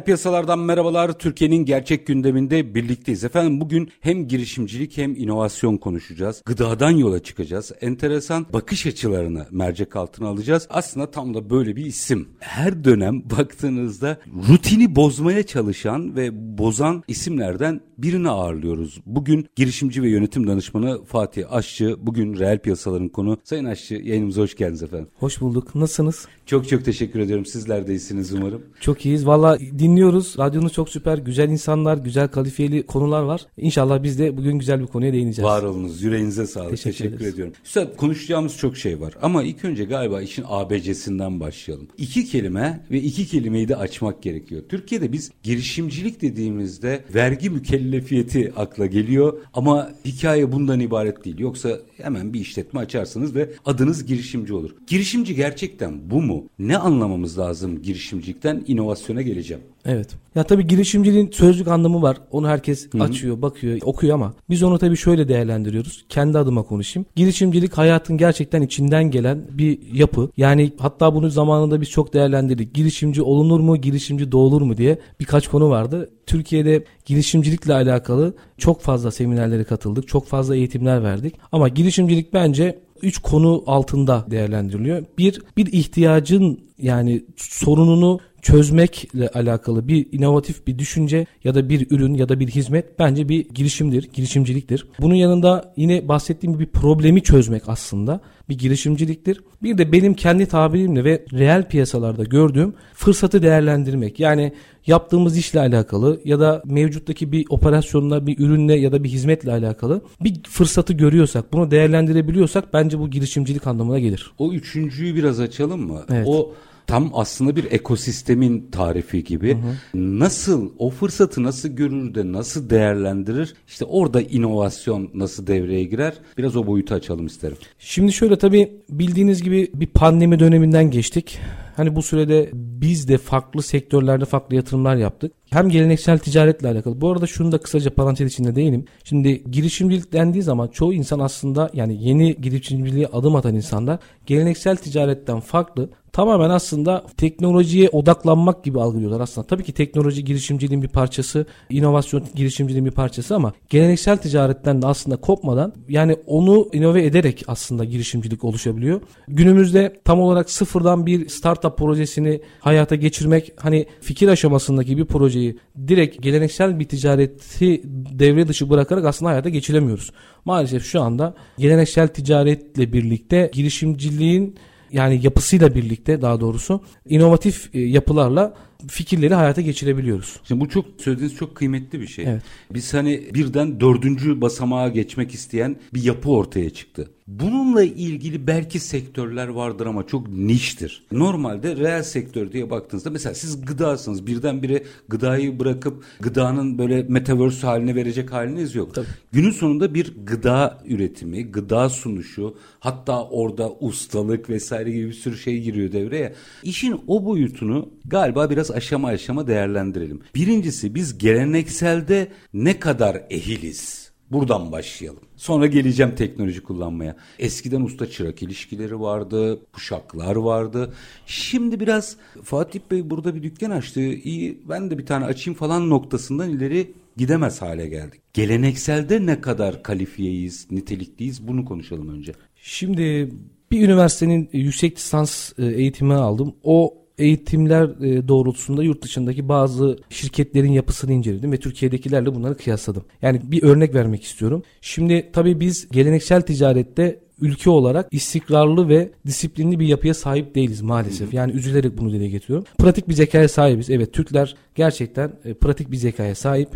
Reel 0.00 0.04
piyasalardan 0.04 0.58
merhabalar. 0.58 1.18
Türkiye'nin 1.18 1.64
gerçek 1.64 2.06
gündeminde 2.06 2.74
birlikteyiz. 2.74 3.24
Efendim 3.24 3.60
bugün 3.60 3.90
hem 4.00 4.28
girişimcilik 4.28 4.96
hem 4.96 5.16
inovasyon 5.16 5.76
konuşacağız. 5.76 6.42
Gıdadan 6.46 6.90
yola 6.90 7.22
çıkacağız. 7.22 7.72
Enteresan 7.80 8.46
bakış 8.52 8.86
açılarını 8.86 9.46
mercek 9.50 9.96
altına 9.96 10.28
alacağız. 10.28 10.66
Aslında 10.70 11.10
tam 11.10 11.34
da 11.34 11.50
böyle 11.50 11.76
bir 11.76 11.86
isim. 11.86 12.28
Her 12.38 12.84
dönem 12.84 13.22
baktığınızda 13.38 14.18
rutini 14.48 14.96
bozmaya 14.96 15.42
çalışan 15.42 16.16
ve 16.16 16.58
bozan 16.58 17.02
isimlerden 17.08 17.80
birini 17.98 18.28
ağırlıyoruz. 18.28 19.00
Bugün 19.06 19.46
girişimci 19.56 20.02
ve 20.02 20.08
yönetim 20.08 20.46
danışmanı 20.46 21.04
Fatih 21.04 21.52
Aşçı. 21.52 21.96
Bugün 22.00 22.38
reel 22.38 22.58
piyasaların 22.58 23.08
konu. 23.08 23.38
Sayın 23.44 23.64
Aşçı 23.64 23.94
yayınımıza 23.94 24.42
hoş 24.42 24.56
geldiniz 24.56 24.82
efendim. 24.82 25.08
Hoş 25.18 25.40
bulduk. 25.40 25.74
Nasılsınız? 25.74 26.28
Çok 26.46 26.68
çok 26.68 26.84
teşekkür 26.84 27.20
ediyorum. 27.20 27.46
Sizler 27.46 27.86
de 27.86 27.92
iyisiniz 27.92 28.32
umarım. 28.32 28.62
Çok 28.80 29.06
iyiyiz. 29.06 29.26
Valla 29.26 29.58
dinliyoruz. 29.90 30.34
Radyonuz 30.38 30.72
çok 30.72 30.88
süper. 30.88 31.18
Güzel 31.18 31.48
insanlar, 31.48 31.98
güzel 31.98 32.28
kalifiyeli 32.28 32.86
konular 32.86 33.22
var. 33.22 33.46
İnşallah 33.56 34.02
biz 34.02 34.18
de 34.18 34.36
bugün 34.36 34.58
güzel 34.58 34.80
bir 34.80 34.86
konuya 34.86 35.12
değineceğiz. 35.12 35.48
Var 35.50 35.62
olunuz. 35.62 36.02
Yüreğinize 36.02 36.46
sağlık. 36.46 36.70
Teşekkür, 36.70 36.98
Teşekkür 36.98 37.26
ediyorum. 37.26 37.54
Üstad 37.64 37.96
konuşacağımız 37.96 38.56
çok 38.56 38.76
şey 38.76 39.00
var. 39.00 39.14
Ama 39.22 39.42
ilk 39.42 39.64
önce 39.64 39.84
galiba 39.84 40.22
işin 40.22 40.44
ABC'sinden 40.48 41.40
başlayalım. 41.40 41.88
İki 41.98 42.24
kelime 42.26 42.86
ve 42.90 43.00
iki 43.00 43.26
kelimeyi 43.26 43.68
de 43.68 43.76
açmak 43.76 44.22
gerekiyor. 44.22 44.62
Türkiye'de 44.68 45.12
biz 45.12 45.30
girişimcilik 45.42 46.22
dediğimizde 46.22 47.04
vergi 47.14 47.50
mükellefiyeti 47.50 48.52
akla 48.56 48.86
geliyor. 48.86 49.38
Ama 49.54 49.90
hikaye 50.04 50.52
bundan 50.52 50.80
ibaret 50.80 51.24
değil. 51.24 51.38
Yoksa 51.38 51.78
hemen 51.96 52.32
bir 52.32 52.40
işletme 52.40 52.80
açarsınız 52.80 53.34
ve 53.34 53.50
adınız 53.66 54.06
girişimci 54.06 54.54
olur. 54.54 54.70
Girişimci 54.86 55.34
gerçekten 55.34 56.10
bu 56.10 56.22
mu? 56.22 56.44
Ne 56.58 56.78
anlamamız 56.78 57.38
lazım 57.38 57.82
girişimcilikten? 57.82 58.64
inovasyona 58.66 59.22
geleceğim. 59.22 59.62
Evet. 59.86 60.08
Ya 60.34 60.44
tabii 60.44 60.66
girişimciliğin 60.66 61.30
sözlük 61.30 61.68
anlamı 61.68 62.02
var. 62.02 62.16
Onu 62.30 62.48
herkes 62.48 62.88
Hı-hı. 62.92 63.02
açıyor, 63.02 63.42
bakıyor, 63.42 63.78
okuyor 63.84 64.14
ama 64.14 64.34
biz 64.50 64.62
onu 64.62 64.78
tabii 64.78 64.96
şöyle 64.96 65.28
değerlendiriyoruz. 65.28 66.04
Kendi 66.08 66.38
adıma 66.38 66.62
konuşayım. 66.62 67.06
Girişimcilik 67.16 67.72
hayatın 67.72 68.16
gerçekten 68.16 68.62
içinden 68.62 69.10
gelen 69.10 69.42
bir 69.50 69.78
yapı. 69.92 70.30
Yani 70.36 70.72
hatta 70.78 71.14
bunu 71.14 71.30
zamanında 71.30 71.80
biz 71.80 71.90
çok 71.90 72.14
değerlendirdik. 72.14 72.74
Girişimci 72.74 73.22
olunur 73.22 73.60
mu, 73.60 73.76
girişimci 73.76 74.32
doğulur 74.32 74.62
mu 74.62 74.76
diye 74.76 74.98
birkaç 75.20 75.48
konu 75.48 75.70
vardı. 75.70 76.10
Türkiye'de 76.26 76.84
girişimcilikle 77.04 77.74
alakalı 77.74 78.34
çok 78.58 78.80
fazla 78.80 79.10
seminerlere 79.10 79.64
katıldık. 79.64 80.08
Çok 80.08 80.26
fazla 80.26 80.56
eğitimler 80.56 81.02
verdik. 81.02 81.34
Ama 81.52 81.68
girişimcilik 81.68 82.32
bence 82.32 82.78
üç 83.02 83.18
konu 83.18 83.62
altında 83.66 84.26
değerlendiriliyor. 84.30 85.04
Bir, 85.18 85.42
bir 85.56 85.72
ihtiyacın 85.72 86.60
yani 86.78 87.24
sorununu 87.36 88.20
çözmekle 88.42 89.28
alakalı 89.28 89.88
bir 89.88 90.06
inovatif 90.12 90.66
bir 90.66 90.78
düşünce 90.78 91.26
ya 91.44 91.54
da 91.54 91.68
bir 91.68 91.86
ürün 91.90 92.14
ya 92.14 92.28
da 92.28 92.40
bir 92.40 92.48
hizmet 92.48 92.98
bence 92.98 93.28
bir 93.28 93.48
girişimdir, 93.48 94.08
girişimciliktir. 94.12 94.86
Bunun 95.00 95.14
yanında 95.14 95.74
yine 95.76 96.08
bahsettiğim 96.08 96.58
bir 96.58 96.66
problemi 96.66 97.22
çözmek 97.22 97.62
aslında 97.66 98.20
bir 98.48 98.58
girişimciliktir. 98.58 99.40
Bir 99.62 99.78
de 99.78 99.92
benim 99.92 100.14
kendi 100.14 100.46
tabirimle 100.46 101.04
ve 101.04 101.24
reel 101.32 101.68
piyasalarda 101.68 102.24
gördüğüm 102.24 102.74
fırsatı 102.94 103.42
değerlendirmek. 103.42 104.20
Yani 104.20 104.52
yaptığımız 104.86 105.36
işle 105.38 105.60
alakalı 105.60 106.20
ya 106.24 106.40
da 106.40 106.62
mevcuttaki 106.64 107.32
bir 107.32 107.46
operasyonla, 107.50 108.26
bir 108.26 108.38
ürünle 108.38 108.74
ya 108.74 108.92
da 108.92 109.04
bir 109.04 109.08
hizmetle 109.08 109.52
alakalı 109.52 110.00
bir 110.20 110.42
fırsatı 110.42 110.92
görüyorsak, 110.92 111.52
bunu 111.52 111.70
değerlendirebiliyorsak 111.70 112.72
bence 112.72 112.98
bu 112.98 113.10
girişimcilik 113.10 113.66
anlamına 113.66 113.98
gelir. 113.98 114.32
O 114.38 114.52
üçüncüyü 114.52 115.14
biraz 115.14 115.40
açalım 115.40 115.86
mı? 115.86 116.04
Evet. 116.10 116.26
O 116.28 116.52
tam 116.90 117.10
aslında 117.14 117.56
bir 117.56 117.72
ekosistemin 117.72 118.68
tarifi 118.72 119.24
gibi. 119.24 119.54
Hı 119.54 119.58
hı. 119.58 120.18
Nasıl 120.18 120.70
o 120.78 120.90
fırsatı 120.90 121.42
nasıl 121.42 121.68
görür 121.68 122.14
de 122.14 122.32
nasıl 122.32 122.70
değerlendirir? 122.70 123.54
İşte 123.68 123.84
orada 123.84 124.20
inovasyon 124.20 125.10
nasıl 125.14 125.46
devreye 125.46 125.84
girer? 125.84 126.14
Biraz 126.38 126.56
o 126.56 126.66
boyutu 126.66 126.94
açalım 126.94 127.26
isterim. 127.26 127.56
Şimdi 127.78 128.12
şöyle 128.12 128.38
tabii 128.38 128.72
bildiğiniz 128.90 129.42
gibi 129.42 129.70
bir 129.74 129.86
pandemi 129.86 130.38
döneminden 130.38 130.90
geçtik. 130.90 131.38
Hani 131.76 131.96
bu 131.96 132.02
sürede 132.02 132.50
biz 132.54 133.08
de 133.08 133.18
farklı 133.18 133.62
sektörlerde 133.62 134.24
farklı 134.24 134.56
yatırımlar 134.56 134.96
yaptık. 134.96 135.32
Hem 135.50 135.68
geleneksel 135.68 136.18
ticaretle 136.18 136.68
alakalı. 136.68 137.00
Bu 137.00 137.10
arada 137.10 137.26
şunu 137.26 137.52
da 137.52 137.58
kısaca 137.58 137.94
parantez 137.94 138.32
içinde 138.32 138.54
değinim. 138.54 138.84
Şimdi 139.04 139.44
girişimcilik 139.50 140.12
dendiği 140.12 140.42
zaman 140.42 140.68
çoğu 140.68 140.92
insan 140.92 141.18
aslında 141.18 141.70
yani 141.74 142.04
yeni 142.04 142.36
girişimciliğe 142.36 143.06
adım 143.06 143.36
atan 143.36 143.54
insanlar 143.54 143.98
geleneksel 144.26 144.76
ticaretten 144.76 145.40
farklı 145.40 145.90
tamamen 146.12 146.50
aslında 146.50 147.04
teknolojiye 147.16 147.88
odaklanmak 147.88 148.64
gibi 148.64 148.80
algılıyorlar 148.80 149.20
aslında. 149.20 149.46
Tabii 149.46 149.64
ki 149.64 149.72
teknoloji 149.72 150.24
girişimciliğin 150.24 150.82
bir 150.82 150.88
parçası, 150.88 151.46
inovasyon 151.70 152.24
girişimciliğin 152.34 152.86
bir 152.86 152.90
parçası 152.90 153.36
ama 153.36 153.52
geleneksel 153.68 154.16
ticaretten 154.16 154.82
de 154.82 154.86
aslında 154.86 155.16
kopmadan 155.16 155.72
yani 155.88 156.16
onu 156.26 156.68
inove 156.72 157.04
ederek 157.04 157.44
aslında 157.46 157.84
girişimcilik 157.84 158.44
oluşabiliyor. 158.44 159.00
Günümüzde 159.28 160.00
tam 160.04 160.20
olarak 160.20 160.50
sıfırdan 160.50 161.06
bir 161.06 161.28
startup 161.28 161.78
projesini 161.78 162.40
hayata 162.60 162.94
geçirmek 162.94 163.52
hani 163.56 163.86
fikir 164.00 164.28
aşamasındaki 164.28 164.98
bir 164.98 165.04
projeyi 165.04 165.58
direkt 165.88 166.22
geleneksel 166.22 166.80
bir 166.80 166.84
ticareti 166.84 167.82
devre 168.18 168.48
dışı 168.48 168.70
bırakarak 168.70 169.04
aslında 169.04 169.30
hayata 169.30 169.48
geçiremiyoruz. 169.48 170.12
Maalesef 170.44 170.84
şu 170.84 171.00
anda 171.00 171.34
geleneksel 171.58 172.08
ticaretle 172.08 172.92
birlikte 172.92 173.50
girişimciliğin 173.54 174.56
yani 174.92 175.20
yapısıyla 175.22 175.74
birlikte 175.74 176.22
daha 176.22 176.40
doğrusu 176.40 176.84
inovatif 177.08 177.74
e, 177.74 177.80
yapılarla 177.80 178.54
fikirleri 178.88 179.34
hayata 179.34 179.60
geçirebiliyoruz. 179.60 180.40
Şimdi 180.44 180.60
bu 180.60 180.68
çok 180.68 180.84
söylediğiniz 180.98 181.36
çok 181.36 181.54
kıymetli 181.54 182.00
bir 182.00 182.06
şey. 182.06 182.24
Evet. 182.24 182.42
Biz 182.74 182.94
hani 182.94 183.28
birden 183.34 183.80
dördüncü 183.80 184.40
basamağa 184.40 184.88
geçmek 184.88 185.34
isteyen 185.34 185.76
bir 185.94 186.02
yapı 186.02 186.30
ortaya 186.30 186.70
çıktı. 186.70 187.10
Bununla 187.26 187.82
ilgili 187.82 188.46
belki 188.46 188.78
sektörler 188.78 189.48
vardır 189.48 189.86
ama 189.86 190.06
çok 190.06 190.28
niştir. 190.28 191.02
Normalde 191.12 191.76
reel 191.76 192.02
sektör 192.02 192.52
diye 192.52 192.70
baktığınızda 192.70 193.10
mesela 193.10 193.34
siz 193.34 193.64
gıdasınız 193.64 194.26
birdenbire 194.26 194.82
gıdayı 195.08 195.60
bırakıp 195.60 196.04
gıdanın 196.20 196.78
böyle 196.78 197.02
metaverse 197.02 197.66
haline 197.66 197.94
verecek 197.94 198.32
haliniz 198.32 198.74
yok. 198.74 198.94
Tabii. 198.94 199.06
Günün 199.32 199.50
sonunda 199.50 199.94
bir 199.94 200.14
gıda 200.26 200.82
üretimi, 200.86 201.44
gıda 201.44 201.88
sunuşu 201.88 202.56
hatta 202.80 203.24
orada 203.24 203.72
ustalık 203.80 204.50
vesaire 204.50 204.90
gibi 204.90 205.06
bir 205.08 205.12
sürü 205.12 205.38
şey 205.38 205.60
giriyor 205.60 205.92
devreye. 205.92 206.34
İşin 206.62 207.00
o 207.06 207.24
boyutunu 207.24 207.88
galiba 208.04 208.50
biraz 208.50 208.69
aşama 208.70 209.08
aşama 209.08 209.46
değerlendirelim. 209.46 210.20
Birincisi 210.34 210.94
biz 210.94 211.18
gelenekselde 211.18 212.28
ne 212.54 212.80
kadar 212.80 213.22
ehiliz? 213.30 214.10
Buradan 214.30 214.72
başlayalım. 214.72 215.22
Sonra 215.36 215.66
geleceğim 215.66 216.14
teknoloji 216.14 216.62
kullanmaya. 216.62 217.16
Eskiden 217.38 217.80
usta 217.80 218.10
çırak 218.10 218.42
ilişkileri 218.42 219.00
vardı, 219.00 219.60
kuşaklar 219.72 220.36
vardı. 220.36 220.94
Şimdi 221.26 221.80
biraz 221.80 222.16
Fatih 222.42 222.80
Bey 222.90 223.10
burada 223.10 223.34
bir 223.34 223.42
dükkan 223.42 223.70
açtı. 223.70 224.00
İyi 224.00 224.58
ben 224.68 224.90
de 224.90 224.98
bir 224.98 225.06
tane 225.06 225.24
açayım 225.24 225.58
falan 225.58 225.90
noktasından 225.90 226.50
ileri 226.50 226.92
gidemez 227.16 227.62
hale 227.62 227.88
geldik. 227.88 228.20
Gelenekselde 228.34 229.26
ne 229.26 229.40
kadar 229.40 229.82
kalifiyeyiz, 229.82 230.66
nitelikliyiz 230.70 231.48
bunu 231.48 231.64
konuşalım 231.64 232.08
önce. 232.08 232.32
Şimdi 232.56 233.32
bir 233.70 233.88
üniversitenin 233.88 234.48
yüksek 234.52 234.96
lisans 234.96 235.52
e, 235.58 235.66
eğitimi 235.66 236.14
aldım. 236.14 236.54
O 236.62 236.94
eğitimler 237.20 237.84
e, 237.84 238.28
doğrultusunda 238.28 238.82
yurt 238.82 239.02
dışındaki 239.02 239.48
bazı 239.48 239.98
şirketlerin 240.10 240.72
yapısını 240.72 241.12
inceledim 241.12 241.52
ve 241.52 241.56
Türkiye'dekilerle 241.56 242.34
bunları 242.34 242.56
kıyasladım. 242.56 243.04
Yani 243.22 243.40
bir 243.44 243.62
örnek 243.62 243.94
vermek 243.94 244.22
istiyorum. 244.22 244.62
Şimdi 244.80 245.30
tabii 245.32 245.60
biz 245.60 245.88
geleneksel 245.88 246.42
ticarette 246.42 247.18
ülke 247.40 247.70
olarak 247.70 248.08
istikrarlı 248.10 248.88
ve 248.88 249.10
disiplinli 249.26 249.78
bir 249.78 249.86
yapıya 249.86 250.14
sahip 250.14 250.54
değiliz 250.54 250.80
maalesef. 250.82 251.34
Yani 251.34 251.52
üzülerek 251.52 251.98
bunu 251.98 252.12
dile 252.12 252.28
getiriyorum. 252.28 252.66
Pratik 252.78 253.08
bir 253.08 253.14
zekaya 253.14 253.48
sahibiz. 253.48 253.90
Evet 253.90 254.12
Türkler 254.12 254.54
gerçekten 254.74 255.32
e, 255.44 255.54
pratik 255.54 255.90
bir 255.90 255.96
zekaya 255.96 256.34
sahip 256.34 256.68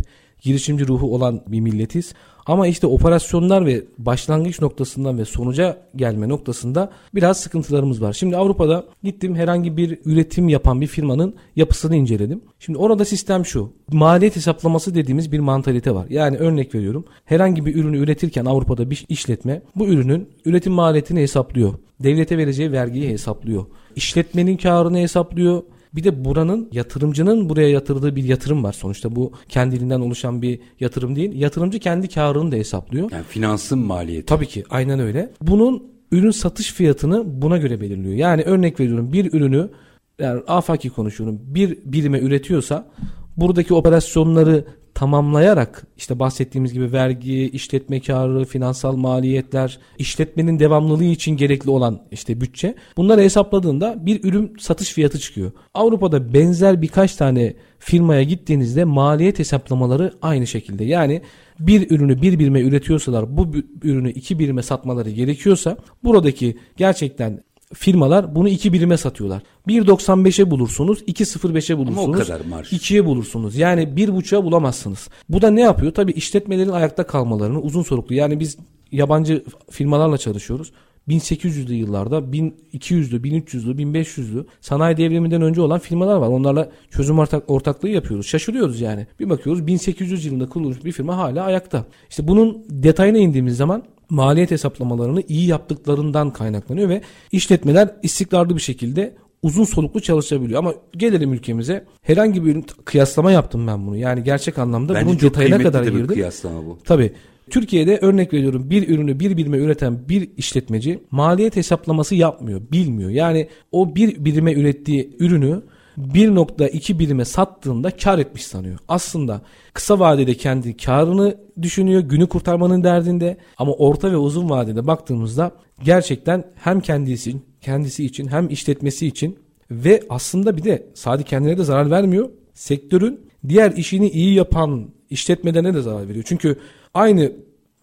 girişimci 0.44 0.88
ruhu 0.88 1.14
olan 1.14 1.41
bir 1.46 1.61
milletiz. 1.61 2.14
Ama 2.46 2.67
işte 2.67 2.87
operasyonlar 2.87 3.67
ve 3.67 3.85
başlangıç 3.99 4.61
noktasından 4.61 5.19
ve 5.19 5.25
sonuca 5.25 5.79
gelme 5.96 6.29
noktasında 6.29 6.91
biraz 7.14 7.41
sıkıntılarımız 7.41 8.02
var. 8.02 8.12
Şimdi 8.12 8.37
Avrupa'da 8.37 8.85
gittim 9.02 9.35
herhangi 9.35 9.76
bir 9.76 9.99
üretim 10.05 10.49
yapan 10.49 10.81
bir 10.81 10.87
firmanın 10.87 11.35
yapısını 11.56 11.96
inceledim. 11.96 12.41
Şimdi 12.58 12.79
orada 12.79 13.05
sistem 13.05 13.46
şu. 13.46 13.73
Maliyet 13.93 14.37
hesaplaması 14.37 14.94
dediğimiz 14.94 15.32
bir 15.32 15.38
mantalite 15.38 15.94
var. 15.94 16.06
Yani 16.11 16.37
örnek 16.37 16.75
veriyorum. 16.75 17.05
Herhangi 17.25 17.67
bir 17.67 17.75
ürünü 17.75 17.99
üretirken 17.99 18.44
Avrupa'da 18.44 18.91
bir 18.91 19.05
işletme 19.08 19.62
bu 19.76 19.87
ürünün 19.87 20.29
üretim 20.44 20.73
maliyetini 20.73 21.20
hesaplıyor. 21.20 21.75
Devlete 22.00 22.38
vereceği 22.38 22.73
vergiyi 22.73 23.08
hesaplıyor. 23.08 23.67
İşletmenin 23.96 24.56
karını 24.56 24.99
hesaplıyor 24.99 25.62
bir 25.96 26.05
de 26.05 26.25
buranın 26.25 26.69
yatırımcının 26.73 27.49
buraya 27.49 27.69
yatırdığı 27.69 28.17
bir 28.17 28.25
yatırım 28.25 28.64
var. 28.64 28.73
Sonuçta 28.73 29.17
bu 29.17 29.32
kendiliğinden 29.49 30.00
oluşan 30.00 30.43
bir 30.43 30.61
yatırım 30.81 31.17
değil. 31.17 31.41
Yatırımcı 31.41 31.79
kendi 31.79 32.08
karını 32.08 32.52
da 32.52 32.56
hesaplıyor. 32.56 33.11
Yani 33.12 33.25
finansın 33.25 33.79
maliyeti. 33.79 34.26
Tabii 34.26 34.46
ki 34.46 34.64
aynen 34.70 35.00
öyle. 35.00 35.32
Bunun 35.43 35.82
ürün 36.12 36.31
satış 36.31 36.73
fiyatını 36.73 37.43
buna 37.43 37.58
göre 37.58 37.81
belirliyor. 37.81 38.14
Yani 38.14 38.43
örnek 38.43 38.81
veriyorum 38.81 39.12
bir 39.12 39.32
ürünü 39.32 39.70
yani 40.19 40.43
afaki 40.46 40.91
konuşuyorum 40.91 41.41
bir 41.43 41.79
birime 41.85 42.19
üretiyorsa 42.19 42.91
buradaki 43.37 43.75
operasyonları 43.75 44.64
tamamlayarak 44.94 45.87
işte 45.96 46.19
bahsettiğimiz 46.19 46.73
gibi 46.73 46.93
vergi, 46.93 47.49
işletme 47.49 48.00
karı, 48.00 48.44
finansal 48.44 48.96
maliyetler, 48.96 49.79
işletmenin 49.99 50.58
devamlılığı 50.58 51.05
için 51.05 51.37
gerekli 51.37 51.70
olan 51.70 52.00
işte 52.11 52.41
bütçe 52.41 52.75
bunları 52.96 53.20
hesapladığında 53.20 54.06
bir 54.06 54.25
ürün 54.25 54.56
satış 54.58 54.93
fiyatı 54.93 55.19
çıkıyor. 55.19 55.52
Avrupa'da 55.75 56.35
benzer 56.35 56.82
birkaç 56.82 57.17
tane 57.17 57.55
firmaya 57.79 58.23
gittiğinizde 58.23 58.85
maliyet 58.85 59.38
hesaplamaları 59.38 60.12
aynı 60.23 60.46
şekilde. 60.46 60.85
Yani 60.85 61.23
bir 61.61 61.91
ürünü 61.91 62.23
bir 62.23 62.38
birime 62.38 62.61
üretiyorsalar 62.61 63.37
bu 63.37 63.52
ürünü 63.82 64.11
iki 64.11 64.38
birime 64.38 64.62
satmaları 64.62 65.11
gerekiyorsa 65.11 65.76
buradaki 66.05 66.58
gerçekten 66.76 67.41
firmalar 67.75 68.34
bunu 68.34 68.49
2 68.49 68.72
birime 68.72 68.96
satıyorlar. 68.96 69.43
1.95'e 69.69 70.50
bulursunuz, 70.50 71.02
2.05'e 71.02 71.78
bulursunuz. 71.78 72.05
Ama 72.05 72.16
o 72.16 72.20
kadar 72.20 72.40
marj. 72.40 72.72
2'ye 72.72 73.05
bulursunuz. 73.05 73.56
Yani 73.56 73.82
1.5'a 73.82 74.44
bulamazsınız. 74.44 75.08
Bu 75.28 75.43
da 75.43 75.50
ne 75.50 75.61
yapıyor? 75.61 75.94
Tabii 75.94 76.12
işletmelerin 76.12 76.69
ayakta 76.69 77.06
kalmalarını 77.06 77.61
uzun 77.61 77.82
soluklu. 77.82 78.14
Yani 78.14 78.40
biz 78.40 78.56
yabancı 78.93 79.44
firmalarla 79.70 80.19
çalışıyoruz. 80.19 80.72
1800'lü 81.08 81.72
yıllarda 81.72 82.19
1200'lü, 82.19 83.22
1300'lü, 83.22 83.76
1500'lü 83.76 84.44
sanayi 84.60 84.96
devriminden 84.96 85.43
önce 85.43 85.60
olan 85.60 85.78
firmalar 85.78 86.17
var. 86.17 86.28
Onlarla 86.28 86.70
çözüm 86.90 87.19
ortak, 87.19 87.50
ortaklığı 87.50 87.88
yapıyoruz. 87.88 88.26
Şaşırıyoruz 88.26 88.81
yani. 88.81 89.06
Bir 89.20 89.31
bakıyoruz 89.31 89.67
1800 89.67 90.25
yılında 90.25 90.49
kurulmuş 90.49 90.84
bir 90.84 90.93
firma 90.93 91.17
hala 91.17 91.44
ayakta. 91.44 91.84
İşte 92.10 92.28
bunun 92.28 92.64
detayına 92.70 93.19
indiğimiz 93.19 93.56
zaman 93.56 93.82
maliyet 94.11 94.51
hesaplamalarını 94.51 95.23
iyi 95.29 95.47
yaptıklarından 95.47 96.33
kaynaklanıyor 96.33 96.89
ve 96.89 97.01
işletmeler 97.33 97.91
istikrarlı 98.03 98.56
bir 98.56 98.61
şekilde 98.61 99.15
uzun 99.43 99.65
soluklu 99.65 100.01
çalışabiliyor. 100.01 100.59
Ama 100.59 100.75
gelelim 100.97 101.33
ülkemize 101.33 101.85
herhangi 102.03 102.45
bir 102.45 102.62
kıyaslama 102.85 103.33
yaptım 103.33 103.67
ben 103.67 103.87
bunu. 103.87 103.97
Yani 103.97 104.25
gerçek 104.25 104.59
anlamda 104.59 104.95
Bence 104.95 105.06
bunun 105.06 105.21
detayına 105.21 105.59
kadar 105.59 105.85
girdim. 105.85 106.06
kıyaslama 106.06 106.67
bu. 106.67 106.79
Tabii. 106.85 107.12
Türkiye'de 107.51 107.99
örnek 108.03 108.33
veriyorum 108.33 108.71
bir 108.71 108.89
ürünü 108.89 109.21
bir 109.21 109.37
birime 109.37 109.59
üreten 109.59 110.09
bir 110.09 110.29
işletmeci 110.37 110.99
maliyet 111.11 111.56
hesaplaması 111.56 112.15
yapmıyor, 112.15 112.61
bilmiyor. 112.73 113.11
Yani 113.11 113.49
o 113.73 113.95
bir 113.95 114.25
birime 114.25 114.53
ürettiği 114.53 115.17
ürünü 115.19 115.62
1.2 115.99 116.99
birime 116.99 117.25
sattığında 117.25 117.91
kar 117.91 118.19
etmiş 118.19 118.46
sanıyor. 118.46 118.79
Aslında 118.88 119.41
kısa 119.75 119.99
vadede 119.99 120.35
kendi 120.35 120.76
karını 120.76 121.37
düşünüyor, 121.62 122.00
günü 122.00 122.26
kurtarmanın 122.26 122.85
derdinde 122.85 123.37
ama 123.58 123.73
orta 123.73 124.12
ve 124.12 124.17
uzun 124.17 124.50
vadede 124.50 124.87
baktığımızda 124.87 125.50
gerçekten 125.85 126.44
hem 126.55 126.81
kendisi 126.81 127.37
kendisi 127.61 128.05
için 128.05 128.29
hem 128.29 128.49
işletmesi 128.49 129.06
için 129.06 129.38
ve 129.70 130.02
aslında 130.08 130.56
bir 130.56 130.64
de 130.64 130.87
sadece 130.94 131.29
kendine 131.29 131.58
de 131.58 131.64
zarar 131.64 131.91
vermiyor. 131.91 132.31
Sektörün 132.55 133.20
diğer 133.49 133.73
işini 133.73 134.08
iyi 134.08 134.35
yapan 134.35 134.91
işletmelerine 135.11 135.75
de 135.75 135.82
zarar 135.82 136.08
veriyor. 136.08 136.25
Çünkü 136.29 136.58
aynı 136.94 137.32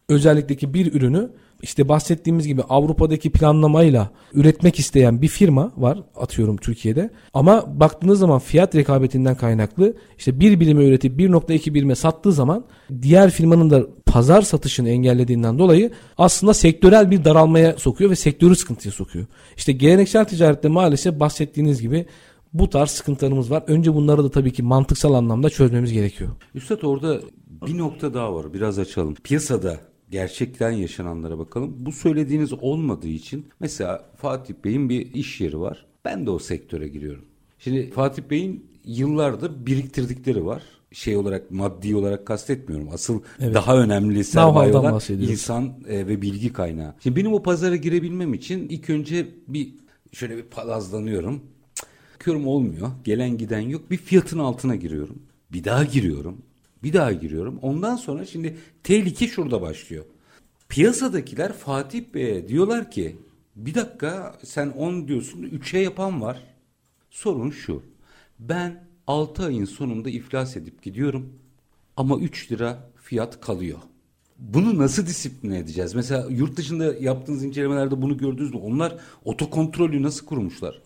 özellikteki 0.09 0.73
bir 0.73 0.93
ürünü 0.93 1.31
işte 1.61 1.89
bahsettiğimiz 1.89 2.47
gibi 2.47 2.61
Avrupa'daki 2.61 3.29
planlamayla 3.29 4.11
üretmek 4.33 4.79
isteyen 4.79 5.21
bir 5.21 5.27
firma 5.27 5.71
var 5.77 6.03
atıyorum 6.15 6.57
Türkiye'de. 6.57 7.09
Ama 7.33 7.79
baktığınız 7.79 8.19
zaman 8.19 8.39
fiyat 8.39 8.75
rekabetinden 8.75 9.35
kaynaklı 9.35 9.93
işte 10.17 10.39
bir 10.39 10.59
birime 10.59 10.85
üretip 10.85 11.19
1.2 11.19 11.73
birime 11.73 11.95
sattığı 11.95 12.31
zaman 12.31 12.65
diğer 13.01 13.29
firmanın 13.29 13.69
da 13.69 13.85
pazar 14.05 14.41
satışını 14.41 14.89
engellediğinden 14.89 15.59
dolayı 15.59 15.91
aslında 16.17 16.53
sektörel 16.53 17.11
bir 17.11 17.25
daralmaya 17.25 17.77
sokuyor 17.77 18.11
ve 18.11 18.15
sektörü 18.15 18.55
sıkıntıya 18.55 18.91
sokuyor. 18.91 19.25
İşte 19.57 19.71
geleneksel 19.71 20.25
ticarette 20.25 20.67
maalesef 20.67 21.19
bahsettiğiniz 21.19 21.81
gibi 21.81 22.05
bu 22.53 22.69
tarz 22.69 22.89
sıkıntılarımız 22.89 23.51
var. 23.51 23.63
Önce 23.67 23.93
bunları 23.93 24.23
da 24.23 24.31
tabii 24.31 24.53
ki 24.53 24.63
mantıksal 24.63 25.13
anlamda 25.13 25.49
çözmemiz 25.49 25.93
gerekiyor. 25.93 26.29
Üstad 26.55 26.81
orada 26.81 27.19
bir 27.67 27.77
nokta 27.77 28.13
daha 28.13 28.35
var. 28.35 28.53
Biraz 28.53 28.79
açalım. 28.79 29.15
Piyasada 29.15 29.90
gerçekten 30.11 30.71
yaşananlara 30.71 31.39
bakalım. 31.39 31.75
Bu 31.77 31.91
söylediğiniz 31.91 32.53
olmadığı 32.53 33.07
için 33.07 33.45
mesela 33.59 34.09
Fatih 34.17 34.53
Bey'in 34.63 34.89
bir 34.89 35.13
iş 35.13 35.41
yeri 35.41 35.59
var. 35.59 35.85
Ben 36.05 36.25
de 36.25 36.29
o 36.29 36.39
sektöre 36.39 36.87
giriyorum. 36.87 37.25
Şimdi 37.59 37.89
Fatih 37.89 38.23
Bey'in 38.29 38.65
yıllardır 38.85 39.65
biriktirdikleri 39.65 40.45
var. 40.45 40.63
Şey 40.91 41.17
olarak 41.17 41.51
maddi 41.51 41.95
olarak 41.95 42.25
kastetmiyorum. 42.25 42.89
Asıl 42.89 43.21
evet. 43.39 43.55
daha 43.55 43.77
önemli 43.77 44.23
sermaye 44.23 44.73
olan 44.73 45.01
insan 45.09 45.73
e, 45.87 46.07
ve 46.07 46.21
bilgi 46.21 46.53
kaynağı. 46.53 46.93
Şimdi 47.03 47.15
benim 47.15 47.33
o 47.33 47.43
pazara 47.43 47.75
girebilmem 47.75 48.33
için 48.33 48.69
ilk 48.69 48.89
önce 48.89 49.27
bir 49.47 49.73
şöyle 50.11 50.37
bir 50.37 50.43
palazlanıyorum. 50.43 51.41
Bakıyorum 52.13 52.47
olmuyor. 52.47 52.91
Gelen 53.03 53.37
giden 53.37 53.59
yok. 53.59 53.91
Bir 53.91 53.97
fiyatın 53.97 54.39
altına 54.39 54.75
giriyorum. 54.75 55.21
Bir 55.51 55.63
daha 55.63 55.83
giriyorum. 55.83 56.37
Bir 56.83 56.93
daha 56.93 57.11
giriyorum. 57.11 57.59
Ondan 57.61 57.95
sonra 57.95 58.25
şimdi 58.25 58.57
tehlike 58.83 59.27
şurada 59.27 59.61
başlıyor. 59.61 60.05
Piyasadakiler 60.69 61.53
Fatih 61.53 62.03
Bey'e 62.13 62.47
diyorlar 62.47 62.91
ki 62.91 63.15
bir 63.55 63.75
dakika 63.75 64.39
sen 64.43 64.69
10 64.69 65.07
diyorsun 65.07 65.43
3'e 65.43 65.79
yapan 65.79 66.21
var. 66.21 66.43
Sorun 67.09 67.51
şu. 67.51 67.83
Ben 68.39 68.83
6 69.07 69.45
ayın 69.45 69.65
sonunda 69.65 70.09
iflas 70.09 70.57
edip 70.57 70.83
gidiyorum 70.83 71.33
ama 71.97 72.17
3 72.17 72.51
lira 72.51 72.89
fiyat 72.95 73.41
kalıyor. 73.41 73.77
Bunu 74.39 74.77
nasıl 74.77 75.05
disipline 75.05 75.59
edeceğiz? 75.59 75.95
Mesela 75.95 76.27
yurt 76.29 76.57
dışında 76.57 76.95
yaptığınız 76.99 77.43
incelemelerde 77.43 78.01
bunu 78.01 78.17
gördünüz 78.17 78.53
mü? 78.53 78.59
Onlar 78.63 78.97
otokontrolü 79.25 80.03
nasıl 80.03 80.25
kurmuşlar? 80.25 80.81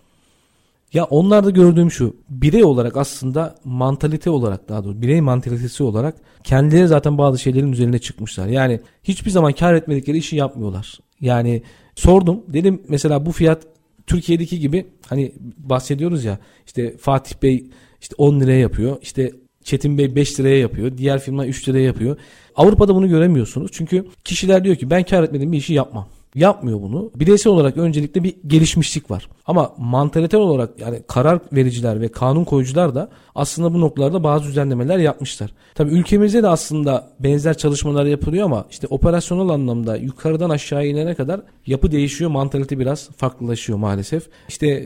Ya 0.96 1.04
onlarda 1.04 1.50
gördüğüm 1.50 1.92
şu 1.92 2.16
birey 2.30 2.64
olarak 2.64 2.98
aslında 2.98 3.56
mantalite 3.64 4.30
olarak 4.30 4.70
daha 4.70 4.84
doğrusu 4.84 5.02
birey 5.02 5.22
mantalitesi 5.22 5.84
olarak 5.84 6.16
kendileri 6.44 6.88
zaten 6.88 7.18
bazı 7.18 7.40
şeylerin 7.40 7.72
üzerine 7.72 8.00
çıkmışlar. 8.00 8.48
Yani 8.48 8.80
hiçbir 9.04 9.32
zaman 9.32 9.54
kar 9.54 9.74
etmedikleri 9.74 10.18
işi 10.18 10.36
yapmıyorlar. 10.36 11.00
Yani 11.22 11.62
sordum 11.96 12.44
dedim 12.48 12.82
mesela 12.88 13.25
bu 13.25 13.32
fiyat 13.32 13.64
Türkiye'deki 14.08 14.60
gibi 14.60 14.88
hani 15.08 15.32
bahsediyoruz 15.58 16.24
ya 16.24 16.40
işte 16.66 16.98
Fatih 16.98 17.36
Bey 17.44 17.66
işte 18.02 18.16
10 18.18 18.40
liraya 18.40 18.60
yapıyor 18.60 18.98
işte 19.02 19.32
Çetin 19.64 19.98
Bey 19.98 20.16
5 20.16 20.40
liraya 20.40 20.60
yapıyor 20.60 20.98
diğer 20.98 21.20
firma 21.20 21.46
3 21.46 21.70
liraya 21.70 21.84
yapıyor. 21.84 22.18
Avrupa'da 22.56 22.96
bunu 22.96 23.10
göremiyorsunuz 23.10 23.72
çünkü 23.74 24.06
kişiler 24.24 24.64
diyor 24.64 24.75
ki 24.75 24.90
ben 24.90 25.04
kar 25.04 25.24
etmediğim 25.24 25.52
bir 25.52 25.58
işi 25.58 25.74
yapmam 25.74 26.08
yapmıyor 26.36 26.82
bunu. 26.82 27.12
Bireysel 27.15 27.54
olarak 27.54 27.77
öncelikle 27.77 28.24
bir 28.24 28.36
gelişmişlik 28.48 29.12
var. 29.12 29.30
Ama 29.46 29.74
mantalite 29.77 30.38
olarak 30.38 30.80
yani 30.80 31.01
karar 31.08 31.39
vericiler 31.54 32.01
ve 32.01 32.08
kanun 32.08 32.44
koyucular 32.44 32.96
da 32.96 33.10
aslında 33.36 33.74
bu 33.74 33.82
noktalarda 33.82 34.24
bazı 34.24 34.46
düzenlemeler 34.46 34.98
yapmışlar. 34.98 35.51
Tabii 35.75 35.92
ülkemizde 35.92 36.44
de 36.44 36.48
aslında 36.48 37.12
benzer 37.20 37.58
çalışmalar 37.58 38.06
yapılıyor 38.06 38.46
ama 38.46 38.65
işte 38.72 38.88
operasyonel 38.88 39.50
anlamda 39.50 39.98
yukarıdan 39.98 40.50
aşağı 40.50 40.88
inene 40.88 41.15
kadar 41.15 41.42
yapı 41.65 41.92
değişiyor. 41.92 42.32
Mantalite 42.32 42.80
biraz 42.80 43.10
farklılaşıyor 43.10 43.80
maalesef. 43.80 44.30
İşte 44.50 44.68
e, 44.68 44.86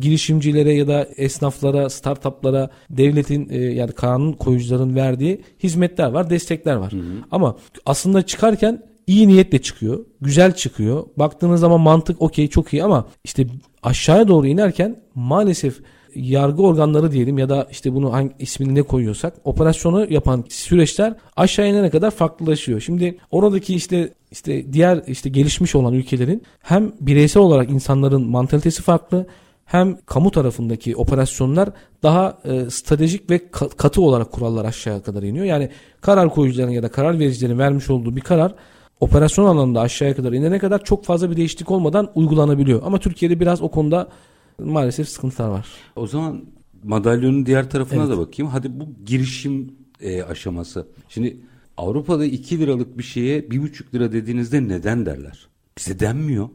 girişimcilere 0.00 0.72
ya 0.72 0.88
da 0.88 1.08
esnaflara, 1.16 1.90
startuplara 1.90 2.70
devletin 2.90 3.48
e, 3.50 3.58
yani 3.58 3.92
kanun 3.92 4.32
koyucuların 4.32 4.96
verdiği 4.96 5.40
hizmetler 5.62 6.10
var, 6.10 6.30
destekler 6.30 6.74
var. 6.76 6.92
Hı 6.92 6.96
hı. 6.96 7.02
Ama 7.30 7.56
aslında 7.86 8.22
çıkarken 8.22 8.82
iyi 9.06 9.28
niyetle 9.28 9.62
çıkıyor. 9.62 10.04
Güzel 10.20 10.54
çıkıyor. 10.54 11.04
Baktığınız 11.16 11.60
zaman 11.60 11.80
mantık 11.80 12.22
okey 12.22 12.48
çok 12.48 12.72
iyi 12.72 12.84
ama 12.84 13.06
işte 13.24 13.46
aşağıya 13.82 14.28
doğru 14.28 14.46
inerken 14.46 14.96
maalesef 15.14 15.80
yargı 16.14 16.62
organları 16.62 17.12
diyelim 17.12 17.38
ya 17.38 17.48
da 17.48 17.68
işte 17.70 17.94
bunu 17.94 18.12
hangi 18.12 18.32
ismini 18.38 18.74
ne 18.74 18.82
koyuyorsak 18.82 19.34
operasyonu 19.44 20.12
yapan 20.12 20.44
süreçler 20.48 21.14
aşağı 21.36 21.68
inene 21.68 21.90
kadar 21.90 22.10
farklılaşıyor. 22.10 22.80
Şimdi 22.80 23.18
oradaki 23.30 23.74
işte 23.74 24.12
işte 24.30 24.72
diğer 24.72 25.02
işte 25.06 25.28
gelişmiş 25.30 25.74
olan 25.74 25.92
ülkelerin 25.92 26.42
hem 26.62 26.92
bireysel 27.00 27.42
olarak 27.42 27.70
insanların 27.70 28.26
mantalitesi 28.26 28.82
farklı 28.82 29.26
hem 29.64 29.98
kamu 30.06 30.30
tarafındaki 30.30 30.96
operasyonlar 30.96 31.68
daha 32.02 32.38
e, 32.44 32.70
stratejik 32.70 33.30
ve 33.30 33.50
katı 33.76 34.02
olarak 34.02 34.32
kurallar 34.32 34.64
aşağıya 34.64 35.02
kadar 35.02 35.22
iniyor. 35.22 35.44
Yani 35.44 35.70
karar 36.00 36.30
koyucuların 36.30 36.70
ya 36.70 36.82
da 36.82 36.88
karar 36.88 37.18
vericilerin 37.18 37.58
vermiş 37.58 37.90
olduğu 37.90 38.16
bir 38.16 38.20
karar 38.20 38.54
operasyon 39.04 39.44
alanında 39.44 39.80
aşağıya 39.80 40.16
kadar 40.16 40.32
inene 40.32 40.58
kadar 40.58 40.84
çok 40.84 41.04
fazla 41.04 41.30
bir 41.30 41.36
değişiklik 41.36 41.70
olmadan 41.70 42.10
uygulanabiliyor. 42.14 42.82
Ama 42.84 42.98
Türkiye'de 42.98 43.40
biraz 43.40 43.62
o 43.62 43.70
konuda 43.70 44.08
maalesef 44.58 45.08
sıkıntılar 45.08 45.48
var. 45.48 45.66
O 45.96 46.06
zaman 46.06 46.44
madalyonun 46.82 47.46
diğer 47.46 47.70
tarafına 47.70 48.00
evet. 48.00 48.12
da 48.12 48.18
bakayım. 48.18 48.52
Hadi 48.52 48.80
bu 48.80 48.88
girişim 49.06 49.74
e, 50.00 50.22
aşaması. 50.22 50.86
Şimdi 51.08 51.36
Avrupa'da 51.76 52.24
2 52.24 52.58
liralık 52.58 52.98
bir 52.98 53.02
şeye 53.02 53.40
1,5 53.40 53.94
lira 53.94 54.12
dediğinizde 54.12 54.68
neden 54.68 55.06
derler? 55.06 55.48
Bize 55.78 56.00
denmiyor 56.00 56.48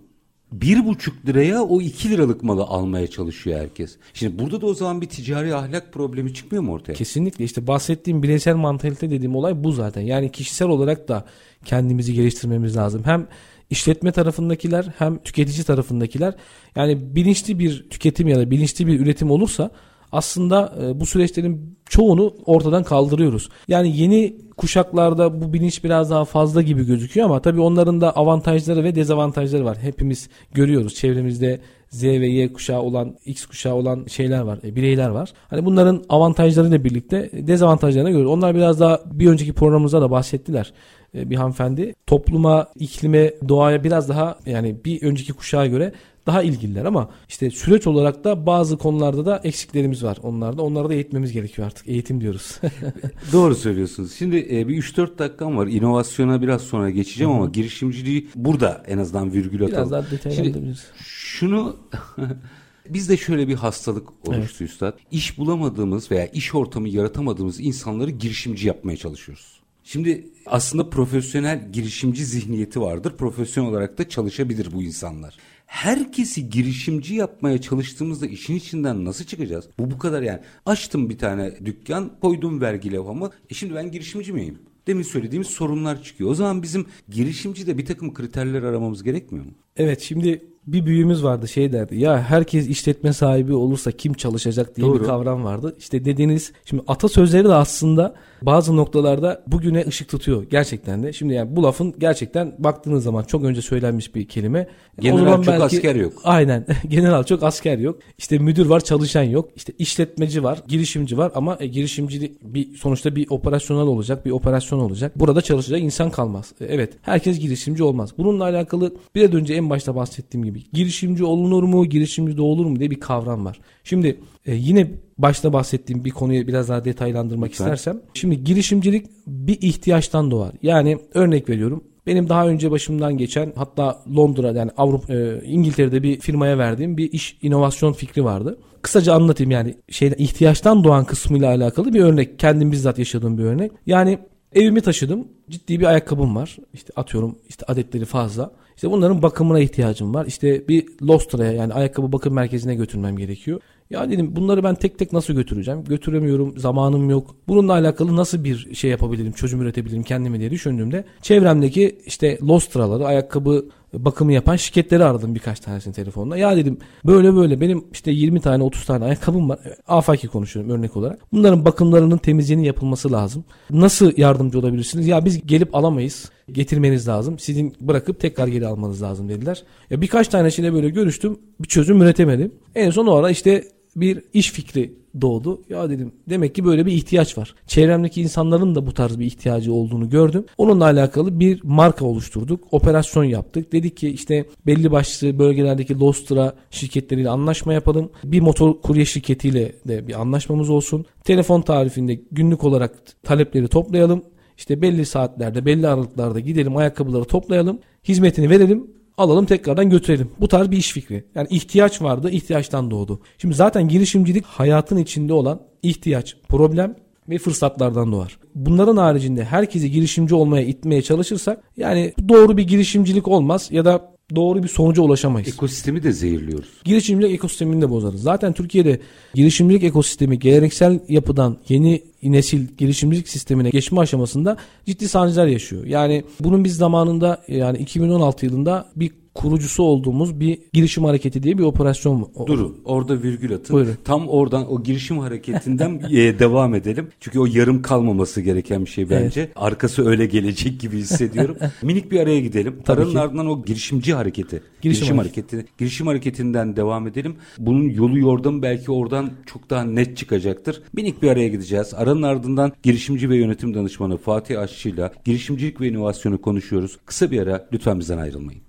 bir 0.52 0.86
buçuk 0.86 1.28
liraya 1.28 1.64
o 1.64 1.82
iki 1.82 2.10
liralık 2.10 2.44
malı 2.44 2.64
almaya 2.64 3.08
çalışıyor 3.08 3.60
herkes. 3.60 3.98
Şimdi 4.14 4.40
burada 4.40 4.62
da 4.62 4.66
o 4.66 4.74
zaman 4.74 5.02
bir 5.02 5.08
ticari 5.08 5.56
ahlak 5.56 5.94
problemi 5.94 6.34
çıkmıyor 6.34 6.64
mu 6.64 6.72
ortaya? 6.72 6.94
Kesinlikle 6.94 7.46
işte 7.46 7.68
bahsettiğim 7.68 8.24
bireysel 8.24 8.56
mantalite 8.56 9.10
dediğim 9.10 9.36
olay 9.36 9.64
bu 9.64 9.72
zaten. 9.72 10.02
Yani 10.02 10.32
kişisel 10.32 10.68
olarak 10.68 11.08
da 11.08 11.26
kendimizi 11.66 12.14
geliştirmemiz 12.14 12.78
lazım. 12.78 13.02
Hem 13.06 13.28
işletme 13.70 14.12
tarafındakiler 14.12 14.86
hem 14.98 15.18
tüketici 15.18 15.64
tarafındakiler 15.64 16.34
yani 16.76 17.16
bilinçli 17.16 17.60
bir 17.60 17.90
tüketim 17.90 18.28
ya 18.28 18.38
da 18.38 18.52
bilinçli 18.52 18.88
bir 18.88 19.00
üretim 19.00 19.32
olursa 19.32 19.72
aslında 20.12 20.74
e, 20.82 21.00
bu 21.00 21.06
süreçlerin 21.06 21.78
çoğunu 21.90 22.34
ortadan 22.46 22.84
kaldırıyoruz. 22.84 23.50
Yani 23.68 23.98
yeni 23.98 24.36
kuşaklarda 24.58 25.42
bu 25.42 25.54
bilinç 25.54 25.84
biraz 25.84 26.12
daha 26.12 26.26
fazla 26.26 26.62
gibi 26.62 26.86
gözüküyor 26.86 27.26
ama 27.26 27.42
tabii 27.42 27.62
onların 27.62 28.02
da 28.02 28.16
avantajları 28.16 28.84
ve 28.84 28.96
dezavantajları 28.96 29.66
var. 29.66 29.78
Hepimiz 29.78 30.30
görüyoruz 30.52 30.96
çevremizde 30.96 31.60
Z 31.90 32.04
ve 32.04 32.28
Y 32.28 32.54
kuşağı 32.54 32.82
olan, 32.82 33.16
X 33.26 33.46
kuşağı 33.46 33.76
olan 33.76 34.06
şeyler 34.06 34.40
var, 34.40 34.60
e, 34.64 34.76
bireyler 34.76 35.10
var. 35.10 35.34
Hani 35.48 35.66
bunların 35.66 36.04
avantajlarıyla 36.10 36.84
birlikte 36.84 37.30
dezavantajlarını 37.34 38.10
görüyoruz. 38.10 38.32
Onlar 38.32 38.56
biraz 38.56 38.80
daha 38.80 39.00
bir 39.06 39.30
önceki 39.30 39.54
programımızda 39.54 40.02
da 40.02 40.12
bahsettiler 40.12 40.74
e, 41.16 41.30
bir 41.30 41.36
hanımefendi. 41.36 41.94
Topluma, 42.08 42.68
iklime, 42.76 43.34
doğaya 43.50 43.84
biraz 43.84 44.10
daha 44.10 44.38
yani 44.46 44.76
bir 44.86 45.04
önceki 45.04 45.34
kuşağa 45.34 45.66
göre 45.66 45.94
daha 46.30 46.44
ilgililer 46.44 46.86
ama 46.86 47.10
işte 47.30 47.50
süreç 47.50 47.88
olarak 47.88 48.24
da 48.24 48.46
bazı 48.46 48.78
konularda 48.78 49.26
da 49.26 49.42
eksiklerimiz 49.44 50.04
var 50.04 50.18
onlarda. 50.24 50.62
Onları 50.62 50.90
da 50.90 50.94
eğitmemiz 50.94 51.32
gerekiyor 51.32 51.68
artık. 51.68 51.88
Eğitim 51.88 52.22
diyoruz. 52.22 52.60
Doğru 53.34 53.56
söylüyorsunuz. 53.56 54.14
Şimdi 54.14 54.48
e, 54.52 54.68
bir 54.68 54.84
3-4 54.84 55.18
dakikam 55.18 55.58
var. 55.58 55.68
İnovasyona 55.68 56.42
biraz 56.42 56.62
sonra 56.62 56.90
geçeceğim 56.90 57.32
Hı-hı. 57.32 57.42
ama 57.42 57.50
girişimciliği 57.50 58.28
burada 58.36 58.84
en 58.88 58.98
azından 58.98 59.34
virgül 59.34 59.64
atalım. 59.64 59.78
Biraz 59.78 59.92
daha 59.92 60.12
detaylandırabiliriz. 60.12 60.86
Şunu 61.00 61.76
Bizde 62.90 63.18
şöyle 63.18 63.48
bir 63.48 63.56
hastalık 63.56 64.28
oluştu 64.28 64.58
evet. 64.60 64.72
üstad. 64.72 64.98
İş 65.12 65.38
bulamadığımız 65.38 66.12
veya 66.12 66.26
iş 66.28 66.56
ortamı 66.56 66.90
yaratamadığımız 66.90 67.60
insanları 67.60 68.12
girişimci 68.12 68.68
yapmaya 68.68 68.98
çalışıyoruz. 68.98 69.60
Şimdi 69.84 70.28
aslında 70.46 70.90
profesyonel 70.90 71.72
girişimci 71.72 72.26
zihniyeti 72.26 72.82
vardır. 72.82 73.14
Profesyonel 73.18 73.70
olarak 73.70 73.98
da 73.98 74.10
çalışabilir 74.10 74.68
bu 74.74 74.84
insanlar 74.84 75.38
herkesi 75.70 76.50
girişimci 76.50 77.16
yapmaya 77.16 77.62
çalıştığımızda 77.62 78.28
işin 78.28 78.56
içinden 78.56 79.06
nasıl 79.06 79.26
çıkacağız? 79.26 79.70
Bu 79.80 79.92
bu 79.92 79.98
kadar 79.98 80.22
yani. 80.22 80.40
Açtım 80.66 81.10
bir 81.10 81.18
tane 81.18 81.66
dükkan, 81.66 82.12
koydum 82.22 82.62
vergi 82.62 82.92
levhamı. 82.92 83.30
E 83.50 83.54
şimdi 83.54 83.76
ben 83.76 83.92
girişimci 83.92 84.34
miyim? 84.34 84.58
Demin 84.88 85.04
söylediğimiz 85.04 85.48
sorunlar 85.48 86.04
çıkıyor. 86.04 86.30
O 86.30 86.36
zaman 86.36 86.64
bizim 86.64 86.86
girişimci 87.10 87.68
de 87.68 87.78
bir 87.78 87.86
takım 87.86 88.14
kriterler 88.14 88.64
aramamız 88.64 89.04
gerekmiyor 89.04 89.46
mu? 89.46 89.52
Evet 89.78 90.02
şimdi 90.02 90.49
bir 90.68 90.86
büyüğümüz 90.86 91.24
vardı 91.24 91.48
şey 91.48 91.72
derdi 91.72 91.96
ya 91.98 92.24
herkes 92.24 92.68
işletme 92.68 93.14
sahibi 93.14 93.54
olursa 93.54 93.92
kim 93.92 94.14
çalışacak 94.14 94.76
diye 94.76 94.88
Doğru. 94.88 95.00
bir 95.00 95.06
kavram 95.06 95.44
vardı. 95.44 95.76
İşte 95.80 96.06
dediğiniz 96.06 96.52
şimdi 96.66 96.84
atasözleri 96.88 97.46
de 97.46 97.54
aslında 97.54 98.16
bazı 98.42 98.78
noktalarda 98.78 99.44
bugüne 99.48 99.86
ışık 99.88 100.10
tutuyor 100.10 100.44
gerçekten 100.44 101.04
de. 101.04 101.14
Şimdi 101.14 101.34
yani 101.34 101.56
bu 101.56 101.64
lafın 101.64 101.96
gerçekten 102.00 102.56
baktığınız 102.60 103.04
zaman 103.04 103.24
çok 103.24 103.44
önce 103.44 103.62
söylenmiş 103.62 104.16
bir 104.16 104.28
kelime. 104.28 104.68
General 105.00 105.36
çok 105.36 105.48
belki, 105.48 105.64
asker 105.64 105.96
yok. 105.96 106.14
Aynen. 106.24 106.66
General 106.88 107.24
çok 107.24 107.44
asker 107.44 107.78
yok. 107.78 108.00
İşte 108.18 108.38
müdür 108.38 108.66
var 108.66 108.80
çalışan 108.80 109.24
yok. 109.24 109.50
İşte 109.56 109.74
işletmeci 109.80 110.44
var, 110.44 110.64
girişimci 110.68 111.18
var 111.18 111.32
ama 111.36 111.58
e, 111.60 111.68
girişimci 111.68 112.34
bir 112.42 112.78
sonuçta 112.78 113.16
bir 113.16 113.28
operasyonel 113.30 113.88
olacak, 113.88 114.26
bir 114.26 114.32
operasyon 114.32 114.80
olacak. 114.80 115.20
Burada 115.20 115.42
çalışacak 115.42 115.82
insan 115.82 116.12
kalmaz. 116.12 116.54
E, 116.62 116.66
evet. 116.66 116.94
Herkes 117.02 117.40
girişimci 117.40 117.84
olmaz. 117.84 118.10
Bununla 118.18 118.44
alakalı 118.44 118.94
biraz 119.16 119.34
önce 119.34 119.54
en 119.54 119.70
başta 119.70 119.96
bahsettiğim 119.96 120.46
gibi 120.46 120.59
girişimci 120.74 121.24
olunur 121.24 121.64
mu, 121.64 121.86
girişimci 121.86 122.38
de 122.38 122.42
olur 122.42 122.66
mu 122.66 122.80
diye 122.80 122.92
bir 122.92 123.00
kavram 123.00 123.46
var. 123.46 123.60
Şimdi 123.84 124.20
e, 124.46 124.56
yine 124.56 124.92
başta 125.18 125.54
bahsettiğim 125.54 126.06
bir 126.06 126.12
konuyu 126.12 126.48
biraz 126.48 126.70
daha 126.70 126.86
detaylandırmak 126.86 127.50
Lütfen. 127.50 127.66
istersem. 127.66 128.02
Şimdi 128.14 128.44
girişimcilik 128.44 129.06
bir 129.28 129.58
ihtiyaçtan 129.62 130.32
doğar. 130.32 130.52
Yani 130.62 130.98
örnek 131.14 131.50
veriyorum. 131.50 131.84
Benim 132.08 132.30
daha 132.30 132.48
önce 132.48 132.72
başımdan 132.72 133.18
geçen 133.18 133.54
hatta 133.56 134.04
Londra 134.16 134.52
yani 134.52 134.72
Avrupa 134.78 135.14
e, 135.14 135.42
İngiltere'de 135.46 136.04
bir 136.04 136.20
firmaya 136.20 136.58
verdiğim 136.58 136.98
bir 136.98 137.12
iş 137.12 137.38
inovasyon 137.42 137.94
fikri 137.94 138.24
vardı. 138.24 138.58
Kısaca 138.82 139.14
anlatayım 139.14 139.52
yani 139.52 139.76
şeyden 139.90 140.24
ihtiyaçtan 140.24 140.84
doğan 140.84 141.06
kısmıyla 141.06 141.50
alakalı 141.50 141.94
bir 141.94 142.00
örnek. 142.00 142.40
Kendim 142.40 142.72
bizzat 142.72 143.00
yaşadığım 143.00 143.38
bir 143.38 143.44
örnek. 143.44 143.72
Yani 143.86 144.20
evimi 144.54 144.82
taşıdım. 144.82 145.28
Ciddi 145.50 145.80
bir 145.80 145.86
ayakkabım 145.86 146.36
var. 146.36 146.58
İşte 146.74 146.94
atıyorum 146.96 147.36
işte 147.50 147.66
adetleri 147.68 148.06
fazla. 148.06 148.52
İşte 148.76 148.92
bunların 148.92 149.22
bakımına 149.22 149.60
ihtiyacım 149.60 150.14
var. 150.14 150.26
İşte 150.26 150.68
bir 150.68 150.86
Lostra'ya 151.02 151.52
yani 151.52 151.74
ayakkabı 151.74 152.12
bakım 152.12 152.34
merkezine 152.34 152.76
götürmem 152.76 153.18
gerekiyor. 153.18 153.62
Ya 153.90 154.10
dedim 154.10 154.36
bunları 154.36 154.64
ben 154.64 154.76
tek 154.76 155.00
tek 155.00 155.14
nasıl 155.14 155.34
götüreceğim? 155.34 155.84
Götüremiyorum, 155.84 156.58
zamanım 156.58 157.10
yok. 157.10 157.36
Bununla 157.48 157.74
alakalı 157.74 158.16
nasıl 158.16 158.44
bir 158.44 158.76
şey 158.76 158.92
yapabilirim, 158.92 159.32
çözüm 159.32 159.62
üretebilirim 159.62 160.04
kendime 160.04 160.40
diye 160.40 160.52
düşündüğümde 160.52 161.04
çevremdeki 161.22 162.00
işte 162.06 162.40
Lostra'ları, 162.44 163.06
ayakkabı 163.06 163.66
bakımı 163.94 164.34
yapan 164.34 164.56
şirketleri 164.56 165.04
aradım 165.04 165.36
birkaç 165.36 165.60
tanesini 165.60 165.94
telefonla. 165.94 166.38
Ya 166.38 166.58
dedim 166.58 166.78
böyle 167.06 167.36
böyle 167.36 167.62
benim 167.62 167.86
işte 167.94 168.12
20 168.12 168.42
tane 168.42 168.64
30 168.64 168.86
tane 168.86 169.06
ayakkabım 169.06 169.50
var. 169.50 169.60
Afaki 169.88 170.28
konuşuyorum 170.28 170.72
örnek 170.72 170.98
olarak. 170.98 171.20
Bunların 171.32 171.66
bakımlarının 171.66 172.18
temizliğinin 172.18 172.64
yapılması 172.64 173.12
lazım. 173.12 173.44
Nasıl 173.70 174.12
yardımcı 174.18 174.60
olabilirsiniz? 174.60 175.08
Ya 175.08 175.26
biz 175.26 175.48
gelip 175.48 175.76
alamayız. 175.76 176.32
Getirmeniz 176.52 177.08
lazım. 177.08 177.40
Sizin 177.40 177.76
bırakıp 177.82 178.20
tekrar 178.20 178.48
geri 178.48 178.68
almanız 178.68 179.02
lazım 179.02 179.30
dediler. 179.30 179.64
Ya 179.90 180.02
birkaç 180.02 180.28
tanesiyle 180.28 180.74
böyle 180.74 180.90
görüştüm. 180.90 181.40
Bir 181.60 181.68
çözüm 181.68 182.02
üretemedim. 182.02 182.52
En 182.76 182.90
son 182.92 183.08
o 183.08 183.16
ara 183.16 183.30
işte 183.30 183.64
bir 183.96 184.24
iş 184.34 184.52
fikri 184.52 184.99
doğdu. 185.22 185.62
Ya 185.70 185.90
dedim 185.90 186.12
demek 186.30 186.56
ki 186.56 186.66
böyle 186.66 186.86
bir 186.86 186.92
ihtiyaç 186.92 187.38
var. 187.38 187.56
Çevremdeki 187.68 188.22
insanların 188.22 188.76
da 188.76 188.88
bu 188.88 188.94
tarz 188.94 189.20
bir 189.20 189.26
ihtiyacı 189.26 189.74
olduğunu 189.74 190.10
gördüm. 190.10 190.46
Onunla 190.58 190.86
alakalı 190.86 191.40
bir 191.40 191.60
marka 191.64 192.06
oluşturduk. 192.06 192.64
Operasyon 192.72 193.24
yaptık. 193.24 193.72
Dedik 193.72 193.98
ki 193.98 194.10
işte 194.10 194.46
belli 194.66 194.92
başlı 194.92 195.40
bölgelerdeki 195.40 196.00
Lostra 196.00 196.54
şirketleriyle 196.72 197.30
anlaşma 197.30 197.74
yapalım. 197.74 198.10
Bir 198.24 198.40
motor 198.40 198.82
kurye 198.82 199.06
şirketiyle 199.06 199.72
de 199.88 200.08
bir 200.08 200.22
anlaşmamız 200.22 200.70
olsun. 200.70 201.06
Telefon 201.24 201.62
tarifinde 201.62 202.20
günlük 202.32 202.64
olarak 202.64 203.24
talepleri 203.24 203.68
toplayalım. 203.68 204.24
İşte 204.58 204.82
belli 204.82 205.06
saatlerde, 205.06 205.66
belli 205.66 205.88
aralıklarda 205.88 206.40
gidelim 206.40 206.78
ayakkabıları 206.78 207.24
toplayalım. 207.24 207.80
Hizmetini 208.04 208.50
verelim 208.50 208.88
alalım 209.20 209.46
tekrardan 209.46 209.90
götürelim. 209.90 210.32
Bu 210.40 210.48
tarz 210.48 210.72
bir 210.72 210.78
iş 210.78 210.92
fikri. 210.92 211.24
Yani 211.36 211.48
ihtiyaç 211.50 212.02
vardı, 212.02 212.30
ihtiyaçtan 212.30 212.92
doğdu. 212.92 213.22
Şimdi 213.38 213.56
zaten 213.56 213.88
girişimcilik 213.88 214.46
hayatın 214.46 214.98
içinde 214.98 215.34
olan 215.34 215.60
ihtiyaç, 215.84 216.36
problem 216.50 216.96
ve 217.30 217.38
fırsatlardan 217.38 218.12
doğar. 218.12 218.40
Bunların 218.56 218.98
haricinde 218.98 219.46
herkesi 219.46 219.92
girişimci 219.92 220.36
olmaya 220.36 220.66
itmeye 220.66 221.02
çalışırsak 221.02 221.64
yani 221.78 222.14
doğru 222.30 222.58
bir 222.58 222.68
girişimcilik 222.68 223.28
olmaz 223.28 223.68
ya 223.72 223.86
da 223.86 224.12
doğru 224.36 224.64
bir 224.64 224.68
sonuca 224.68 225.02
ulaşamayız. 225.02 225.48
Ekosistemi 225.48 226.04
de 226.04 226.12
zehirliyoruz. 226.12 226.70
Girişimcilik 226.84 227.34
ekosistemini 227.34 227.82
de 227.82 227.90
bozarız. 227.90 228.22
Zaten 228.22 228.54
Türkiye'de 228.54 229.00
girişimcilik 229.34 229.84
ekosistemi 229.84 230.40
geleneksel 230.40 231.00
yapıdan 231.08 231.58
yeni 231.70 232.04
nesil 232.24 232.68
girişimcilik 232.78 233.30
sistemine 233.30 233.70
geçme 233.70 234.00
aşamasında 234.00 234.58
ciddi 234.86 235.08
sancılar 235.08 235.48
yaşıyor. 235.48 235.86
Yani 235.86 236.24
bunun 236.40 236.64
biz 236.64 236.76
zamanında 236.76 237.44
yani 237.48 237.78
2016 237.78 238.46
yılında 238.46 238.86
bir 238.96 239.12
kurucusu 239.40 239.84
olduğumuz 239.84 240.40
bir 240.40 240.60
girişim 240.74 241.04
hareketi 241.04 241.44
diye 241.44 241.58
bir 241.58 241.64
operasyon. 241.64 242.32
Durun 242.48 242.78
orada 242.86 243.24
virgül 243.24 243.54
atın. 243.56 243.76
Buyurun. 243.76 243.98
Tam 244.04 244.28
oradan 244.28 244.72
o 244.72 244.84
girişim 244.84 245.20
hareketinden 245.20 246.02
e, 246.12 246.40
devam 246.40 246.76
edelim. 246.76 247.08
Çünkü 247.20 247.40
o 247.40 247.46
yarım 247.46 247.82
kalmaması 247.82 248.42
gereken 248.42 248.86
bir 248.86 248.90
şey 248.90 249.10
bence. 249.10 249.42
Evet. 249.42 249.52
Arkası 249.56 250.08
öyle 250.08 250.26
gelecek 250.26 250.80
gibi 250.80 250.98
hissediyorum. 250.98 251.58
Minik 251.82 252.12
bir 252.12 252.20
araya 252.20 252.40
gidelim. 252.40 252.76
Tabii 252.86 253.02
Aranın 253.02 253.12
ki. 253.12 253.20
ardından 253.20 253.48
o 253.48 253.66
girişimci 253.66 254.14
hareketi. 254.14 254.64
Girişim, 254.82 255.00
girişim 255.02 255.18
hareketi. 255.18 255.66
Girişim 255.78 256.08
hareketinden 256.08 256.76
devam 256.76 257.08
edelim. 257.08 257.36
Bunun 257.58 257.90
yolu 257.90 258.20
yordam 258.20 258.62
belki 258.62 258.92
oradan 258.92 259.32
çok 259.46 259.70
daha 259.70 259.84
net 259.84 260.18
çıkacaktır. 260.18 260.82
Minik 260.94 261.22
bir 261.22 261.30
araya 261.30 261.48
gideceğiz. 261.48 261.94
Aranın 261.94 262.22
ardından 262.22 262.72
girişimci 262.84 263.30
ve 263.30 263.38
yönetim 263.38 263.74
danışmanı 263.74 264.18
Fatih 264.18 264.60
Aşçı 264.60 264.90
ile 264.90 265.12
girişimcilik 265.26 265.82
ve 265.82 265.88
inovasyonu 265.88 266.42
konuşuyoruz. 266.42 266.98
Kısa 267.06 267.32
bir 267.32 267.42
ara 267.42 267.68
lütfen 267.74 268.00
bizden 268.00 268.18
ayrılmayın. 268.18 268.69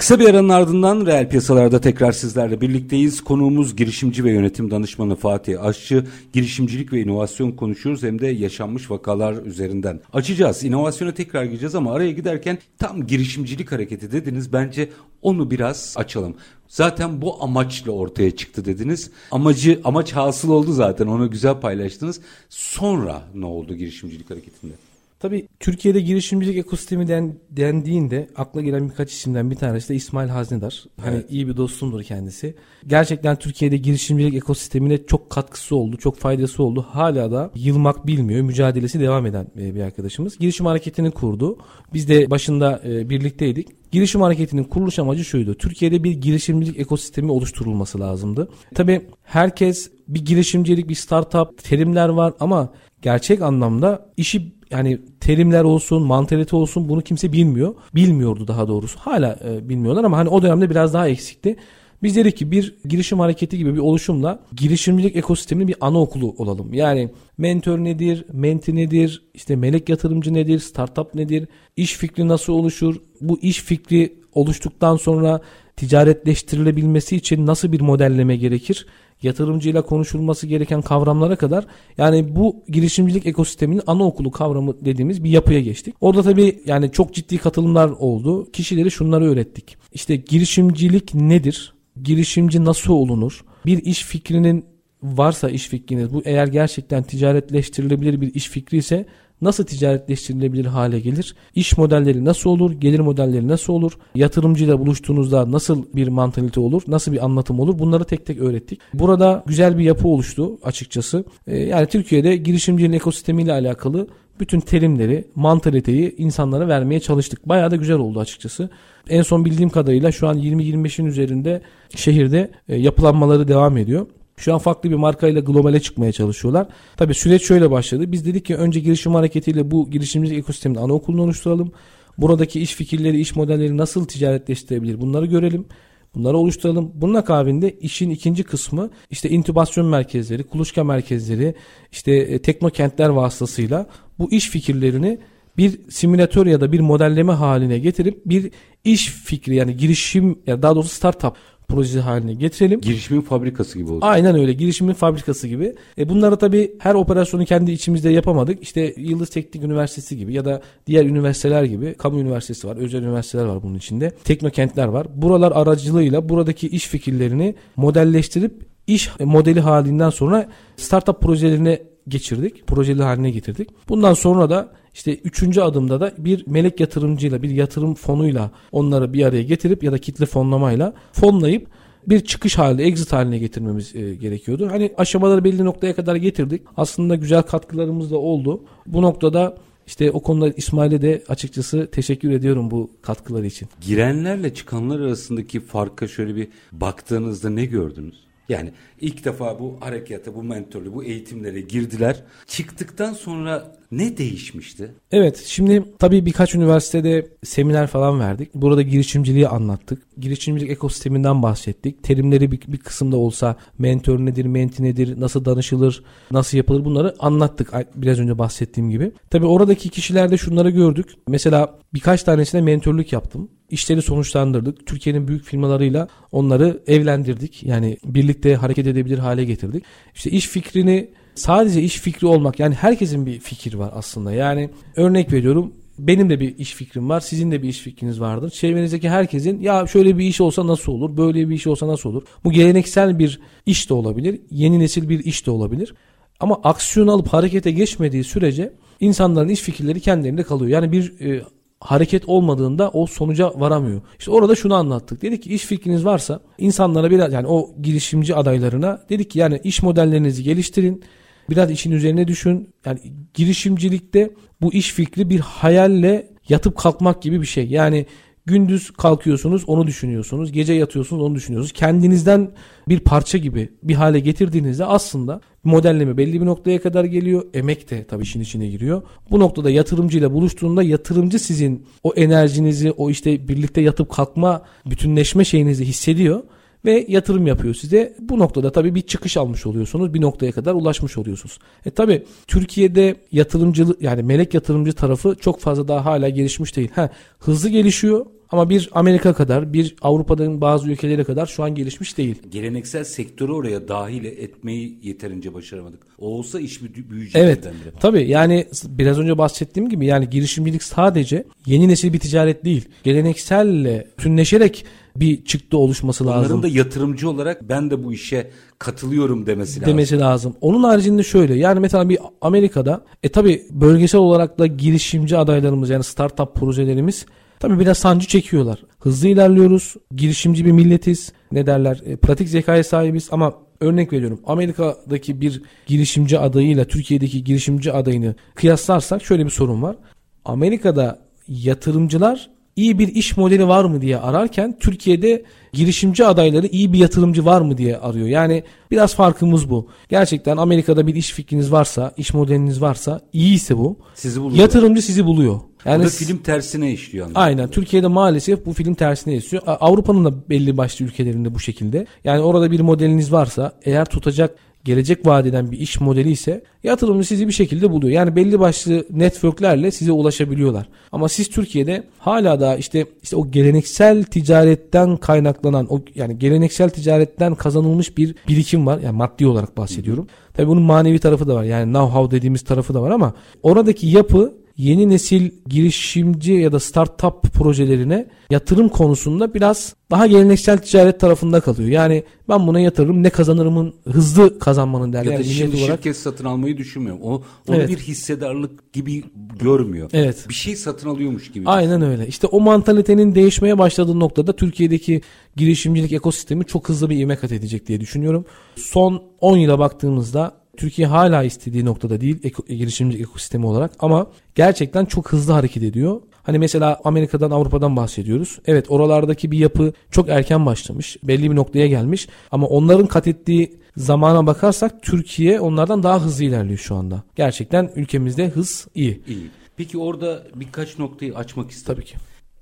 Kısa 0.00 0.20
bir 0.20 0.28
aranın 0.28 0.48
ardından 0.48 1.06
reel 1.06 1.28
piyasalarda 1.28 1.80
tekrar 1.80 2.12
sizlerle 2.12 2.60
birlikteyiz. 2.60 3.20
Konuğumuz 3.20 3.76
girişimci 3.76 4.24
ve 4.24 4.30
yönetim 4.30 4.70
danışmanı 4.70 5.16
Fatih 5.16 5.64
Aşçı. 5.64 6.06
Girişimcilik 6.32 6.92
ve 6.92 7.00
inovasyon 7.00 7.52
konuşuyoruz 7.52 8.02
hem 8.02 8.18
de 8.18 8.26
yaşanmış 8.26 8.90
vakalar 8.90 9.44
üzerinden. 9.44 10.00
Açacağız. 10.12 10.64
İnovasyona 10.64 11.14
tekrar 11.14 11.44
gireceğiz 11.44 11.74
ama 11.74 11.92
araya 11.92 12.10
giderken 12.10 12.58
tam 12.78 13.06
girişimcilik 13.06 13.72
hareketi 13.72 14.12
dediniz. 14.12 14.52
Bence 14.52 14.88
onu 15.22 15.50
biraz 15.50 15.94
açalım. 15.96 16.34
Zaten 16.68 17.22
bu 17.22 17.42
amaçla 17.42 17.92
ortaya 17.92 18.36
çıktı 18.36 18.64
dediniz. 18.64 19.10
Amacı 19.30 19.80
amaç 19.84 20.12
hasıl 20.12 20.50
oldu 20.50 20.72
zaten. 20.72 21.06
Onu 21.06 21.30
güzel 21.30 21.60
paylaştınız. 21.60 22.20
Sonra 22.48 23.22
ne 23.34 23.46
oldu 23.46 23.74
girişimcilik 23.74 24.30
hareketinde? 24.30 24.72
Tabii 25.20 25.48
Türkiye'de 25.60 26.00
girişimcilik 26.00 26.56
ekosistemi 26.56 27.08
den, 27.08 27.38
dendiğinde 27.50 28.28
akla 28.36 28.60
gelen 28.60 28.90
birkaç 28.90 29.12
isimden 29.12 29.50
bir 29.50 29.56
tanesi 29.56 29.88
de 29.88 29.94
İsmail 29.94 30.28
Haznedar. 30.28 30.84
Hani 31.00 31.14
evet. 31.14 31.26
iyi 31.30 31.48
bir 31.48 31.56
dostumdur 31.56 32.02
kendisi. 32.02 32.54
Gerçekten 32.86 33.36
Türkiye'de 33.36 33.76
girişimcilik 33.76 34.34
ekosistemine 34.34 35.06
çok 35.06 35.30
katkısı 35.30 35.76
oldu, 35.76 35.96
çok 35.96 36.16
faydası 36.16 36.62
oldu. 36.62 36.86
Hala 36.88 37.32
da 37.32 37.50
yılmak 37.54 38.06
bilmiyor, 38.06 38.40
mücadelesi 38.40 39.00
devam 39.00 39.26
eden 39.26 39.46
e, 39.58 39.74
bir 39.74 39.80
arkadaşımız. 39.80 40.38
Girişim 40.38 40.66
hareketini 40.66 41.10
kurdu. 41.10 41.58
Biz 41.94 42.08
de 42.08 42.30
başında 42.30 42.82
e, 42.84 43.10
birlikteydik. 43.10 43.68
Girişim 43.92 44.20
hareketinin 44.20 44.64
kuruluş 44.64 44.98
amacı 44.98 45.24
şuydu. 45.24 45.54
Türkiye'de 45.54 46.04
bir 46.04 46.12
girişimcilik 46.12 46.80
ekosistemi 46.80 47.32
oluşturulması 47.32 48.00
lazımdı. 48.00 48.48
Tabii 48.74 49.06
herkes 49.22 49.90
bir 50.08 50.24
girişimcilik, 50.24 50.88
bir 50.88 50.94
startup 50.94 51.64
terimler 51.64 52.08
var 52.08 52.34
ama 52.40 52.72
gerçek 53.02 53.42
anlamda 53.42 54.12
işi 54.16 54.59
yani 54.70 54.98
terimler 55.20 55.64
olsun, 55.64 56.02
mantalite 56.02 56.56
olsun 56.56 56.88
bunu 56.88 57.02
kimse 57.02 57.32
bilmiyor. 57.32 57.74
Bilmiyordu 57.94 58.48
daha 58.48 58.68
doğrusu. 58.68 58.98
Hala 58.98 59.38
e, 59.44 59.68
bilmiyorlar 59.68 60.04
ama 60.04 60.18
hani 60.18 60.28
o 60.28 60.42
dönemde 60.42 60.70
biraz 60.70 60.94
daha 60.94 61.08
eksikti. 61.08 61.56
Biz 62.02 62.16
dedik 62.16 62.36
ki 62.36 62.50
bir 62.50 62.74
girişim 62.84 63.20
hareketi 63.20 63.58
gibi 63.58 63.74
bir 63.74 63.78
oluşumla 63.78 64.40
girişimcilik 64.56 65.16
ekosisteminin 65.16 65.68
bir 65.68 65.76
anaokulu 65.80 66.34
olalım. 66.38 66.74
Yani 66.74 67.10
mentor 67.38 67.78
nedir, 67.78 68.24
menti 68.32 68.76
nedir, 68.76 69.22
işte 69.34 69.56
melek 69.56 69.88
yatırımcı 69.88 70.34
nedir, 70.34 70.58
startup 70.58 71.14
nedir, 71.14 71.48
iş 71.76 71.94
fikri 71.94 72.28
nasıl 72.28 72.52
oluşur, 72.52 72.96
bu 73.20 73.38
iş 73.40 73.62
fikri 73.62 74.20
oluştuktan 74.32 74.96
sonra 74.96 75.40
ticaretleştirilebilmesi 75.76 77.16
için 77.16 77.46
nasıl 77.46 77.72
bir 77.72 77.80
modelleme 77.80 78.36
gerekir? 78.36 78.86
Yatırımcıyla 79.22 79.82
konuşulması 79.82 80.46
gereken 80.46 80.82
kavramlara 80.82 81.36
kadar 81.36 81.66
yani 81.98 82.36
bu 82.36 82.64
girişimcilik 82.68 83.26
ekosisteminin 83.26 83.82
anaokulu 83.86 84.30
kavramı 84.30 84.84
dediğimiz 84.84 85.24
bir 85.24 85.30
yapıya 85.30 85.60
geçtik. 85.60 85.94
Orada 86.00 86.22
tabii 86.22 86.62
yani 86.66 86.92
çok 86.92 87.14
ciddi 87.14 87.38
katılımlar 87.38 87.88
oldu. 87.88 88.52
Kişileri 88.52 88.90
şunları 88.90 89.24
öğrettik. 89.24 89.76
İşte 89.92 90.16
girişimcilik 90.16 91.14
nedir? 91.14 91.74
Girişimci 92.02 92.64
nasıl 92.64 92.92
olunur? 92.92 93.44
Bir 93.66 93.78
iş 93.84 94.04
fikrinin 94.04 94.64
varsa 95.02 95.50
iş 95.50 95.68
fikriniz 95.68 96.14
bu 96.14 96.22
eğer 96.24 96.46
gerçekten 96.46 97.02
ticaretleştirilebilir 97.02 98.20
bir 98.20 98.34
iş 98.34 98.48
fikri 98.48 98.76
ise 98.76 99.06
nasıl 99.42 99.64
ticaretleştirilebilir 99.64 100.64
hale 100.64 101.00
gelir? 101.00 101.34
İş 101.54 101.78
modelleri 101.78 102.24
nasıl 102.24 102.50
olur? 102.50 102.72
Gelir 102.72 103.00
modelleri 103.00 103.48
nasıl 103.48 103.72
olur? 103.72 103.92
Yatırımcıyla 104.14 104.78
buluştuğunuzda 104.78 105.52
nasıl 105.52 105.84
bir 105.94 106.08
mantalite 106.08 106.60
olur? 106.60 106.82
Nasıl 106.86 107.12
bir 107.12 107.24
anlatım 107.24 107.60
olur? 107.60 107.78
Bunları 107.78 108.04
tek 108.04 108.26
tek 108.26 108.38
öğrettik. 108.38 108.80
Burada 108.94 109.44
güzel 109.46 109.78
bir 109.78 109.84
yapı 109.84 110.08
oluştu 110.08 110.58
açıkçası. 110.62 111.24
Ee, 111.46 111.58
yani 111.58 111.86
Türkiye'de 111.86 112.36
girişimcinin 112.36 112.92
ekosistemiyle 112.92 113.52
alakalı 113.52 114.08
bütün 114.40 114.60
terimleri, 114.60 115.24
mantaliteyi 115.34 116.16
insanlara 116.16 116.68
vermeye 116.68 117.00
çalıştık. 117.00 117.48
Bayağı 117.48 117.70
da 117.70 117.76
güzel 117.76 117.96
oldu 117.96 118.20
açıkçası. 118.20 118.70
En 119.08 119.22
son 119.22 119.44
bildiğim 119.44 119.70
kadarıyla 119.70 120.12
şu 120.12 120.28
an 120.28 120.38
20-25'in 120.38 121.06
üzerinde 121.06 121.60
şehirde 121.96 122.50
e, 122.68 122.76
yapılanmaları 122.76 123.48
devam 123.48 123.76
ediyor. 123.76 124.06
Şu 124.40 124.54
an 124.54 124.58
farklı 124.58 124.90
bir 124.90 124.94
markayla 124.94 125.40
globale 125.40 125.80
çıkmaya 125.80 126.12
çalışıyorlar. 126.12 126.66
Tabii 126.96 127.14
süreç 127.14 127.42
şöyle 127.42 127.70
başladı. 127.70 128.12
Biz 128.12 128.26
dedik 128.26 128.44
ki 128.44 128.56
önce 128.56 128.80
girişim 128.80 129.14
hareketiyle 129.14 129.70
bu 129.70 129.90
girişimcilik 129.90 130.38
ekosistemini 130.38 130.78
anaokulunu 130.78 131.22
oluşturalım. 131.22 131.72
Buradaki 132.18 132.60
iş 132.60 132.74
fikirleri, 132.74 133.20
iş 133.20 133.36
modelleri 133.36 133.76
nasıl 133.76 134.04
ticaretleştirebilir 134.04 135.00
bunları 135.00 135.26
görelim. 135.26 135.66
Bunları 136.14 136.36
oluşturalım. 136.36 136.92
Bunun 136.94 137.14
akabinde 137.14 137.78
işin 137.78 138.10
ikinci 138.10 138.44
kısmı 138.44 138.90
işte 139.10 139.30
intübasyon 139.30 139.86
merkezleri, 139.86 140.42
kuluçka 140.42 140.84
merkezleri, 140.84 141.54
işte 141.92 142.12
e, 142.12 142.42
teknokentler 142.42 143.08
vasıtasıyla 143.08 143.86
bu 144.18 144.32
iş 144.32 144.50
fikirlerini 144.50 145.18
bir 145.56 145.90
simülatör 145.90 146.46
ya 146.46 146.60
da 146.60 146.72
bir 146.72 146.80
modelleme 146.80 147.32
haline 147.32 147.78
getirip 147.78 148.22
bir 148.26 148.50
iş 148.84 149.08
fikri 149.08 149.54
yani 149.54 149.76
girişim 149.76 150.38
ya 150.46 150.62
daha 150.62 150.74
doğrusu 150.74 150.94
startup 150.94 151.36
projesi 151.70 152.00
haline 152.00 152.34
getirelim. 152.34 152.80
Girişimin 152.80 153.20
fabrikası 153.20 153.78
gibi 153.78 153.90
olsun. 153.90 154.00
Aynen 154.06 154.34
öyle. 154.34 154.52
Girişimin 154.52 154.94
fabrikası 154.94 155.48
gibi. 155.48 155.74
E 155.98 156.08
bunları 156.08 156.36
tabii 156.36 156.72
her 156.78 156.94
operasyonu 156.94 157.44
kendi 157.44 157.72
içimizde 157.72 158.10
yapamadık. 158.10 158.62
İşte 158.62 158.94
Yıldız 158.96 159.30
Teknik 159.30 159.64
Üniversitesi 159.64 160.16
gibi 160.16 160.32
ya 160.32 160.44
da 160.44 160.62
diğer 160.86 161.04
üniversiteler 161.04 161.64
gibi 161.64 161.94
kamu 161.94 162.20
üniversitesi 162.20 162.68
var, 162.68 162.76
özel 162.76 163.02
üniversiteler 163.02 163.44
var 163.44 163.62
bunun 163.62 163.74
içinde. 163.74 164.10
Teknokentler 164.24 164.86
var. 164.86 165.06
Buralar 165.14 165.52
aracılığıyla 165.52 166.28
buradaki 166.28 166.68
iş 166.68 166.86
fikirlerini 166.86 167.54
modelleştirip 167.76 168.52
iş 168.86 169.10
modeli 169.20 169.60
halinden 169.60 170.10
sonra 170.10 170.48
startup 170.76 171.20
projelerine 171.20 171.82
geçirdik. 172.08 172.66
Projeli 172.66 173.02
haline 173.02 173.30
getirdik. 173.30 173.68
Bundan 173.88 174.14
sonra 174.14 174.50
da 174.50 174.72
işte 174.94 175.16
üçüncü 175.16 175.60
adımda 175.60 176.00
da 176.00 176.12
bir 176.18 176.46
melek 176.46 176.80
yatırımcıyla 176.80 177.42
bir 177.42 177.50
yatırım 177.50 177.94
fonuyla 177.94 178.50
onları 178.72 179.12
bir 179.12 179.24
araya 179.24 179.42
getirip 179.42 179.82
ya 179.82 179.92
da 179.92 179.98
kitle 179.98 180.26
fonlamayla 180.26 180.94
fonlayıp 181.12 181.66
bir 182.06 182.20
çıkış 182.20 182.58
haline, 182.58 182.82
exit 182.82 183.12
haline 183.12 183.38
getirmemiz 183.38 183.96
e, 183.96 184.14
gerekiyordu. 184.14 184.68
Hani 184.70 184.92
aşamaları 184.96 185.44
belli 185.44 185.64
noktaya 185.64 185.94
kadar 185.94 186.16
getirdik. 186.16 186.62
Aslında 186.76 187.14
güzel 187.14 187.42
katkılarımız 187.42 188.10
da 188.10 188.18
oldu. 188.18 188.64
Bu 188.86 189.02
noktada 189.02 189.56
işte 189.86 190.10
o 190.10 190.22
konuda 190.22 190.48
İsmail'e 190.56 191.02
de 191.02 191.22
açıkçası 191.28 191.88
teşekkür 191.92 192.30
ediyorum 192.30 192.70
bu 192.70 192.90
katkıları 193.02 193.46
için. 193.46 193.68
Girenlerle 193.80 194.54
çıkanlar 194.54 195.00
arasındaki 195.00 195.60
farka 195.60 196.08
şöyle 196.08 196.36
bir 196.36 196.48
baktığınızda 196.72 197.50
ne 197.50 197.64
gördünüz? 197.64 198.14
Yani 198.48 198.72
ilk 199.00 199.24
defa 199.24 199.58
bu 199.60 199.76
harekete, 199.80 200.34
bu 200.34 200.42
mentorlu, 200.42 200.94
bu 200.94 201.04
eğitimlere 201.04 201.60
girdiler. 201.60 202.22
Çıktıktan 202.46 203.12
sonra 203.12 203.76
ne 203.92 204.18
değişmişti? 204.18 204.94
Evet 205.12 205.42
şimdi 205.46 205.84
tabii 205.98 206.26
birkaç 206.26 206.54
üniversitede 206.54 207.28
seminer 207.44 207.86
falan 207.86 208.20
verdik. 208.20 208.54
Burada 208.54 208.82
girişimciliği 208.82 209.48
anlattık. 209.48 210.02
Girişimcilik 210.18 210.70
ekosisteminden 210.70 211.42
bahsettik. 211.42 212.02
Terimleri 212.02 212.52
bir, 212.52 212.60
bir 212.68 212.78
kısımda 212.78 213.16
olsa 213.16 213.56
mentor 213.78 214.18
nedir, 214.18 214.44
menti 214.44 214.82
nedir, 214.82 215.20
nasıl 215.20 215.44
danışılır, 215.44 216.04
nasıl 216.30 216.56
yapılır 216.56 216.84
bunları 216.84 217.14
anlattık 217.18 217.72
biraz 217.94 218.18
önce 218.18 218.38
bahsettiğim 218.38 218.90
gibi. 218.90 219.12
Tabii 219.30 219.46
oradaki 219.46 219.88
kişilerde 219.88 220.36
şunları 220.36 220.70
gördük. 220.70 221.06
Mesela 221.28 221.78
birkaç 221.94 222.22
tanesine 222.22 222.60
mentorluk 222.60 223.12
yaptım 223.12 223.48
işleri 223.70 224.02
sonuçlandırdık. 224.02 224.86
Türkiye'nin 224.86 225.28
büyük 225.28 225.44
firmalarıyla 225.44 226.08
onları 226.32 226.82
evlendirdik. 226.86 227.62
Yani 227.62 227.96
birlikte 228.04 228.54
hareket 228.54 228.86
edebilir 228.86 229.18
hale 229.18 229.44
getirdik. 229.44 229.84
İşte 230.14 230.30
iş 230.30 230.48
fikrini 230.48 231.10
sadece 231.34 231.82
iş 231.82 232.00
fikri 232.00 232.26
olmak 232.26 232.60
yani 232.60 232.74
herkesin 232.74 233.26
bir 233.26 233.40
fikir 233.40 233.74
var 233.74 233.90
aslında. 233.94 234.32
Yani 234.32 234.70
örnek 234.96 235.32
veriyorum 235.32 235.72
benim 235.98 236.30
de 236.30 236.40
bir 236.40 236.58
iş 236.58 236.74
fikrim 236.74 237.08
var. 237.08 237.20
Sizin 237.20 237.50
de 237.50 237.62
bir 237.62 237.68
iş 237.68 237.78
fikriniz 237.78 238.20
vardır. 238.20 238.50
Çevrenizdeki 238.50 239.10
herkesin 239.10 239.60
ya 239.60 239.86
şöyle 239.86 240.18
bir 240.18 240.24
iş 240.24 240.40
olsa 240.40 240.66
nasıl 240.66 240.92
olur? 240.92 241.16
Böyle 241.16 241.48
bir 241.48 241.54
iş 241.54 241.66
olsa 241.66 241.88
nasıl 241.88 242.10
olur? 242.10 242.22
Bu 242.44 242.52
geleneksel 242.52 243.18
bir 243.18 243.40
iş 243.66 243.90
de 243.90 243.94
olabilir. 243.94 244.40
Yeni 244.50 244.78
nesil 244.78 245.08
bir 245.08 245.24
iş 245.24 245.46
de 245.46 245.50
olabilir. 245.50 245.94
Ama 246.40 246.60
aksiyon 246.64 247.06
alıp 247.06 247.28
harekete 247.28 247.70
geçmediği 247.70 248.24
sürece 248.24 248.72
insanların 249.00 249.48
iş 249.48 249.60
fikirleri 249.60 250.00
kendilerinde 250.00 250.42
kalıyor. 250.42 250.70
Yani 250.70 250.92
bir 250.92 251.20
e, 251.20 251.42
hareket 251.80 252.28
olmadığında 252.28 252.90
o 252.90 253.06
sonuca 253.06 253.52
varamıyor. 253.56 254.02
İşte 254.18 254.30
orada 254.30 254.54
şunu 254.54 254.74
anlattık. 254.74 255.22
Dedik 255.22 255.42
ki 255.42 255.54
iş 255.54 255.62
fikriniz 255.62 256.04
varsa 256.04 256.40
insanlara 256.58 257.10
biraz 257.10 257.32
yani 257.32 257.46
o 257.46 257.70
girişimci 257.82 258.34
adaylarına 258.34 259.00
dedik 259.08 259.30
ki 259.30 259.38
yani 259.38 259.60
iş 259.64 259.82
modellerinizi 259.82 260.42
geliştirin. 260.42 261.02
Biraz 261.50 261.70
işin 261.70 261.90
üzerine 261.90 262.28
düşün. 262.28 262.68
Yani 262.86 263.00
girişimcilikte 263.34 264.30
bu 264.60 264.72
iş 264.72 264.92
fikri 264.92 265.30
bir 265.30 265.40
hayalle 265.40 266.30
yatıp 266.48 266.76
kalkmak 266.76 267.22
gibi 267.22 267.40
bir 267.40 267.46
şey. 267.46 267.66
Yani 267.66 268.06
gündüz 268.46 268.90
kalkıyorsunuz 268.90 269.64
onu 269.66 269.86
düşünüyorsunuz. 269.86 270.52
Gece 270.52 270.72
yatıyorsunuz 270.72 271.22
onu 271.22 271.34
düşünüyorsunuz. 271.34 271.72
Kendinizden 271.72 272.50
bir 272.88 273.00
parça 273.00 273.38
gibi 273.38 273.68
bir 273.82 273.94
hale 273.94 274.20
getirdiğinizde 274.20 274.84
aslında 274.84 275.40
modelleme 275.64 276.16
belli 276.16 276.40
bir 276.40 276.46
noktaya 276.46 276.80
kadar 276.80 277.04
geliyor. 277.04 277.44
Emek 277.54 277.90
de 277.90 278.04
tabii 278.04 278.22
işin 278.22 278.40
içine 278.40 278.68
giriyor. 278.68 279.02
Bu 279.30 279.40
noktada 279.40 279.70
yatırımcıyla 279.70 280.32
buluştuğunda 280.32 280.82
yatırımcı 280.82 281.38
sizin 281.38 281.86
o 282.02 282.12
enerjinizi, 282.14 282.90
o 282.90 283.10
işte 283.10 283.48
birlikte 283.48 283.80
yatıp 283.80 284.10
kalkma, 284.10 284.62
bütünleşme 284.86 285.44
şeyinizi 285.44 285.84
hissediyor 285.84 286.42
ve 286.84 287.04
yatırım 287.08 287.46
yapıyor 287.46 287.74
size. 287.74 288.16
Bu 288.20 288.38
noktada 288.38 288.72
tabii 288.72 288.94
bir 288.94 289.02
çıkış 289.02 289.36
almış 289.36 289.66
oluyorsunuz. 289.66 290.14
Bir 290.14 290.20
noktaya 290.20 290.52
kadar 290.52 290.74
ulaşmış 290.74 291.18
oluyorsunuz. 291.18 291.58
E 291.86 291.90
tabii 291.90 292.24
Türkiye'de 292.46 293.16
yatırımcılık 293.32 294.02
yani 294.02 294.22
melek 294.22 294.54
yatırımcı 294.54 294.92
tarafı 294.92 295.36
çok 295.40 295.60
fazla 295.60 295.88
daha 295.88 296.04
hala 296.04 296.28
gelişmiş 296.28 296.76
değil. 296.76 296.90
Ha, 296.94 297.10
hızlı 297.38 297.68
gelişiyor 297.68 298.26
ama 298.52 298.70
bir 298.70 298.90
Amerika 298.92 299.32
kadar, 299.32 299.72
bir 299.72 299.96
Avrupa'nın 300.02 300.60
bazı 300.60 300.90
ülkelere 300.90 301.24
kadar 301.24 301.46
şu 301.46 301.62
an 301.62 301.74
gelişmiş 301.74 302.18
değil. 302.18 302.42
Geleneksel 302.50 303.04
sektörü 303.04 303.52
oraya 303.52 303.88
dahil 303.88 304.24
etmeyi 304.24 304.98
yeterince 305.02 305.54
başaramadık. 305.54 306.00
O 306.18 306.26
olsa 306.26 306.60
iş 306.60 306.80
büyüyecek. 307.10 307.42
Evet. 307.42 307.68
Tabii 308.00 308.28
yani 308.28 308.66
biraz 308.84 309.18
önce 309.18 309.38
bahsettiğim 309.38 309.88
gibi 309.88 310.06
yani 310.06 310.30
girişimcilik 310.30 310.82
sadece 310.82 311.44
yeni 311.66 311.88
nesil 311.88 312.12
bir 312.12 312.18
ticaret 312.18 312.64
değil. 312.64 312.88
Gelenekselle 313.04 314.06
tünleşerek 314.18 314.84
bir 315.16 315.44
çıktı 315.44 315.78
oluşması 315.78 316.24
Onların 316.24 316.40
lazım. 316.40 316.56
Onların 316.56 316.70
da 316.70 316.78
yatırımcı 316.78 317.30
olarak 317.30 317.68
ben 317.68 317.90
de 317.90 318.04
bu 318.04 318.12
işe 318.12 318.50
katılıyorum 318.78 319.46
demesi, 319.46 319.86
demesi 319.86 320.14
lazım. 320.14 320.26
lazım. 320.26 320.54
Onun 320.60 320.82
haricinde 320.82 321.22
şöyle 321.22 321.54
yani 321.54 321.80
mesela 321.80 322.08
bir 322.08 322.18
Amerika'da 322.40 323.04
e 323.22 323.28
tabi 323.28 323.62
bölgesel 323.70 324.20
olarak 324.20 324.58
da 324.58 324.66
girişimci 324.66 325.36
adaylarımız 325.36 325.90
yani 325.90 326.04
startup 326.04 326.54
projelerimiz 326.54 327.26
Tabii 327.60 327.80
biraz 327.80 327.98
sancı 327.98 328.26
çekiyorlar. 328.26 328.82
Hızlı 329.00 329.28
ilerliyoruz. 329.28 329.94
Girişimci 330.16 330.64
bir 330.64 330.72
milletiz. 330.72 331.32
Ne 331.52 331.66
derler? 331.66 332.00
E, 332.06 332.16
pratik 332.16 332.48
zekaya 332.48 332.84
sahibiz 332.84 333.28
ama 333.32 333.54
örnek 333.80 334.12
veriyorum. 334.12 334.40
Amerika'daki 334.46 335.40
bir 335.40 335.62
girişimci 335.86 336.38
adayıyla 336.38 336.84
Türkiye'deki 336.84 337.44
girişimci 337.44 337.92
adayını 337.92 338.34
kıyaslarsak 338.54 339.24
şöyle 339.24 339.44
bir 339.44 339.50
sorun 339.50 339.82
var. 339.82 339.96
Amerika'da 340.44 341.18
yatırımcılar 341.48 342.50
iyi 342.80 342.98
bir 342.98 343.08
iş 343.08 343.36
modeli 343.36 343.68
var 343.68 343.84
mı 343.84 344.00
diye 344.00 344.18
ararken 344.18 344.76
Türkiye'de 344.80 345.42
girişimci 345.72 346.26
adayları 346.26 346.66
iyi 346.66 346.92
bir 346.92 346.98
yatırımcı 346.98 347.44
var 347.44 347.60
mı 347.60 347.78
diye 347.78 347.96
arıyor. 347.96 348.26
Yani 348.26 348.64
biraz 348.90 349.14
farkımız 349.14 349.70
bu. 349.70 349.88
Gerçekten 350.08 350.56
Amerika'da 350.56 351.06
bir 351.06 351.14
iş 351.14 351.32
fikriniz 351.32 351.72
varsa, 351.72 352.12
iş 352.16 352.34
modeliniz 352.34 352.82
varsa, 352.82 353.20
iyiyse 353.32 353.78
bu. 353.78 353.96
Sizi 354.14 354.40
buluyor. 354.40 354.58
Yatırımcı 354.58 355.02
sizi 355.02 355.24
buluyor. 355.24 355.60
Yani 355.84 355.98
Burada 355.98 356.10
film 356.10 356.38
tersine 356.38 356.92
işliyor. 356.92 357.26
Anladım. 357.26 357.42
Aynen. 357.42 357.70
Türkiye'de 357.70 358.06
maalesef 358.06 358.66
bu 358.66 358.72
film 358.72 358.94
tersine 358.94 359.36
işliyor. 359.36 359.62
Avrupa'nın 359.66 360.24
da 360.24 360.48
belli 360.48 360.76
başlı 360.76 361.04
ülkelerinde 361.04 361.54
bu 361.54 361.60
şekilde. 361.60 362.06
Yani 362.24 362.40
orada 362.40 362.70
bir 362.70 362.80
modeliniz 362.80 363.32
varsa 363.32 363.72
eğer 363.84 364.04
tutacak 364.04 364.54
gelecek 364.84 365.26
vadeden 365.26 365.70
bir 365.70 365.78
iş 365.78 366.00
modeli 366.00 366.30
ise 366.30 366.64
yatırımcı 366.84 367.28
sizi 367.28 367.46
bir 367.46 367.52
şekilde 367.52 367.90
buluyor. 367.90 368.12
Yani 368.12 368.36
belli 368.36 368.60
başlı 368.60 369.04
networklerle 369.10 369.90
size 369.90 370.12
ulaşabiliyorlar. 370.12 370.88
Ama 371.12 371.28
siz 371.28 371.50
Türkiye'de 371.50 372.04
hala 372.18 372.60
da 372.60 372.76
işte 372.76 373.06
işte 373.22 373.36
o 373.36 373.50
geleneksel 373.50 374.24
ticaretten 374.24 375.16
kaynaklanan 375.16 375.86
o 375.90 376.00
yani 376.14 376.38
geleneksel 376.38 376.90
ticaretten 376.90 377.54
kazanılmış 377.54 378.16
bir 378.16 378.34
birikim 378.48 378.86
var. 378.86 378.98
Yani 378.98 379.16
maddi 379.16 379.46
olarak 379.46 379.76
bahsediyorum. 379.76 380.26
Tabii 380.54 380.68
bunun 380.68 380.82
manevi 380.82 381.18
tarafı 381.18 381.48
da 381.48 381.54
var. 381.54 381.64
Yani 381.64 381.92
know-how 381.92 382.30
dediğimiz 382.30 382.62
tarafı 382.62 382.94
da 382.94 383.02
var 383.02 383.10
ama 383.10 383.34
oradaki 383.62 384.06
yapı 384.06 384.59
yeni 384.80 385.08
nesil 385.08 385.50
girişimci 385.68 386.52
ya 386.52 386.72
da 386.72 386.80
startup 386.80 387.42
projelerine 387.42 388.26
yatırım 388.50 388.88
konusunda 388.88 389.54
biraz 389.54 389.94
daha 390.10 390.26
geleneksel 390.26 390.78
ticaret 390.78 391.20
tarafında 391.20 391.60
kalıyor. 391.60 391.88
Yani 391.88 392.24
ben 392.48 392.66
buna 392.66 392.80
yatırırım 392.80 393.22
ne 393.22 393.30
kazanırımın 393.30 393.94
hızlı 394.04 394.58
kazanmanın 394.58 395.12
derler. 395.12 395.32
Ya 395.32 395.38
da 395.38 395.44
şimdi 395.44 395.76
olarak... 395.76 395.96
şirket 395.96 396.16
satın 396.16 396.44
almayı 396.44 396.76
düşünmüyorum. 396.76 397.22
O 397.22 397.42
onu 397.68 397.76
evet. 397.76 397.88
bir 397.88 397.98
hissedarlık 397.98 398.92
gibi 398.92 399.24
görmüyor. 399.58 400.10
Evet. 400.12 400.46
Bir 400.48 400.54
şey 400.54 400.76
satın 400.76 401.08
alıyormuş 401.08 401.52
gibi. 401.52 401.68
Aynen 401.68 402.02
öyle. 402.02 402.26
İşte 402.26 402.46
o 402.46 402.60
mantalitenin 402.60 403.34
değişmeye 403.34 403.78
başladığı 403.78 404.20
noktada 404.20 404.56
Türkiye'deki 404.56 405.20
girişimcilik 405.56 406.12
ekosistemi 406.12 406.64
çok 406.64 406.88
hızlı 406.88 407.10
bir 407.10 407.18
ivme 407.18 407.36
kat 407.36 407.52
edecek 407.52 407.86
diye 407.86 408.00
düşünüyorum. 408.00 408.44
Son 408.76 409.22
10 409.40 409.56
yıla 409.56 409.78
baktığımızda 409.78 410.59
Türkiye 410.80 411.08
hala 411.08 411.42
istediği 411.42 411.84
noktada 411.84 412.20
değil 412.20 412.38
eko, 412.42 412.62
girişimcilik 412.66 413.22
ekosistemi 413.22 413.66
olarak 413.66 413.92
ama 413.98 414.26
gerçekten 414.54 415.04
çok 415.04 415.32
hızlı 415.32 415.52
hareket 415.52 415.82
ediyor. 415.82 416.20
Hani 416.42 416.58
mesela 416.58 417.00
Amerika'dan 417.04 417.50
Avrupa'dan 417.50 417.96
bahsediyoruz. 417.96 418.58
Evet 418.66 418.90
oralardaki 418.90 419.50
bir 419.50 419.58
yapı 419.58 419.92
çok 420.10 420.28
erken 420.28 420.66
başlamış. 420.66 421.16
Belli 421.22 421.50
bir 421.50 421.56
noktaya 421.56 421.86
gelmiş. 421.86 422.28
Ama 422.50 422.66
onların 422.66 423.06
kat 423.06 423.26
ettiği 423.26 423.80
zamana 423.96 424.46
bakarsak 424.46 425.02
Türkiye 425.02 425.60
onlardan 425.60 426.02
daha 426.02 426.22
hızlı 426.22 426.44
ilerliyor 426.44 426.78
şu 426.78 426.94
anda. 426.94 427.22
Gerçekten 427.36 427.92
ülkemizde 427.96 428.48
hız 428.48 428.88
iyi. 428.94 429.22
İyi. 429.26 429.50
Peki 429.76 429.98
orada 429.98 430.46
birkaç 430.54 430.98
noktayı 430.98 431.36
açmak 431.36 431.70
istedim. 431.70 431.94
Tabii 431.94 432.06
ki. 432.06 432.16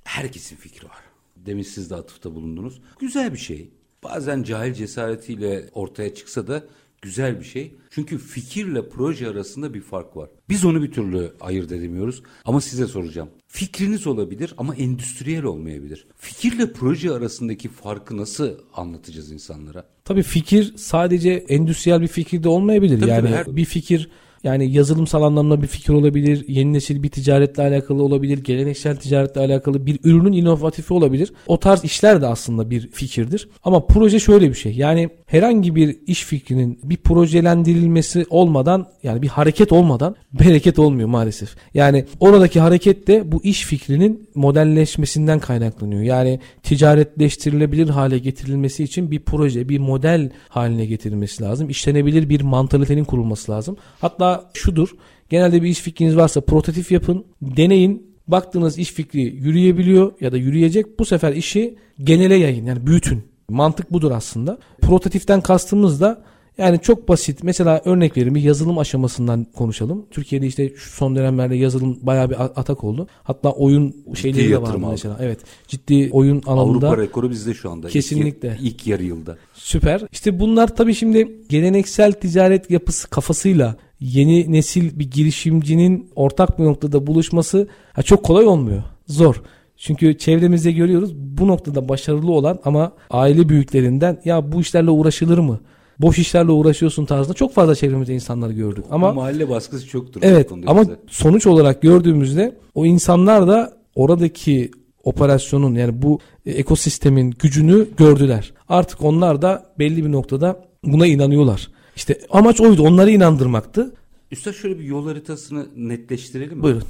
Herkesin 0.04 0.57
fikri 0.57 0.87
var. 0.87 0.98
Demin 1.37 1.62
siz 1.62 1.90
de 1.90 1.94
atıfta 1.94 2.35
bulundunuz. 2.35 2.81
Güzel 3.00 3.33
bir 3.33 3.38
şey. 3.38 3.70
Bazen 4.04 4.42
cahil 4.42 4.74
cesaretiyle 4.74 5.70
ortaya 5.72 6.14
çıksa 6.14 6.46
da 6.46 6.62
güzel 7.02 7.40
bir 7.40 7.44
şey. 7.44 7.74
Çünkü 7.90 8.18
fikirle 8.18 8.88
proje 8.88 9.28
arasında 9.28 9.74
bir 9.74 9.80
fark 9.80 10.16
var. 10.16 10.28
Biz 10.48 10.64
onu 10.64 10.82
bir 10.82 10.92
türlü 10.92 11.32
ayırt 11.40 11.72
edemiyoruz. 11.72 12.22
Ama 12.44 12.61
size 12.61 12.87
soracağım. 12.87 13.28
Fikriniz 13.48 14.06
olabilir 14.06 14.54
ama 14.58 14.74
endüstriyel 14.74 15.44
olmayabilir. 15.44 16.06
Fikirle 16.16 16.72
proje 16.72 17.11
arasındaki 17.11 17.68
farkı 17.68 18.16
nasıl 18.16 18.50
anlatacağız 18.74 19.32
insanlara? 19.32 19.84
Tabii 20.04 20.22
fikir 20.22 20.74
sadece 20.76 21.30
endüstriyel 21.30 22.00
bir 22.00 22.08
fikir 22.08 22.42
de 22.42 22.48
olmayabilir. 22.48 23.00
Tabii 23.00 23.11
yani 23.11 23.22
tabii 23.22 23.34
her... 23.34 23.56
bir 23.56 23.64
fikir 23.64 24.11
yani 24.44 24.72
yazılımsal 24.72 25.22
anlamda 25.22 25.62
bir 25.62 25.66
fikir 25.66 25.92
olabilir, 25.92 26.44
yeni 26.48 26.72
nesil 26.72 27.03
bir 27.03 27.09
ticaretle 27.09 27.62
alakalı 27.62 28.03
olabilir, 28.03 28.38
geleneksel 28.38 28.96
ticaretle 28.96 29.40
alakalı 29.40 29.87
bir 29.87 29.98
ürünün 30.05 30.33
inovatifi 30.33 30.94
olabilir. 30.94 31.33
O 31.46 31.61
tarz 31.61 31.85
işler 31.85 32.22
de 32.22 32.27
aslında 32.27 32.70
bir 32.70 32.88
fikirdir. 32.88 33.48
Ama 33.64 33.87
proje 33.87 34.20
şöyle 34.20 34.48
bir 34.48 34.55
şey. 34.55 34.72
Yani 34.72 35.09
herhangi 35.27 35.74
bir 35.74 35.96
iş 36.07 36.24
fikrinin 36.24 36.81
bir 36.83 36.96
projelendirilmesi 36.96 38.27
olmadan 38.31 38.87
yani 39.03 39.22
bir 39.22 39.29
hareket 39.29 39.72
olmadan 39.72 40.16
bereket 40.33 40.79
olmuyor 40.79 41.09
maalesef. 41.09 41.57
Yani 41.74 42.05
oradaki 42.20 42.61
hareket 42.61 43.07
de 43.07 43.33
bu 43.33 43.44
iş 43.44 43.64
fikrinin 43.64 44.29
modelleşmesinden 44.35 45.40
kaynaklanıyor. 45.40 46.03
Yani 46.03 46.40
ticaretleştirilebilir 46.62 47.88
hale 47.88 48.18
getirilmesi 48.18 48.85
için 48.85 49.11
bir 49.11 49.20
proje, 49.20 49.68
bir 49.68 49.79
model 49.79 50.31
haline 50.48 50.87
getirilmesi 50.87 51.42
lazım. 51.42 51.70
İşlenebilir 51.70 52.29
bir 52.29 52.40
mantalitenin 52.40 53.05
kurulması 53.05 53.53
lazım. 53.53 53.77
Hatta 54.01 54.27
şudur. 54.54 54.88
Genelde 55.28 55.62
bir 55.62 55.68
iş 55.68 55.80
fikriniz 55.80 56.16
varsa 56.16 56.40
prototip 56.40 56.90
yapın, 56.90 57.24
deneyin, 57.42 58.08
baktığınız 58.28 58.78
iş 58.78 58.92
fikri 58.92 59.20
yürüyebiliyor 59.20 60.12
ya 60.20 60.32
da 60.32 60.36
yürüyecek. 60.36 60.98
Bu 60.98 61.04
sefer 61.04 61.32
işi 61.32 61.76
genele 62.04 62.34
yayın 62.34 62.66
yani 62.66 62.86
büyütün. 62.86 63.22
Mantık 63.48 63.92
budur 63.92 64.10
aslında. 64.10 64.58
Prototipten 64.80 65.40
kastımız 65.40 66.00
da 66.00 66.22
yani 66.58 66.80
çok 66.82 67.08
basit. 67.08 67.42
Mesela 67.42 67.82
örnek 67.84 68.16
vereyim 68.16 68.34
bir 68.34 68.42
yazılım 68.42 68.78
aşamasından 68.78 69.44
konuşalım. 69.44 70.06
Türkiye'de 70.10 70.46
işte 70.46 70.72
şu 70.76 70.90
son 70.90 71.16
dönemlerde 71.16 71.56
yazılım 71.56 71.98
bayağı 72.02 72.30
bir 72.30 72.36
atak 72.40 72.84
oldu. 72.84 73.06
Hatta 73.22 73.50
oyun 73.50 73.96
şeyleri 74.14 74.50
de 74.50 74.62
var 74.62 74.76
mesela. 74.90 75.18
Evet. 75.20 75.38
Ciddi 75.68 76.08
oyun 76.12 76.42
alanında. 76.46 76.88
Avrupa 76.88 77.02
rekoru 77.02 77.30
bizde 77.30 77.54
şu 77.54 77.70
anda. 77.70 77.88
Kesinlikle. 77.88 78.58
İlk, 78.60 78.72
ilk 78.72 78.86
yarı 78.86 79.04
yılda. 79.04 79.36
Süper. 79.54 80.02
İşte 80.12 80.40
bunlar 80.40 80.76
tabii 80.76 80.94
şimdi 80.94 81.28
geleneksel 81.48 82.12
ticaret 82.12 82.70
yapısı 82.70 83.10
kafasıyla 83.10 83.76
yeni 84.00 84.52
nesil 84.52 84.98
bir 84.98 85.11
girişimcinin 85.11 86.11
ortak 86.14 86.58
bir 86.58 86.64
noktada 86.64 87.06
buluşması 87.06 87.68
çok 88.04 88.24
kolay 88.24 88.46
olmuyor. 88.46 88.82
Zor. 89.06 89.42
Çünkü 89.76 90.18
çevremizde 90.18 90.72
görüyoruz 90.72 91.14
bu 91.16 91.48
noktada 91.48 91.88
başarılı 91.88 92.32
olan 92.32 92.58
ama 92.64 92.92
aile 93.11 93.48
büyüklerinden 93.48 94.20
ya 94.24 94.52
bu 94.52 94.61
işlerle 94.61 94.90
uğraşılır 94.90 95.38
mı? 95.38 95.61
Boş 95.98 96.18
işlerle 96.18 96.50
uğraşıyorsun 96.50 97.04
tarzında 97.04 97.34
çok 97.34 97.54
fazla 97.54 97.74
çevremizde 97.74 98.14
insanlar 98.14 98.50
gördük. 98.50 98.84
Ama 98.90 99.11
bu 99.11 99.14
mahalle 99.14 99.48
baskısı 99.48 99.87
çoktur. 99.88 100.20
Evet 100.24 100.50
ama 100.66 100.82
bize. 100.82 100.96
sonuç 101.08 101.46
olarak 101.46 101.82
gördüğümüzde 101.82 102.56
o 102.74 102.87
insanlar 102.87 103.48
da 103.48 103.72
oradaki 103.94 104.70
operasyonun 105.04 105.74
yani 105.74 106.02
bu 106.02 106.18
ekosistemin 106.46 107.34
gücünü 107.38 107.88
gördüler. 107.96 108.52
Artık 108.68 109.04
onlar 109.04 109.42
da 109.42 109.66
belli 109.78 110.04
bir 110.04 110.12
noktada 110.12 110.64
buna 110.84 111.06
inanıyorlar. 111.06 111.68
İşte 111.98 112.20
amaç 112.30 112.61
oydu 112.61 112.82
onları 112.82 113.11
inandırmaktı. 113.11 113.94
Üstad 114.30 114.52
şöyle 114.52 114.78
bir 114.78 114.84
yol 114.84 115.06
haritasını 115.06 115.68
netleştirelim 115.76 116.56
mi? 116.56 116.62
Buyurun. 116.62 116.82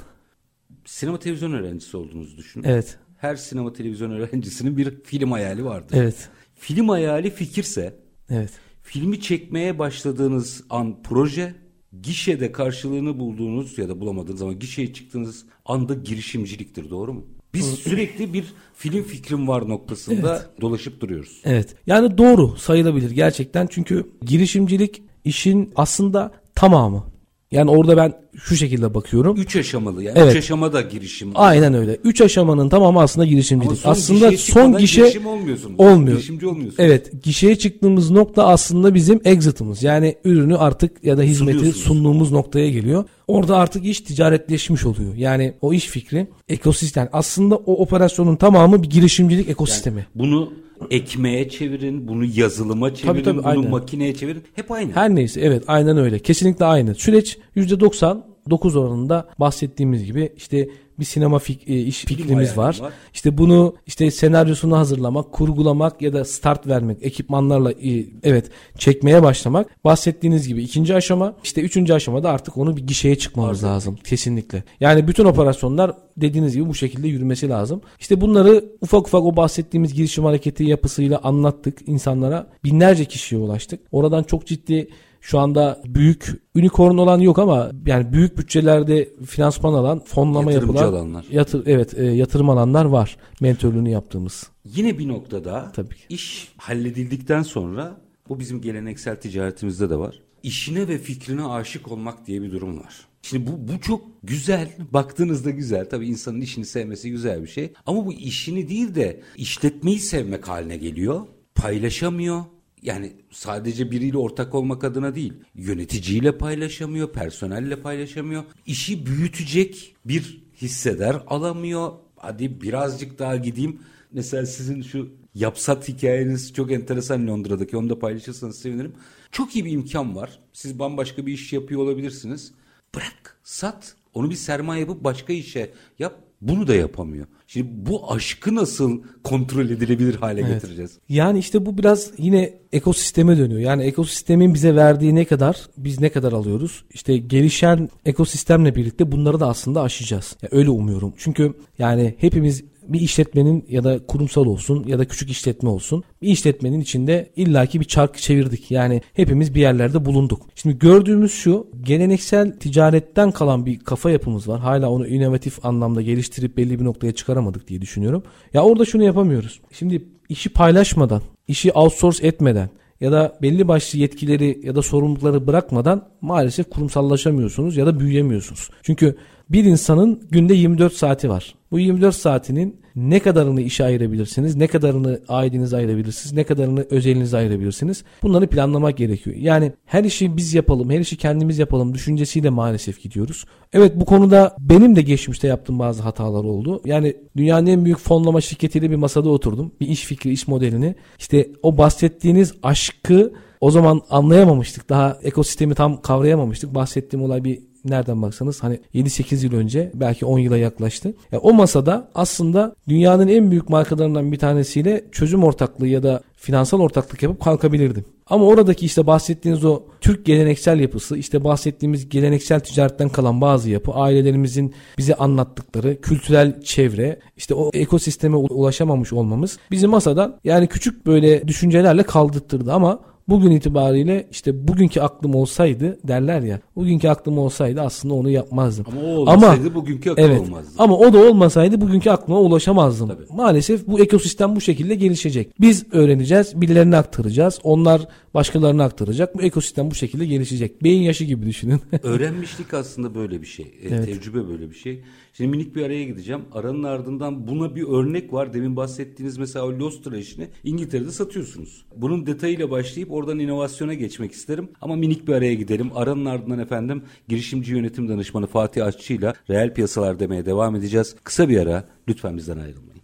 Sinema 0.85 1.19
televizyon 1.19 1.53
öğrencisi 1.53 1.97
olduğunuzu 1.97 2.37
düşünün. 2.37 2.63
Evet. 2.63 2.97
Her 3.17 3.35
sinema 3.35 3.73
televizyon 3.73 4.11
öğrencisinin 4.11 4.77
bir 4.77 5.03
film 5.03 5.31
hayali 5.31 5.65
vardır. 5.65 5.95
Evet. 5.99 6.29
Film 6.55 6.89
hayali 6.89 7.29
fikirse 7.29 7.95
Evet. 8.29 8.51
filmi 8.81 9.21
çekmeye 9.21 9.79
başladığınız 9.79 10.63
an 10.69 11.03
proje, 11.03 11.55
gişede 12.01 12.51
karşılığını 12.51 13.19
bulduğunuz 13.19 13.77
ya 13.77 13.89
da 13.89 13.99
bulamadığınız 13.99 14.41
ama 14.41 14.53
gişeye 14.53 14.93
çıktığınız 14.93 15.45
anda 15.65 15.93
girişimciliktir 15.93 16.89
doğru 16.89 17.13
mu? 17.13 17.27
Biz 17.53 17.65
sürekli 17.65 18.33
bir 18.33 18.53
film 18.75 19.03
fikrim 19.03 19.47
var 19.47 19.69
noktasında 19.69 20.45
dolaşıp 20.61 21.01
duruyoruz. 21.01 21.41
Evet. 21.43 21.75
Yani 21.87 22.17
doğru 22.17 22.57
sayılabilir 22.57 23.11
gerçekten. 23.11 23.67
Çünkü 23.67 24.09
girişimcilik 24.25 25.03
işin 25.25 25.73
aslında 25.75 26.31
tamamı. 26.55 27.05
Yani 27.51 27.71
orada 27.71 27.97
ben 27.97 28.13
şu 28.43 28.55
şekilde 28.55 28.93
bakıyorum. 28.93 29.37
Üç 29.37 29.55
aşamalı 29.55 30.03
yani 30.03 30.19
Evet. 30.19 30.31
üç 30.31 30.37
aşamada 30.37 30.81
girişim. 30.81 31.31
Aynen 31.35 31.73
öyle. 31.73 31.95
Üç 32.03 32.21
aşamanın 32.21 32.69
tamamı 32.69 33.01
aslında 33.01 33.25
girişimcilik. 33.25 33.85
Ama 33.85 33.95
son 33.95 34.15
aslında 34.15 34.37
son 34.37 34.77
gişe 34.77 35.01
girişim 35.01 35.25
olmuyorsunuz. 35.27 35.75
olmuyor. 35.79 36.17
Girişimci 36.17 36.47
olmuyorsunuz. 36.47 36.75
Evet, 36.79 37.23
gişeye 37.23 37.55
çıktığımız 37.55 38.11
nokta 38.11 38.47
aslında 38.47 38.93
bizim 38.93 39.21
exit'ımız. 39.25 39.83
Yani 39.83 40.15
ürünü 40.25 40.57
artık 40.57 41.03
ya 41.03 41.17
da 41.17 41.21
hizmeti 41.21 41.71
sunduğumuz 41.73 42.31
noktaya 42.31 42.69
geliyor. 42.69 43.03
Orada 43.27 43.57
artık 43.57 43.85
iş 43.85 44.01
ticaretleşmiş 44.01 44.85
oluyor. 44.85 45.15
Yani 45.15 45.53
o 45.61 45.73
iş 45.73 45.87
fikri, 45.87 46.27
ekosistem. 46.49 47.09
Aslında 47.13 47.55
o 47.55 47.73
operasyonun 47.73 48.35
tamamı 48.35 48.83
bir 48.83 48.89
girişimcilik 48.89 49.49
ekosistemi. 49.49 50.05
Bunu 50.15 50.53
ekmeğe 50.89 51.49
çevirin, 51.49 52.07
bunu 52.07 52.25
yazılıma 52.25 52.95
çevirin, 52.95 53.23
tabii, 53.23 53.37
bunu 53.37 53.47
aynen. 53.47 53.69
makineye 53.69 54.13
çevirin. 54.13 54.43
Hep 54.55 54.71
aynı. 54.71 54.91
Her 54.91 55.15
neyse 55.15 55.41
evet 55.41 55.63
aynen 55.67 55.97
öyle. 55.97 56.19
Kesinlikle 56.19 56.65
aynı. 56.65 56.95
Süreç 56.95 57.37
%99 57.55 58.79
oranında 58.79 59.29
bahsettiğimiz 59.39 60.05
gibi 60.05 60.33
işte 60.37 60.69
bir 60.99 61.05
sinema 61.05 61.37
fik- 61.37 61.71
e, 61.73 61.81
iş 61.81 62.05
fikrimiz 62.05 62.57
var. 62.57 62.79
var. 62.81 62.93
İşte 63.13 63.37
bunu 63.37 63.75
işte 63.87 64.11
senaryosunu 64.11 64.77
hazırlamak, 64.77 65.31
kurgulamak 65.31 66.01
ya 66.01 66.13
da 66.13 66.25
start 66.25 66.67
vermek, 66.67 66.97
ekipmanlarla 67.01 67.71
e, 67.71 68.05
evet 68.23 68.49
çekmeye 68.77 69.23
başlamak. 69.23 69.83
Bahsettiğiniz 69.83 70.47
gibi 70.47 70.63
ikinci 70.63 70.95
aşama. 70.95 71.33
işte 71.43 71.61
üçüncü 71.61 71.93
aşamada 71.93 72.29
artık 72.29 72.57
onu 72.57 72.77
bir 72.77 72.87
gişeye 72.87 73.15
çıkmamız 73.15 73.63
lazım. 73.63 73.95
Kesinlikle. 74.03 74.63
Yani 74.79 75.07
bütün 75.07 75.25
operasyonlar 75.25 75.91
dediğiniz 76.17 76.53
gibi 76.53 76.67
bu 76.69 76.75
şekilde 76.75 77.07
yürümesi 77.07 77.49
lazım. 77.49 77.81
İşte 77.99 78.21
bunları 78.21 78.65
ufak 78.81 79.07
ufak 79.07 79.23
o 79.23 79.35
bahsettiğimiz 79.35 79.93
girişim 79.93 80.25
hareketi 80.25 80.63
yapısıyla 80.63 81.19
anlattık 81.23 81.77
insanlara. 81.87 82.47
Binlerce 82.63 83.05
kişiye 83.05 83.41
ulaştık. 83.41 83.79
Oradan 83.91 84.23
çok 84.23 84.47
ciddi 84.47 84.87
şu 85.21 85.39
anda 85.39 85.81
büyük 85.85 86.29
unicorn 86.55 86.97
olan 86.97 87.19
yok 87.19 87.39
ama 87.39 87.71
yani 87.85 88.13
büyük 88.13 88.37
bütçelerde 88.37 89.09
finansman 89.25 89.73
alan, 89.73 89.99
fonlama 90.05 90.51
Yatırımcı 90.51 90.77
yapılan 90.83 90.93
alanlar. 90.99 91.25
yatır 91.31 91.63
evet 91.67 91.93
e, 91.99 92.03
yatırım 92.05 92.49
alanlar 92.49 92.85
var. 92.85 93.17
Mentörlüğünü 93.41 93.89
yaptığımız. 93.89 94.49
Yine 94.65 94.97
bir 94.99 95.07
noktada 95.07 95.71
Tabii 95.75 95.95
ki. 95.95 96.01
iş 96.09 96.47
halledildikten 96.57 97.41
sonra 97.43 98.01
bu 98.29 98.39
bizim 98.39 98.61
geleneksel 98.61 99.15
ticaretimizde 99.15 99.89
de 99.89 99.95
var. 99.95 100.19
İşine 100.43 100.87
ve 100.87 100.97
fikrine 100.97 101.45
aşık 101.45 101.91
olmak 101.91 102.27
diye 102.27 102.41
bir 102.41 102.51
durum 102.51 102.79
var. 102.79 102.93
Şimdi 103.21 103.47
bu, 103.51 103.51
bu 103.73 103.81
çok 103.81 104.01
güzel. 104.23 104.69
Baktığınızda 104.93 105.49
güzel. 105.49 105.89
Tabii 105.89 106.07
insanın 106.07 106.41
işini 106.41 106.65
sevmesi 106.65 107.11
güzel 107.11 107.43
bir 107.43 107.47
şey. 107.47 107.73
Ama 107.85 108.05
bu 108.05 108.13
işini 108.13 108.69
değil 108.69 108.95
de 108.95 109.21
işletmeyi 109.35 109.99
sevmek 109.99 110.47
haline 110.47 110.77
geliyor. 110.77 111.21
Paylaşamıyor. 111.55 112.43
Yani 112.81 113.13
sadece 113.31 113.91
biriyle 113.91 114.17
ortak 114.17 114.55
olmak 114.55 114.83
adına 114.83 115.15
değil. 115.15 115.33
Yöneticiyle 115.55 116.37
paylaşamıyor, 116.37 117.13
personelle 117.13 117.81
paylaşamıyor. 117.81 118.43
İşi 118.65 119.05
büyütecek 119.05 119.95
bir 120.05 120.43
hissedar 120.61 121.23
alamıyor. 121.27 121.91
Hadi 122.15 122.61
birazcık 122.61 123.19
daha 123.19 123.35
gideyim. 123.35 123.79
Mesela 124.11 124.45
sizin 124.45 124.81
şu 124.81 125.09
yapsat 125.35 125.87
hikayeniz 125.87 126.53
çok 126.53 126.71
enteresan 126.71 127.27
Londra'daki. 127.27 127.77
Onu 127.77 127.89
da 127.89 127.99
paylaşırsanız 127.99 128.59
sevinirim. 128.59 128.95
Çok 129.31 129.55
iyi 129.55 129.65
bir 129.65 129.71
imkan 129.71 130.15
var. 130.15 130.39
Siz 130.53 130.79
bambaşka 130.79 131.25
bir 131.25 131.33
iş 131.33 131.53
yapıyor 131.53 131.81
olabilirsiniz. 131.81 132.51
Bırak, 132.95 133.39
sat. 133.43 133.95
Onu 134.13 134.29
bir 134.29 134.35
sermaye 134.35 134.81
yapıp 134.81 135.03
başka 135.03 135.33
işe 135.33 135.73
yap. 135.99 136.28
Bunu 136.41 136.67
da 136.67 136.75
yapamıyor. 136.75 137.27
Şimdi 137.47 137.67
bu 137.71 138.11
aşkı 138.11 138.55
nasıl 138.55 139.01
kontrol 139.23 139.69
edilebilir 139.69 140.15
hale 140.15 140.41
getireceğiz? 140.41 140.97
Yani 141.09 141.39
işte 141.39 141.65
bu 141.65 141.77
biraz 141.77 142.11
yine 142.17 142.53
ekosisteme 142.71 143.37
dönüyor. 143.37 143.59
Yani 143.59 143.83
ekosistemin 143.83 144.53
bize 144.53 144.75
verdiği 144.75 145.15
ne 145.15 145.25
kadar 145.25 145.67
biz 145.77 145.99
ne 145.99 146.09
kadar 146.09 146.33
alıyoruz? 146.33 146.83
İşte 146.93 147.17
gelişen 147.17 147.89
ekosistemle 148.05 148.75
birlikte 148.75 149.11
bunları 149.11 149.39
da 149.39 149.47
aslında 149.47 149.81
aşacağız. 149.81 150.35
Ya 150.41 150.49
öyle 150.51 150.69
umuyorum. 150.69 151.13
Çünkü 151.17 151.53
yani 151.79 152.15
hepimiz 152.17 152.63
bir 152.93 153.01
işletmenin 153.01 153.65
ya 153.69 153.83
da 153.83 154.05
kurumsal 154.05 154.45
olsun 154.45 154.83
ya 154.87 154.99
da 154.99 155.05
küçük 155.05 155.29
işletme 155.29 155.69
olsun 155.69 156.03
bir 156.21 156.27
işletmenin 156.27 156.81
içinde 156.81 157.29
illaki 157.35 157.79
bir 157.79 157.85
çark 157.85 158.17
çevirdik. 158.17 158.71
Yani 158.71 159.01
hepimiz 159.13 159.55
bir 159.55 159.61
yerlerde 159.61 160.05
bulunduk. 160.05 160.41
Şimdi 160.55 160.79
gördüğümüz 160.79 161.31
şu 161.31 161.67
geleneksel 161.83 162.59
ticaretten 162.59 163.31
kalan 163.31 163.65
bir 163.65 163.79
kafa 163.79 164.09
yapımız 164.09 164.47
var. 164.47 164.59
Hala 164.59 164.89
onu 164.89 165.07
inovatif 165.07 165.65
anlamda 165.65 166.01
geliştirip 166.01 166.57
belli 166.57 166.79
bir 166.79 166.85
noktaya 166.85 167.11
çıkaramadık 167.11 167.67
diye 167.67 167.81
düşünüyorum. 167.81 168.23
Ya 168.53 168.63
orada 168.63 168.85
şunu 168.85 169.03
yapamıyoruz. 169.03 169.59
Şimdi 169.71 170.05
işi 170.29 170.49
paylaşmadan, 170.49 171.21
işi 171.47 171.71
outsource 171.71 172.27
etmeden 172.27 172.69
ya 173.01 173.11
da 173.11 173.37
belli 173.41 173.67
başlı 173.67 173.99
yetkileri 173.99 174.59
ya 174.63 174.75
da 174.75 174.81
sorumlulukları 174.81 175.47
bırakmadan 175.47 176.07
maalesef 176.21 176.69
kurumsallaşamıyorsunuz 176.69 177.77
ya 177.77 177.85
da 177.85 177.99
büyüyemiyorsunuz. 177.99 178.69
Çünkü 178.83 179.15
bir 179.49 179.63
insanın 179.63 180.27
günde 180.31 180.53
24 180.53 180.93
saati 180.93 181.29
var. 181.29 181.55
Bu 181.71 181.79
24 181.79 182.15
saatinin 182.15 182.79
ne 182.95 183.19
kadarını 183.19 183.61
işe 183.61 183.85
ayırabilirsiniz, 183.85 184.55
ne 184.55 184.67
kadarını 184.67 185.19
ailenize 185.27 185.77
ayırabilirsiniz, 185.77 186.33
ne 186.33 186.43
kadarını 186.43 186.85
özelinize 186.89 187.37
ayırabilirsiniz. 187.37 188.03
Bunları 188.23 188.47
planlamak 188.47 188.97
gerekiyor. 188.97 189.35
Yani 189.35 189.71
her 189.85 190.03
işi 190.03 190.37
biz 190.37 190.53
yapalım, 190.53 190.89
her 190.89 190.99
işi 190.99 191.17
kendimiz 191.17 191.59
yapalım 191.59 191.93
düşüncesiyle 191.93 192.49
maalesef 192.49 193.01
gidiyoruz. 193.01 193.45
Evet 193.73 193.93
bu 193.95 194.05
konuda 194.05 194.55
benim 194.59 194.95
de 194.95 195.01
geçmişte 195.01 195.47
yaptığım 195.47 195.79
bazı 195.79 196.03
hatalar 196.03 196.43
oldu. 196.43 196.81
Yani 196.85 197.17
dünyanın 197.37 197.65
en 197.65 197.85
büyük 197.85 197.99
fonlama 197.99 198.41
şirketiyle 198.41 198.91
bir 198.91 198.95
masada 198.95 199.29
oturdum. 199.29 199.71
Bir 199.81 199.87
iş 199.87 200.05
fikri, 200.05 200.31
iş 200.31 200.47
modelini. 200.47 200.95
İşte 201.19 201.49
o 201.63 201.77
bahsettiğiniz 201.77 202.53
aşkı 202.63 203.33
o 203.61 203.71
zaman 203.71 204.01
anlayamamıştık. 204.09 204.89
Daha 204.89 205.17
ekosistemi 205.23 205.75
tam 205.75 206.01
kavrayamamıştık. 206.01 206.75
Bahsettiğim 206.75 207.25
olay 207.25 207.43
bir 207.43 207.68
nereden 207.85 208.21
baksanız 208.21 208.63
hani 208.63 208.79
7-8 208.95 209.45
yıl 209.45 209.53
önce 209.53 209.91
belki 209.93 210.25
10 210.25 210.39
yıla 210.39 210.57
yaklaştı. 210.57 211.13
Yani 211.31 211.41
o 211.41 211.53
masada 211.53 212.09
aslında 212.15 212.75
dünyanın 212.87 213.27
en 213.27 213.51
büyük 213.51 213.69
markalarından 213.69 214.31
bir 214.31 214.39
tanesiyle 214.39 215.03
çözüm 215.11 215.43
ortaklığı 215.43 215.87
ya 215.87 216.03
da 216.03 216.21
finansal 216.35 216.79
ortaklık 216.79 217.23
yapıp 217.23 217.41
kalkabilirdim. 217.41 218.05
Ama 218.29 218.45
oradaki 218.45 218.85
işte 218.85 219.07
bahsettiğiniz 219.07 219.65
o 219.65 219.81
Türk 220.01 220.25
geleneksel 220.25 220.79
yapısı, 220.79 221.17
işte 221.17 221.43
bahsettiğimiz 221.43 222.09
geleneksel 222.09 222.59
ticaretten 222.59 223.09
kalan 223.09 223.41
bazı 223.41 223.69
yapı, 223.69 223.91
ailelerimizin 223.91 224.73
bize 224.97 225.15
anlattıkları 225.15 226.01
kültürel 226.01 226.61
çevre, 226.61 227.19
işte 227.37 227.53
o 227.53 227.71
ekosisteme 227.73 228.35
ulaşamamış 228.35 229.13
olmamız 229.13 229.59
bizi 229.71 229.87
masadan 229.87 230.39
yani 230.43 230.67
küçük 230.67 231.05
böyle 231.05 231.47
düşüncelerle 231.47 232.03
kaldırttırdı 232.03 232.73
ama 232.73 232.99
Bugün 233.29 233.51
itibariyle 233.51 234.27
işte 234.31 234.67
bugünkü 234.67 234.99
aklım 235.01 235.35
olsaydı 235.35 235.99
derler 236.03 236.41
ya. 236.41 236.59
Bugünkü 236.75 237.07
aklım 237.07 237.37
olsaydı 237.37 237.81
aslında 237.81 238.13
onu 238.13 238.29
yapmazdım. 238.29 238.85
Ama 238.91 239.01
o 239.01 239.07
olmasaydı 239.07 239.75
bugünkü 239.75 240.11
akıl 240.11 240.21
evet, 240.21 240.41
olmazdı. 240.41 240.69
Ama 240.77 240.97
o 240.97 241.13
da 241.13 241.17
olmasaydı 241.17 241.81
bugünkü 241.81 242.09
aklıma 242.09 242.39
ulaşamazdım. 242.39 243.07
Tabii. 243.07 243.25
Maalesef 243.35 243.87
bu 243.87 243.99
ekosistem 243.99 244.55
bu 244.55 244.61
şekilde 244.61 244.95
gelişecek. 244.95 245.61
Biz 245.61 245.85
öğreneceğiz, 245.91 246.61
birilerine 246.61 246.97
aktaracağız. 246.97 247.59
Onlar 247.63 248.07
başkalarına 248.33 248.83
aktaracak. 248.83 249.37
Bu 249.37 249.41
ekosistem 249.41 249.91
bu 249.91 249.95
şekilde 249.95 250.25
gelişecek. 250.25 250.83
Beyin 250.83 251.01
yaşı 251.01 251.23
gibi 251.23 251.45
düşünün. 251.45 251.81
Öğrenmişlik 252.03 252.73
aslında 252.73 253.15
böyle 253.15 253.41
bir 253.41 253.47
şey. 253.47 253.73
E, 253.83 254.01
Tecrübe 254.01 254.47
böyle 254.47 254.69
bir 254.69 254.75
şey. 254.75 255.01
Şimdi 255.33 255.49
minik 255.49 255.75
bir 255.75 255.85
araya 255.85 256.03
gideceğim. 256.03 256.41
Aranın 256.51 256.83
ardından 256.83 257.47
buna 257.47 257.75
bir 257.75 257.83
örnek 257.83 258.33
var. 258.33 258.53
Demin 258.53 258.75
bahsettiğiniz 258.75 259.37
mesela 259.37 259.65
o 259.65 259.69
Lostra 259.69 260.17
işini 260.17 260.47
İngiltere'de 260.63 261.11
satıyorsunuz. 261.11 261.85
Bunun 261.95 262.25
detayıyla 262.25 262.71
başlayıp 262.71 263.11
oradan 263.11 263.39
inovasyona 263.39 263.93
geçmek 263.93 264.31
isterim. 264.31 264.69
Ama 264.81 264.95
minik 264.95 265.27
bir 265.27 265.33
araya 265.33 265.53
gidelim. 265.53 265.91
Aranın 265.95 266.25
ardından 266.25 266.59
efendim 266.59 267.03
girişimci 267.27 267.71
yönetim 267.71 268.09
danışmanı 268.09 268.47
Fatih 268.47 268.85
Aşçı 268.85 269.13
ile 269.13 269.33
reel 269.49 269.73
piyasalar 269.73 270.19
demeye 270.19 270.45
devam 270.45 270.75
edeceğiz. 270.75 271.15
Kısa 271.23 271.49
bir 271.49 271.57
ara 271.57 271.85
lütfen 272.07 272.37
bizden 272.37 272.57
ayrılmayın. 272.57 273.01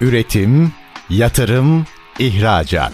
Üretim, 0.00 0.72
yatırım, 1.10 1.84
ihracat. 2.18 2.92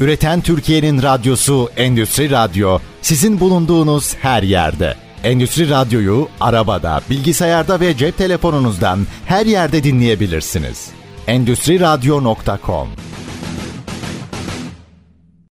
Üreten 0.00 0.40
Türkiye'nin 0.40 1.02
radyosu 1.02 1.68
Endüstri 1.76 2.30
Radyo 2.30 2.78
sizin 3.02 3.40
bulunduğunuz 3.40 4.14
her 4.14 4.42
yerde. 4.42 4.96
Endüstri 5.24 5.70
Radyo'yu 5.70 6.28
arabada, 6.40 7.00
bilgisayarda 7.10 7.80
ve 7.80 7.96
cep 7.96 8.18
telefonunuzdan 8.18 8.98
her 9.26 9.46
yerde 9.46 9.84
dinleyebilirsiniz. 9.84 10.90
Endüstriradyo.com 11.26 12.88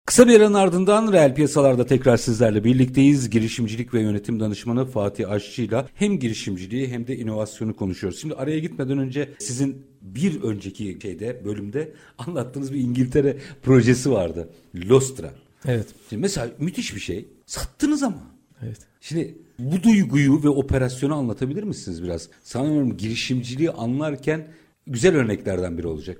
Kısa 0.06 0.28
bir 0.28 0.40
aranın 0.40 0.54
ardından 0.54 1.12
reel 1.12 1.34
piyasalarda 1.34 1.86
tekrar 1.86 2.16
sizlerle 2.16 2.64
birlikteyiz. 2.64 3.30
Girişimcilik 3.30 3.94
ve 3.94 4.00
yönetim 4.00 4.40
danışmanı 4.40 4.86
Fatih 4.86 5.30
Aşçı 5.30 5.62
ile 5.62 5.84
hem 5.94 6.18
girişimciliği 6.18 6.88
hem 6.88 7.06
de 7.06 7.16
inovasyonu 7.16 7.76
konuşuyoruz. 7.76 8.20
Şimdi 8.20 8.34
araya 8.34 8.58
gitmeden 8.58 8.98
önce 8.98 9.28
sizin 9.38 9.86
bir 10.00 10.42
önceki 10.42 10.98
şeyde 11.02 11.44
bölümde 11.44 11.92
anlattığınız 12.18 12.72
bir 12.72 12.80
İngiltere 12.80 13.36
projesi 13.62 14.10
vardı. 14.10 14.48
Lostra. 14.74 15.30
Evet. 15.66 15.86
Şimdi 16.08 16.20
mesela 16.20 16.50
müthiş 16.58 16.94
bir 16.94 17.00
şey. 17.00 17.28
Sattınız 17.46 18.02
ama. 18.02 18.22
Evet. 18.62 18.91
Şimdi 19.02 19.34
bu 19.58 19.82
duyguyu 19.82 20.44
ve 20.44 20.48
operasyonu 20.48 21.14
anlatabilir 21.14 21.62
misiniz 21.62 22.02
biraz? 22.02 22.28
Sanıyorum 22.42 22.96
girişimciliği 22.96 23.70
anlarken 23.70 24.48
güzel 24.86 25.16
örneklerden 25.16 25.78
biri 25.78 25.86
olacak. 25.86 26.18